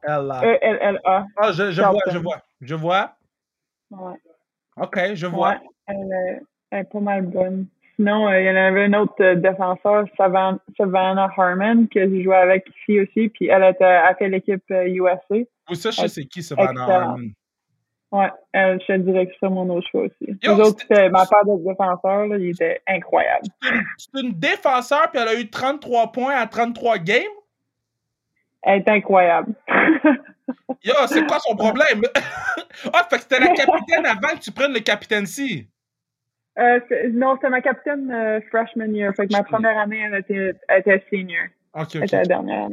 Ella. 0.03 0.41
E-L-L-A. 0.43 1.25
Ah, 1.37 1.51
je, 1.51 1.81
vois, 1.81 1.99
je 2.11 2.17
vois. 2.17 2.37
Je 2.61 2.75
vois. 2.75 3.11
Ouais. 3.91 4.15
OK, 4.77 4.99
je 5.13 5.25
vois. 5.27 5.49
Ouais. 5.51 5.57
Elle, 5.87 5.95
est- 5.97 6.41
elle 6.71 6.79
est 6.79 6.91
pas 6.91 6.99
mal 6.99 7.21
bonne. 7.23 7.67
Sinon, 7.95 8.27
euh, 8.27 8.39
il 8.39 8.45
y 8.45 8.49
en 8.51 8.55
avait 8.55 8.85
un 8.85 8.93
autre 8.93 9.15
euh, 9.21 9.35
défenseur, 9.35 10.05
Savan- 10.17 10.59
Savannah 10.77 11.31
Harmon, 11.35 11.87
que 11.91 12.07
j'ai 12.07 12.23
joué 12.23 12.35
avec 12.35 12.67
ici 12.69 12.99
aussi. 12.99 13.29
Puis 13.29 13.47
elle 13.47 13.63
était, 13.63 13.83
a 13.85 14.13
fait 14.15 14.29
l'équipe 14.29 14.63
euh, 14.69 14.85
USA. 14.87 15.35
Ou 15.69 15.73
ça, 15.75 15.89
je 15.89 16.01
sais 16.01 16.07
c'est 16.07 16.25
qui, 16.25 16.43
Savannah. 16.43 16.83
Harmon? 16.83 17.29
Ouais, 18.11 18.29
elle, 18.53 18.79
je 18.81 18.85
te 18.87 18.97
dirais 18.99 19.27
que 19.27 19.33
c'est 19.39 19.49
mon 19.49 19.69
autre 19.69 19.87
choix 19.91 20.03
aussi. 20.03 20.37
Yo, 20.41 20.55
Les 20.55 20.61
autres, 20.61 20.79
c'était 20.81 21.09
ma 21.09 21.25
paire 21.25 21.43
de 21.45 21.61
défenseurs, 21.67 22.27
là, 22.27 22.37
il 22.37 22.49
était 22.51 22.81
incroyable. 22.87 23.47
C'est 23.97 24.21
une 24.21 24.31
défenseur, 24.31 25.11
puis 25.11 25.21
elle 25.21 25.27
a 25.27 25.35
eu 25.39 25.49
33 25.49 26.11
points 26.13 26.35
à 26.35 26.47
33 26.47 26.99
games? 26.99 27.21
Elle 28.63 28.79
est 28.79 28.89
incroyable. 28.89 29.53
Yo, 30.83 30.93
c'est 31.07 31.25
quoi 31.27 31.39
son 31.39 31.55
problème? 31.55 32.01
ah, 32.93 33.05
fait 33.09 33.17
que 33.17 33.21
c'était 33.23 33.39
la 33.39 33.47
capitaine 33.49 34.05
avant 34.05 34.35
que 34.35 34.39
tu 34.39 34.51
prennes 34.51 34.73
le 34.73 34.79
capitaine-ci. 34.79 35.67
Euh, 36.57 36.79
c'est- 36.87 37.09
non, 37.09 37.35
c'était 37.35 37.49
ma 37.49 37.61
capitaine 37.61 38.09
euh, 38.11 38.39
freshman 38.49 38.93
year. 38.93 39.13
Fait 39.15 39.27
que 39.27 39.33
ma 39.33 39.43
première 39.43 39.77
année, 39.77 39.99
elle 39.99 40.15
était, 40.19 40.53
elle 40.69 40.79
était 40.79 41.03
senior. 41.09 41.45
OK, 41.79 41.95
Elle 41.95 42.01
OK. 42.01 42.05
était 42.07 42.17
la 42.17 42.23
dernière. 42.25 42.67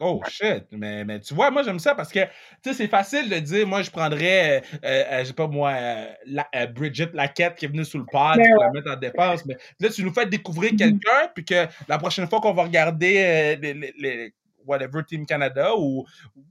Oh 0.00 0.20
shit, 0.28 0.64
mais, 0.72 1.04
mais 1.04 1.20
tu 1.20 1.34
vois, 1.34 1.50
moi 1.50 1.62
j'aime 1.62 1.78
ça 1.78 1.94
parce 1.94 2.10
que 2.12 2.20
tu 2.20 2.28
sais, 2.64 2.74
c'est 2.74 2.88
facile 2.88 3.28
de 3.28 3.36
dire, 3.38 3.66
moi 3.66 3.82
je 3.82 3.90
prendrais, 3.90 4.58
euh, 4.58 4.60
euh, 4.84 5.20
je 5.20 5.24
sais 5.26 5.32
pas 5.32 5.46
moi, 5.46 5.70
euh, 5.70 6.06
la, 6.26 6.46
euh, 6.54 6.66
Bridget 6.66 7.10
Laquette 7.14 7.54
qui 7.56 7.64
est 7.66 7.68
venue 7.68 7.84
sous 7.84 7.98
le 7.98 8.06
pad 8.10 8.34
pour 8.36 8.42
ouais. 8.44 8.64
la 8.66 8.70
mettre 8.72 8.90
en 8.90 8.96
défense, 8.96 9.44
mais 9.46 9.56
là 9.80 9.88
tu 9.88 10.02
nous 10.04 10.12
fais 10.12 10.26
découvrir 10.26 10.72
Mhm. 10.72 10.78
quelqu'un, 10.78 11.28
puis 11.34 11.44
que 11.44 11.66
la 11.88 11.98
prochaine 11.98 12.26
fois 12.28 12.40
qu'on 12.40 12.54
va 12.54 12.64
regarder 12.64 13.16
euh, 13.18 13.56
les, 13.60 13.74
les- 13.74 13.94
les- 13.98 14.34
whatever 14.66 15.02
Team 15.02 15.24
Canada 15.24 15.74
ou 15.78 16.04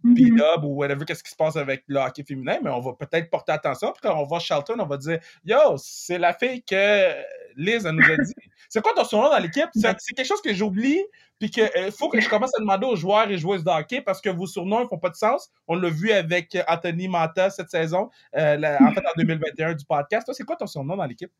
Mhm. 0.03 0.15
P-Dub 0.15 0.63
ou 0.63 0.69
whatever, 0.75 1.05
qu'est-ce 1.05 1.23
qui 1.23 1.29
se 1.29 1.35
passe 1.35 1.55
avec 1.55 1.83
le 1.87 1.99
hockey 1.99 2.23
féminin, 2.23 2.57
mais 2.63 2.69
on 2.71 2.79
va 2.79 2.93
peut-être 2.93 3.29
porter 3.29 3.51
attention, 3.51 3.91
puis 3.91 4.01
quand 4.01 4.17
on 4.19 4.25
va 4.25 4.39
Charlton, 4.39 4.75
on 4.79 4.85
va 4.87 4.97
dire, 4.97 5.19
yo, 5.45 5.75
c'est 5.77 6.17
la 6.17 6.33
fille 6.33 6.63
que 6.63 7.11
Liz 7.55 7.85
elle 7.85 7.91
nous 7.93 8.03
a 8.11 8.17
dit. 8.17 8.33
c'est 8.69 8.81
quoi 8.81 8.93
ton 8.95 9.03
surnom 9.03 9.29
dans 9.29 9.37
l'équipe? 9.39 9.69
C'est 9.75 9.95
c'est 9.99 10.13
quelque 10.15 10.25
chose 10.27 10.41
que 10.41 10.53
j'oublie, 10.53 11.03
puis 11.39 11.51
que 11.51 11.61
euh, 11.61 11.91
faut 11.91 12.09
que 12.09 12.19
je 12.19 12.29
commence 12.29 12.51
à 12.57 12.59
demander 12.59 12.85
aux 12.87 12.95
joueurs 12.95 13.29
et 13.29 13.37
joueuses 13.37 13.63
de 13.63 13.69
hockey 13.69 14.01
parce 14.01 14.21
que 14.21 14.29
vos 14.29 14.47
surnoms 14.47 14.81
ils 14.83 14.87
font 14.87 14.97
pas 14.97 15.09
de 15.09 15.15
sens. 15.15 15.51
On 15.67 15.75
l'a 15.75 15.89
vu 15.89 16.11
avec 16.11 16.55
euh, 16.55 16.61
Anthony 16.67 17.07
Manta 17.07 17.49
cette 17.49 17.69
saison, 17.69 18.09
euh, 18.35 18.57
la- 18.57 18.81
en 18.81 18.91
fait 18.91 19.01
en 19.05 19.11
2021 19.17 19.73
du 19.75 19.85
podcast. 19.85 20.25
Toi, 20.25 20.33
c'est 20.33 20.43
quoi 20.43 20.55
ton 20.55 20.67
surnom 20.67 20.95
dans 20.97 21.05
l'équipe? 21.05 21.31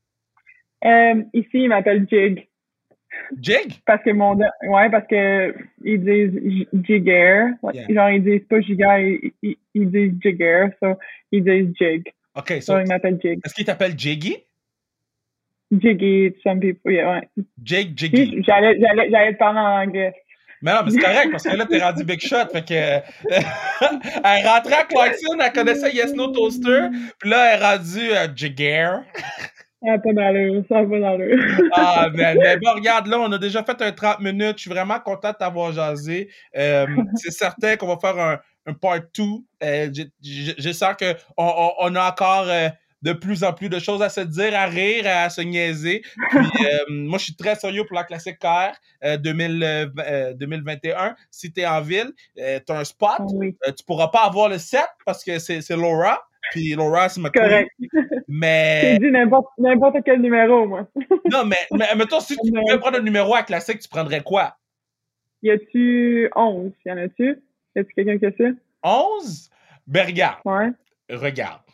Euh, 0.86 1.24
ici, 1.34 1.50
il 1.54 1.70
m'appelle 1.70 2.06
Jig. 2.10 2.48
Jig? 3.42 3.80
Parce 3.86 4.04
que 4.04 4.12
mon. 4.12 4.36
Ouais, 4.36 4.90
parce 4.92 5.08
que 5.08 5.56
ils 5.84 6.04
disent 6.04 6.68
Jigger. 6.84 7.46
Yeah. 7.74 7.86
Genre, 7.90 8.10
ils 8.12 8.24
disent 8.24 8.46
pas 8.48 8.62
Jigger, 8.62 9.20
ils, 9.24 9.32
ils, 9.42 9.58
ils 9.74 9.90
disent 9.92 10.14
Jigger. 10.22 10.68
So, 10.84 10.90
ils 11.32 11.44
disent 11.44 11.74
Jig. 11.80 12.14
OK, 12.36 12.50
so, 12.62 12.74
So, 12.74 12.80
ils 12.80 12.88
m'appellent 12.88 13.20
Jig. 13.20 13.40
est-ce 13.44 13.54
qu'il 13.56 13.66
t'appelle 13.66 13.98
Jiggy? 13.98 14.38
Jiggy, 15.72 16.34
some 16.44 16.60
people. 16.60 16.92
Yeah, 16.92 17.10
ouais. 17.12 17.44
Jake 17.64 17.98
Jiggy. 17.98 18.44
J'allais, 18.46 18.80
j'allais, 18.80 19.10
j'allais 19.12 19.34
te 19.34 19.38
parler 19.38 19.60
en 19.60 19.82
anglais. 19.84 20.14
Mais 20.62 20.74
non, 20.74 20.80
mais 20.86 20.92
c'est 20.92 21.00
correct 21.00 21.30
parce 21.32 21.44
que 21.44 21.56
là, 21.56 21.66
t'es 21.66 21.80
rendu 21.80 22.04
Big 22.04 22.20
Shot. 22.20 22.48
Fait 22.52 22.66
que. 22.66 22.74
elle 23.30 24.48
rentrait 24.48 24.76
à 24.76 24.84
Clarkson, 24.86 25.38
elle 25.40 25.52
connaissait 25.52 25.94
Yes 25.94 26.14
No 26.14 26.28
Toaster, 26.28 26.88
puis 27.20 27.30
là, 27.30 27.54
elle 27.54 27.62
est 27.62 27.66
rendue 27.66 28.12
à 28.14 28.34
Jigger. 28.34 28.90
Ça 29.84 29.92
n'a 29.92 30.00
pas 30.00 30.14
d'allure. 30.14 30.64
Ça 30.68 30.82
n'a 30.82 30.88
pas 30.88 31.00
d'allure. 31.00 31.40
Ah, 31.74 32.10
mais, 32.14 32.34
mais 32.34 32.58
bon, 32.58 32.72
regarde, 32.74 33.06
là, 33.08 33.20
on 33.20 33.32
a 33.32 33.38
déjà 33.38 33.64
fait 33.64 33.80
un 33.82 33.92
30 33.92 34.22
minutes. 34.22 34.58
Je 34.58 34.62
suis 34.62 34.72
vraiment 34.72 35.00
content 35.00 35.32
de 35.32 35.38
t'avoir 35.38 35.72
jasé. 35.72 36.30
Euh, 36.58 36.88
c'est 37.16 37.32
certain 37.32 37.76
qu'on 37.76 37.88
va 37.88 37.98
faire 37.98 38.18
un, 38.18 38.40
un 38.66 38.74
part 38.74 39.00
2. 39.16 39.24
Euh, 39.64 39.92
sens 40.74 40.96
qu'on 40.98 41.14
on, 41.38 41.72
on 41.80 41.96
a 41.96 42.10
encore 42.10 42.48
euh, 42.50 42.70
de 43.08 43.14
plus 43.14 43.44
en 43.46 43.54
plus 43.54 43.70
de 43.70 43.80
choses 43.80 44.02
à 44.02 44.10
se 44.10 44.20
dire, 44.20 44.54
à 44.54 44.66
rire, 44.66 45.06
à 45.08 45.30
se 45.30 45.40
niaiser. 45.42 46.02
Puis, 46.30 46.40
euh, 46.66 46.86
moi, 46.90 47.18
je 47.18 47.26
suis 47.26 47.36
très 47.36 47.56
sérieux 47.56 47.86
pour 47.86 47.96
la 47.96 48.04
classique 48.04 48.40
2000, 49.02 50.36
2021. 50.36 51.16
Si 51.32 51.52
tu 51.52 51.62
es 51.62 51.66
en 51.66 51.82
ville, 51.82 52.12
tu 52.36 52.42
as 52.44 52.78
un 52.78 52.84
spot. 52.84 53.22
Oui. 53.34 53.56
tu 53.78 53.84
pourras 53.86 54.10
pas 54.10 54.26
avoir 54.26 54.50
le 54.50 54.58
7 54.58 54.82
parce 55.06 55.24
que 55.24 55.40
c'est 55.40 55.70
Laura. 55.72 56.22
Puis 56.52 56.74
Laura, 56.76 57.10
c'est 57.10 57.22
ma 57.22 57.30
Correct. 57.30 57.70
Mais. 58.28 58.82
J'ai 58.94 59.00
dit 59.00 59.12
n'importe 59.12 59.48
n'importe 59.58 59.98
quel 60.06 60.22
numéro, 60.22 60.66
moi. 60.68 60.88
non, 61.32 61.46
mais, 61.46 61.58
mais 61.72 61.96
mettons, 61.96 62.20
si 62.20 62.38
tu 62.38 62.52
pouvais 62.52 62.78
prendre 62.80 63.00
un 63.00 63.02
numéro 63.02 63.36
à 63.36 63.44
classique, 63.44 63.80
tu 63.80 63.90
prendrais 63.90 64.22
quoi? 64.22 64.56
Y 65.44 65.52
a-tu 65.52 66.30
11? 66.36 66.72
Y 66.86 66.92
en 66.92 66.98
a-tu? 66.98 67.42
Y 67.76 67.80
a-tu 67.80 67.94
quelqu'un 67.94 68.18
qui 68.18 68.26
a 68.26 68.32
ça? 68.32 68.54
11? 68.84 69.50
Ben, 69.88 70.06
regarde. 70.06 70.40
Ouais. 70.46 70.70
Regarde. 71.10 71.67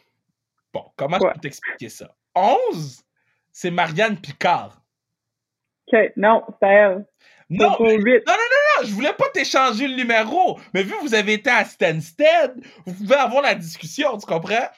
Bon, 0.73 0.85
comment 0.95 1.17
je 1.19 1.33
peux 1.33 1.39
t'expliquer 1.39 1.89
ça? 1.89 2.15
11, 2.35 3.03
c'est 3.51 3.71
Marianne 3.71 4.17
Picard. 4.17 4.81
OK, 5.87 5.99
non, 6.17 6.43
c'est 6.59 6.67
elle. 6.67 7.05
Non, 7.49 7.75
mais, 7.79 7.97
non, 7.97 7.99
non, 7.99 8.23
non, 8.27 8.81
non, 8.81 8.87
je 8.87 8.93
voulais 8.93 9.13
pas 9.13 9.29
t'échanger 9.31 9.87
le 9.87 9.95
numéro. 9.95 10.59
Mais 10.73 10.81
vu 10.81 10.93
que 10.93 11.01
vous 11.01 11.13
avez 11.13 11.33
été 11.33 11.51
à 11.51 11.63
Stansted, 11.65 12.55
vous 12.85 12.93
pouvez 12.93 13.15
avoir 13.15 13.43
la 13.43 13.53
discussion, 13.53 14.17
tu 14.17 14.25
comprends? 14.25 14.69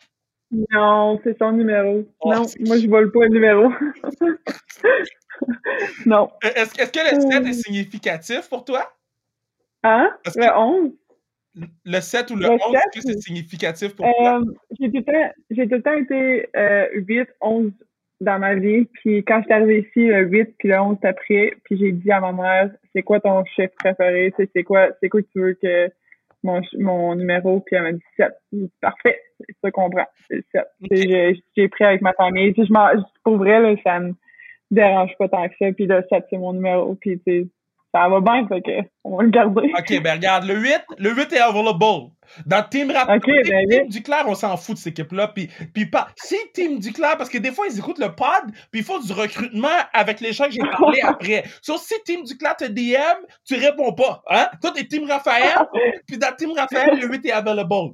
Non, 0.51 1.19
c'est 1.23 1.37
son 1.37 1.51
numéro. 1.53 2.05
Oh, 2.19 2.33
non, 2.33 2.45
moi, 2.61 2.77
je 2.77 2.87
vole 2.87 3.11
pas 3.11 3.19
le 3.21 3.29
numéro. 3.29 3.71
non. 6.05 6.29
Est-ce 6.41 6.81
est 6.81 6.93
que 6.93 7.15
le 7.15 7.21
7 7.21 7.45
est 7.45 7.53
significatif 7.53 8.49
pour 8.49 8.65
toi? 8.65 8.91
Hein? 9.83 10.11
Est-ce 10.25 10.39
Le 10.39 10.57
11? 10.57 10.91
Le 11.85 11.99
7 11.99 12.31
ou 12.31 12.35
le, 12.35 12.43
Le 12.43 12.51
11, 12.51 12.59
7, 12.59 12.73
est-ce 12.73 13.07
que 13.07 13.13
c'est 13.13 13.21
significatif 13.21 13.95
pour 13.95 14.05
toi? 14.17 14.39
Euh, 14.39 14.53
j'ai 14.79 14.91
tout 14.91 14.97
le 14.97 15.03
temps, 15.03 15.31
j'ai 15.51 15.67
tout 15.67 15.75
le 15.75 15.81
temps 15.81 15.97
été 15.97 16.49
euh, 16.55 16.87
8, 16.93 17.29
11 17.41 17.71
dans 18.21 18.39
ma 18.39 18.55
vie. 18.55 18.85
Puis 18.85 19.23
quand 19.23 19.39
je 19.39 19.45
suis 19.45 19.53
arrivée 19.53 19.79
ici, 19.79 20.07
le 20.07 20.23
8 20.23 20.55
puis 20.57 20.69
le 20.69 20.79
11 20.79 20.97
après, 21.03 21.53
puis 21.63 21.77
j'ai 21.77 21.91
dit 21.91 22.11
à 22.11 22.19
ma 22.19 22.31
mère, 22.31 22.71
c'est 22.93 23.03
quoi 23.03 23.19
ton 23.19 23.43
chef 23.55 23.71
préféré? 23.75 24.33
C'est 24.37 24.63
quoi, 24.63 24.89
c'est 25.01 25.09
quoi 25.09 25.21
que 25.21 25.27
tu 25.33 25.41
veux 25.41 25.53
que 25.53 25.89
mon, 26.43 26.61
mon 26.79 27.15
numéro? 27.15 27.61
Puis 27.61 27.75
elle 27.75 27.83
m'a 27.83 27.91
dit 27.93 28.03
7. 28.17 28.31
J'ai 28.51 28.59
dit, 28.59 28.71
parfait, 28.81 29.19
c'est 29.39 29.55
ça 29.63 29.71
qu'on 29.71 29.89
prend, 29.89 30.07
c'est 30.27 30.37
le 30.37 30.43
7. 30.51 30.63
Puis 30.89 31.41
J'ai 31.55 31.67
pris 31.69 31.85
avec 31.85 32.01
ma 32.01 32.13
famille. 32.13 32.51
Puis 32.51 32.65
je 32.65 33.01
pour 33.23 33.37
vrai, 33.37 33.59
là, 33.61 33.75
ça 33.83 33.99
me 33.99 34.13
dérange 34.71 35.11
pas 35.17 35.29
tant 35.29 35.47
que 35.47 35.55
ça. 35.59 35.71
Puis 35.71 35.85
le 35.85 36.03
7, 36.09 36.25
c'est 36.29 36.37
mon 36.37 36.53
numéro. 36.53 36.95
Puis 36.95 37.19
tu 37.25 37.49
ça 37.95 38.09
va 38.09 38.19
bien, 38.19 38.45
fait 38.47 38.61
que 38.61 38.87
on 39.05 39.15
va 39.15 39.23
le 39.23 39.29
garder. 39.29 39.71
OK, 39.77 40.03
ben 40.03 40.15
regarde, 40.15 40.43
le 40.45 40.55
8, 40.55 40.81
le 40.97 41.13
8 41.13 41.31
est 41.31 41.39
available. 41.39 42.11
Dans 42.45 42.67
Team 42.69 42.91
Rap, 42.91 43.07
OK, 43.09 43.23
Team, 43.23 43.43
ben 43.45 43.69
Team. 43.69 43.87
Duclair, 43.87 44.25
on 44.27 44.35
s'en 44.35 44.57
fout 44.57 44.75
de 44.75 44.79
cette 44.79 44.99
équipe-là. 44.99 45.29
Puis, 45.29 45.49
puis 45.73 45.85
pas, 45.85 46.09
si 46.17 46.35
Team 46.53 46.79
Duclair, 46.79 47.15
parce 47.17 47.29
que 47.29 47.37
des 47.37 47.51
fois, 47.51 47.67
ils 47.69 47.79
écoutent 47.79 47.99
le 47.99 48.13
pod, 48.13 48.51
puis 48.71 48.81
ils 48.81 48.83
font 48.83 48.99
du 48.99 49.13
recrutement 49.13 49.77
avec 49.93 50.19
les 50.19 50.33
gens 50.33 50.45
que 50.45 50.51
j'ai 50.51 50.59
parlé 50.59 50.99
après. 51.03 51.45
Sauf 51.61 51.81
si 51.81 51.93
Team 52.03 52.23
Duclair 52.23 52.57
te 52.57 52.65
DM, 52.65 53.25
tu 53.45 53.55
réponds 53.55 53.93
pas. 53.93 54.21
Hein? 54.29 54.47
Toi, 54.61 54.71
t'es 54.71 54.83
Team 54.83 55.09
Raphaël, 55.09 55.55
puis 56.07 56.17
dans 56.17 56.35
Team 56.35 56.51
Raphaël, 56.51 56.99
le 56.99 57.07
8 57.07 57.25
est 57.27 57.31
available. 57.31 57.93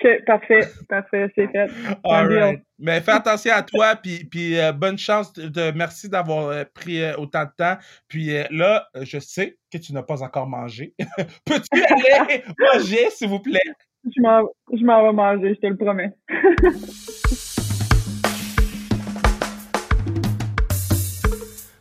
OK, 0.00 0.24
parfait, 0.24 0.60
parfait, 0.88 1.30
c'est 1.34 1.48
fait. 1.48 1.68
All 2.04 2.32
right. 2.32 2.62
Mais 2.78 3.00
fais 3.00 3.12
attention 3.12 3.52
à 3.52 3.62
toi, 3.62 3.96
puis, 3.96 4.24
puis 4.24 4.58
euh, 4.58 4.70
bonne 4.72 4.96
chance. 4.96 5.32
De, 5.32 5.48
de- 5.48 5.72
merci 5.74 6.08
d'avoir 6.08 6.48
euh, 6.48 6.64
pris 6.72 7.02
euh, 7.02 7.16
autant 7.16 7.44
de 7.44 7.50
temps. 7.56 7.76
Puis 8.06 8.30
là, 8.50 8.86
je 9.02 9.18
sais 9.18 9.56
que 9.72 9.78
tu 9.78 9.92
n'as 9.92 10.02
pas 10.02 10.22
encore 10.22 10.46
mangé. 10.46 10.94
Peux-tu 11.44 11.82
aller 11.82 12.44
manger, 12.74 13.10
s'il 13.10 13.28
vous 13.28 13.40
plaît? 13.40 13.58
Je 14.04 14.84
m'en 14.84 15.02
vais 15.02 15.12
manger, 15.12 15.54
je 15.54 15.60
te 15.60 15.66
le 15.66 15.76
promets. 15.76 16.12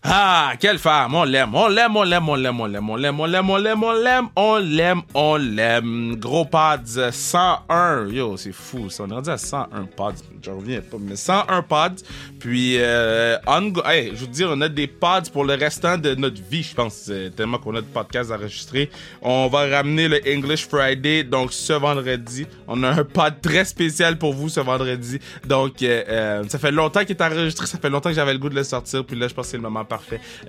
Ah, 0.09 0.53
quelle 0.57 0.79
femme! 0.79 1.15
On 1.15 1.25
l'aime, 1.25 1.53
on 1.53 1.67
l'aime, 1.67 1.97
on 1.97 2.03
l'aime, 2.03 2.29
on 2.29 2.35
l'aime, 2.35 2.61
on 2.61 2.65
l'aime, 2.65 2.89
on 2.89 2.95
l'aime, 2.95 3.19
on 3.19 3.25
l'aime, 3.25 3.49
on 3.49 3.57
l'aime, 3.57 3.83
on 3.83 3.91
l'aime, 3.91 4.27
on 4.37 4.57
l'aime, 4.57 5.01
on 5.13 5.35
l'aime. 5.35 6.15
Gros 6.15 6.45
pads 6.45 7.11
101. 7.11 8.07
Yo, 8.07 8.37
c'est 8.37 8.53
fou, 8.53 8.89
ça. 8.89 9.03
On 9.03 9.09
est 9.09 9.13
rendu 9.15 9.29
à 9.29 9.37
101 9.37 9.83
pods. 9.83 10.13
Je 10.41 10.49
reviens 10.49 10.79
pas, 10.79 10.95
mais 10.97 11.17
101 11.17 11.61
pods. 11.61 12.03
Puis, 12.39 12.77
euh, 12.77 13.35
on 13.47 13.73
hey, 13.83 14.11
je 14.15 14.21
veux 14.21 14.27
dire, 14.27 14.47
on 14.49 14.61
a 14.61 14.69
des 14.69 14.87
pods 14.87 15.29
pour 15.33 15.43
le 15.43 15.55
restant 15.55 15.97
de 15.97 16.15
notre 16.15 16.41
vie, 16.41 16.63
je 16.63 16.73
pense, 16.73 17.07
euh, 17.09 17.29
tellement 17.29 17.57
qu'on 17.57 17.75
a 17.75 17.81
de 17.81 17.87
podcasts 17.87 18.31
enregistrés. 18.31 18.89
On 19.21 19.47
va 19.49 19.67
ramener 19.67 20.07
le 20.07 20.21
English 20.25 20.69
Friday, 20.69 21.25
donc 21.25 21.51
ce 21.51 21.73
vendredi. 21.73 22.47
On 22.69 22.81
a 22.83 22.91
un 22.91 23.03
pod 23.03 23.41
très 23.41 23.65
spécial 23.65 24.17
pour 24.17 24.33
vous 24.33 24.47
ce 24.47 24.61
vendredi. 24.61 25.19
Donc, 25.45 25.83
euh, 25.83 26.03
euh, 26.07 26.43
ça 26.47 26.59
fait 26.59 26.71
longtemps 26.71 27.01
qu'il 27.01 27.17
est 27.17 27.21
enregistré, 27.21 27.67
ça 27.67 27.77
fait 27.77 27.89
longtemps 27.89 28.09
que 28.09 28.15
j'avais 28.15 28.31
le 28.31 28.39
goût 28.39 28.47
de 28.47 28.55
le 28.55 28.63
sortir. 28.63 29.03
Puis 29.03 29.19
là, 29.19 29.27
je 29.27 29.33
pense 29.33 29.47
que 29.47 29.51
c'est 29.51 29.57
le 29.57 29.63
moment 29.63 29.83
parfait 29.83 29.96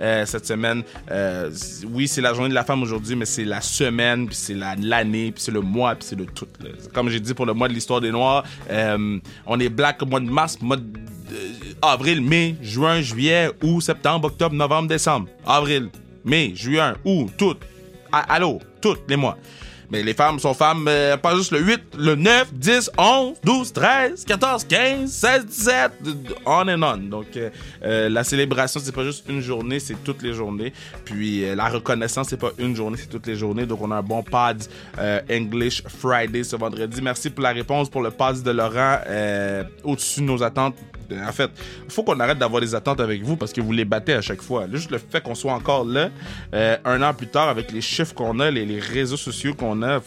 euh, 0.01 0.25
cette 0.25 0.45
semaine. 0.45 0.83
Euh, 1.11 1.51
oui, 1.91 2.07
c'est 2.07 2.21
la 2.21 2.33
journée 2.33 2.49
de 2.49 2.53
la 2.53 2.63
femme 2.63 2.81
aujourd'hui, 2.83 3.15
mais 3.15 3.25
c'est 3.25 3.45
la 3.45 3.61
semaine, 3.61 4.27
puis 4.27 4.35
c'est 4.35 4.53
la- 4.53 4.75
l'année, 4.75 5.31
puis 5.31 5.41
c'est 5.41 5.51
le 5.51 5.61
mois, 5.61 5.95
puis 5.95 6.05
c'est 6.07 6.15
le 6.17 6.25
tout. 6.25 6.47
Comme 6.93 7.09
j'ai 7.09 7.19
dit 7.19 7.33
pour 7.33 7.45
le 7.45 7.53
mois 7.53 7.67
de 7.67 7.73
l'histoire 7.73 8.01
des 8.01 8.11
Noirs, 8.11 8.43
euh, 8.69 9.19
on 9.45 9.59
est 9.59 9.69
black 9.69 10.01
mois 10.03 10.19
de 10.19 10.29
mars, 10.29 10.57
mois 10.61 10.77
de 10.77 10.83
avril, 11.81 12.21
mai, 12.21 12.55
juin, 12.61 13.01
juillet, 13.01 13.49
août, 13.61 13.81
septembre, 13.81 14.27
octobre, 14.27 14.55
novembre, 14.55 14.87
décembre. 14.89 15.27
Avril, 15.45 15.89
mai, 16.25 16.53
juin, 16.55 16.95
août, 17.05 17.29
tout. 17.37 17.55
Allô, 18.11 18.59
tous 18.81 18.97
les 19.07 19.15
mois. 19.15 19.37
Mais 19.91 20.03
les 20.03 20.13
femmes 20.13 20.39
sont 20.39 20.53
femmes, 20.53 20.85
euh, 20.87 21.17
pas 21.17 21.35
juste 21.35 21.51
le 21.51 21.59
8, 21.59 21.81
le 21.97 22.15
9, 22.15 22.53
10, 22.53 22.91
11, 22.97 23.37
12, 23.43 23.73
13, 23.73 24.25
14, 24.25 24.63
15, 24.65 25.11
16, 25.11 25.45
17, 25.45 25.91
on 26.45 26.67
and 26.67 26.83
on. 26.83 26.97
Donc, 26.97 27.25
euh, 27.35 27.49
euh, 27.83 28.09
la 28.09 28.23
célébration, 28.23 28.79
c'est 28.83 28.93
pas 28.93 29.03
juste 29.03 29.25
une 29.27 29.41
journée, 29.41 29.79
c'est 29.79 30.03
toutes 30.03 30.21
les 30.21 30.33
journées. 30.33 30.73
Puis, 31.05 31.43
euh, 31.43 31.55
la 31.55 31.69
reconnaissance, 31.69 32.27
c'est 32.29 32.39
pas 32.39 32.51
une 32.59 32.75
journée, 32.75 32.97
c'est 32.97 33.09
toutes 33.09 33.25
les 33.27 33.35
journées. 33.35 33.65
Donc, 33.65 33.81
on 33.81 33.89
a 33.91 33.95
un 33.95 34.03
bon 34.03 34.21
pod 34.21 34.63
euh, 34.99 35.21
English 35.31 35.83
Friday 35.87 36.43
ce 36.43 36.55
vendredi. 36.55 37.01
Merci 37.01 37.29
pour 37.29 37.43
la 37.43 37.51
réponse, 37.51 37.89
pour 37.89 38.01
le 38.01 38.11
pod 38.11 38.41
de 38.43 38.51
Laurent, 38.51 38.99
euh, 39.07 39.63
au-dessus 39.83 40.21
de 40.21 40.25
nos 40.25 40.43
attentes. 40.43 40.75
En 41.13 41.31
fait, 41.31 41.49
il 41.85 41.91
faut 41.91 42.03
qu'on 42.03 42.19
arrête 42.19 42.37
d'avoir 42.37 42.61
des 42.61 42.75
attentes 42.75 42.99
avec 42.99 43.21
vous 43.23 43.35
parce 43.35 43.53
que 43.53 43.61
vous 43.61 43.71
les 43.71 43.85
battez 43.85 44.13
à 44.13 44.21
chaque 44.21 44.41
fois. 44.41 44.65
Juste 44.71 44.91
le 44.91 44.97
fait 44.97 45.21
qu'on 45.21 45.35
soit 45.35 45.53
encore 45.53 45.85
là, 45.85 46.09
euh, 46.53 46.77
un 46.85 47.01
an 47.01 47.13
plus 47.13 47.27
tard, 47.27 47.49
avec 47.49 47.71
les 47.71 47.81
chiffres 47.81 48.13
qu'on 48.13 48.39
a, 48.39 48.51
les, 48.51 48.79
réseaux 48.79 49.17
sociaux 49.17 49.53
qu'on 49.53 49.81
a, 49.81 50.01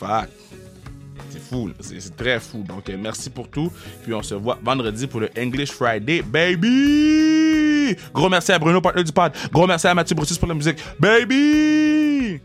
c'est 1.30 1.40
fou, 1.40 1.70
c'est 1.80 2.16
très 2.16 2.40
fou. 2.40 2.64
Donc, 2.66 2.88
euh, 2.88 2.96
merci 2.98 3.30
pour 3.30 3.48
tout. 3.48 3.72
Puis, 4.02 4.14
on 4.14 4.22
se 4.22 4.34
voit 4.34 4.58
vendredi 4.62 5.06
pour 5.06 5.20
le 5.20 5.30
English 5.38 5.72
Friday, 5.72 6.22
baby! 6.22 7.96
Gros 8.14 8.28
merci 8.28 8.52
à 8.52 8.58
Bruno, 8.58 8.80
partenaire 8.80 9.04
du 9.04 9.12
pod. 9.12 9.32
Gros 9.52 9.66
merci 9.66 9.86
à 9.86 9.94
Mathieu 9.94 10.14
Brutus 10.14 10.38
pour 10.38 10.48
la 10.48 10.54
musique, 10.54 10.78
baby! 10.98 12.40